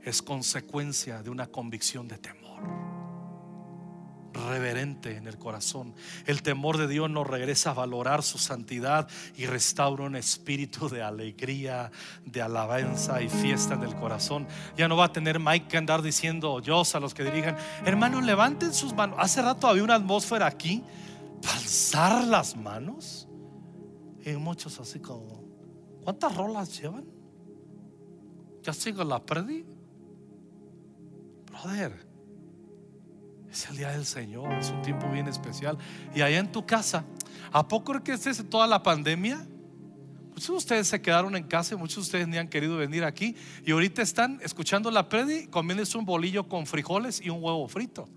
es 0.03 0.21
consecuencia 0.21 1.23
de 1.23 1.29
una 1.29 1.47
convicción 1.47 2.07
de 2.07 2.17
temor 2.17 2.96
reverente 4.37 5.17
en 5.17 5.27
el 5.27 5.37
corazón. 5.37 5.93
El 6.25 6.41
temor 6.41 6.77
de 6.77 6.87
Dios 6.87 7.09
nos 7.09 7.27
regresa 7.27 7.71
a 7.71 7.73
valorar 7.73 8.23
su 8.23 8.37
santidad 8.37 9.07
y 9.35 9.45
restaura 9.45 10.03
un 10.03 10.15
espíritu 10.15 10.89
de 10.89 11.03
alegría, 11.03 11.91
de 12.25 12.41
alabanza 12.41 13.21
y 13.21 13.29
fiesta 13.29 13.73
en 13.73 13.83
el 13.83 13.95
corazón. 13.95 14.47
Ya 14.75 14.87
no 14.87 14.95
va 14.95 15.05
a 15.05 15.11
tener 15.11 15.39
Mike 15.39 15.67
que 15.67 15.77
andar 15.77 16.01
diciendo 16.01 16.61
Dios 16.61 16.95
a 16.95 16.99
los 16.99 17.13
que 17.13 17.23
dirijan, 17.23 17.57
hermanos, 17.85 18.23
levanten 18.23 18.73
sus 18.73 18.93
manos. 18.93 19.17
Hace 19.19 19.41
rato 19.41 19.67
había 19.67 19.83
una 19.83 19.95
atmósfera 19.95 20.47
aquí, 20.47 20.83
alzar 21.43 22.23
las 22.23 22.55
manos. 22.55 23.27
Y 24.25 24.31
muchos 24.31 24.79
así 24.79 24.99
como, 24.99 25.43
¿cuántas 26.03 26.35
rolas 26.35 26.79
llevan? 26.79 27.05
¿Ya 28.61 28.73
sigo 28.73 29.03
la 29.03 29.25
perdí? 29.25 29.65
Brother, 31.45 32.06
es 33.57 33.69
el 33.71 33.77
día 33.77 33.89
del 33.89 34.05
Señor, 34.05 34.53
es 34.53 34.69
un 34.69 34.83
tiempo 34.83 35.09
bien 35.09 35.27
especial. 35.27 35.77
Y 36.13 36.21
allá 36.21 36.37
en 36.37 36.51
tu 36.51 36.65
casa, 36.65 37.03
¿a 37.51 37.67
poco 37.67 38.03
que 38.03 38.13
es 38.13 38.49
toda 38.49 38.67
la 38.67 38.83
pandemia? 38.83 39.47
Muchos 40.29 40.47
de 40.47 40.53
ustedes 40.53 40.87
se 40.87 41.01
quedaron 41.01 41.35
en 41.35 41.43
casa 41.43 41.75
muchos 41.75 41.95
de 41.95 42.01
ustedes 42.01 42.27
ni 42.27 42.37
han 42.37 42.47
querido 42.47 42.77
venir 42.77 43.03
aquí. 43.03 43.35
Y 43.65 43.71
ahorita 43.71 44.03
están 44.03 44.39
escuchando 44.43 44.91
la 44.91 45.09
predi, 45.09 45.47
comiéndose 45.47 45.97
un 45.97 46.05
bolillo 46.05 46.47
con 46.47 46.67
frijoles 46.67 47.19
y 47.19 47.31
un 47.31 47.43
huevo 47.43 47.67
frito. 47.67 48.07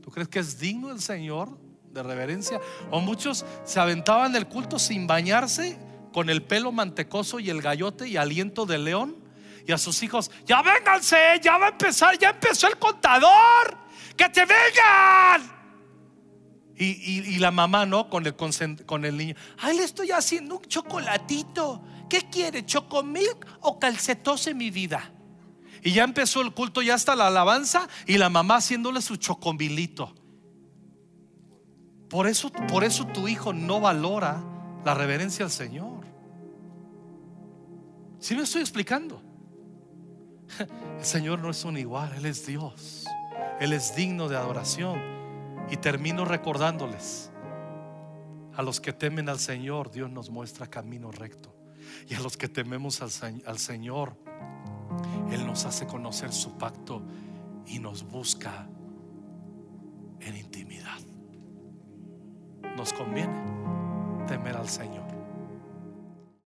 ¿Tú 0.00 0.12
crees 0.12 0.28
que 0.28 0.38
es 0.38 0.60
digno 0.60 0.92
el 0.92 1.00
Señor 1.00 1.58
de 1.92 2.02
reverencia? 2.04 2.60
O 2.92 3.00
muchos 3.00 3.44
se 3.64 3.80
aventaban 3.80 4.32
del 4.32 4.46
culto 4.46 4.78
sin 4.78 5.08
bañarse, 5.08 5.76
con 6.12 6.30
el 6.30 6.44
pelo 6.44 6.70
mantecoso 6.70 7.40
y 7.40 7.50
el 7.50 7.60
gallote 7.60 8.08
y 8.08 8.16
aliento 8.16 8.64
de 8.64 8.78
león 8.78 9.28
y 9.68 9.72
a 9.72 9.76
sus 9.76 10.02
hijos, 10.02 10.30
ya 10.46 10.62
vénganse, 10.62 11.38
ya 11.42 11.58
va 11.58 11.66
a 11.66 11.68
empezar, 11.68 12.18
ya 12.18 12.30
empezó 12.30 12.68
el 12.68 12.78
contador, 12.78 13.76
que 14.18 14.28
te 14.28 14.40
vengan. 14.40 15.58
Y, 16.80 17.38
la 17.38 17.50
mamá, 17.50 17.86
¿no? 17.86 18.08
Con 18.08 18.24
el, 18.26 19.16
niño, 19.16 19.34
ay, 19.58 19.76
le 19.76 19.84
estoy 19.84 20.10
haciendo 20.12 20.58
un 20.58 20.62
chocolatito. 20.62 21.82
¿Qué 22.08 22.28
quiere? 22.30 22.64
¿Chocomilk 22.64 23.46
o 23.62 23.78
calcetose 23.80 24.54
mi 24.54 24.70
vida? 24.70 25.10
Y 25.82 25.92
ya 25.92 26.04
empezó 26.04 26.40
el 26.40 26.52
culto, 26.52 26.82
ya 26.82 26.94
está 26.94 27.16
la 27.16 27.28
alabanza 27.28 27.88
y 28.06 28.18
la 28.18 28.28
mamá 28.28 28.56
haciéndole 28.56 29.00
su 29.00 29.16
chocomilito. 29.16 30.14
Por 32.08 32.26
eso, 32.26 32.50
por 32.50 32.84
eso 32.84 33.06
tu 33.06 33.28
hijo 33.28 33.52
no 33.52 33.80
valora 33.80 34.42
la 34.84 34.94
reverencia 34.94 35.44
al 35.44 35.50
Señor. 35.50 36.06
Si 38.20 38.34
me 38.34 38.42
estoy 38.42 38.62
explicando? 38.62 39.22
El 40.98 41.04
Señor 41.04 41.38
no 41.40 41.50
es 41.50 41.64
un 41.64 41.76
igual, 41.76 42.12
Él 42.16 42.26
es 42.26 42.46
Dios. 42.46 43.04
Él 43.60 43.72
es 43.72 43.94
digno 43.94 44.28
de 44.28 44.36
adoración. 44.36 45.00
Y 45.70 45.76
termino 45.76 46.24
recordándoles, 46.24 47.30
a 48.54 48.62
los 48.62 48.80
que 48.80 48.92
temen 48.92 49.28
al 49.28 49.38
Señor, 49.38 49.90
Dios 49.90 50.10
nos 50.10 50.30
muestra 50.30 50.66
camino 50.66 51.10
recto. 51.10 51.54
Y 52.08 52.14
a 52.14 52.20
los 52.20 52.36
que 52.36 52.48
tememos 52.48 53.02
al, 53.02 53.10
al 53.46 53.58
Señor, 53.58 54.16
Él 55.30 55.46
nos 55.46 55.64
hace 55.66 55.86
conocer 55.86 56.32
su 56.32 56.56
pacto 56.56 57.02
y 57.66 57.78
nos 57.78 58.02
busca 58.02 58.66
en 60.20 60.36
intimidad. 60.36 60.98
Nos 62.76 62.92
conviene 62.92 63.34
temer 64.26 64.56
al 64.56 64.68
Señor. 64.68 65.07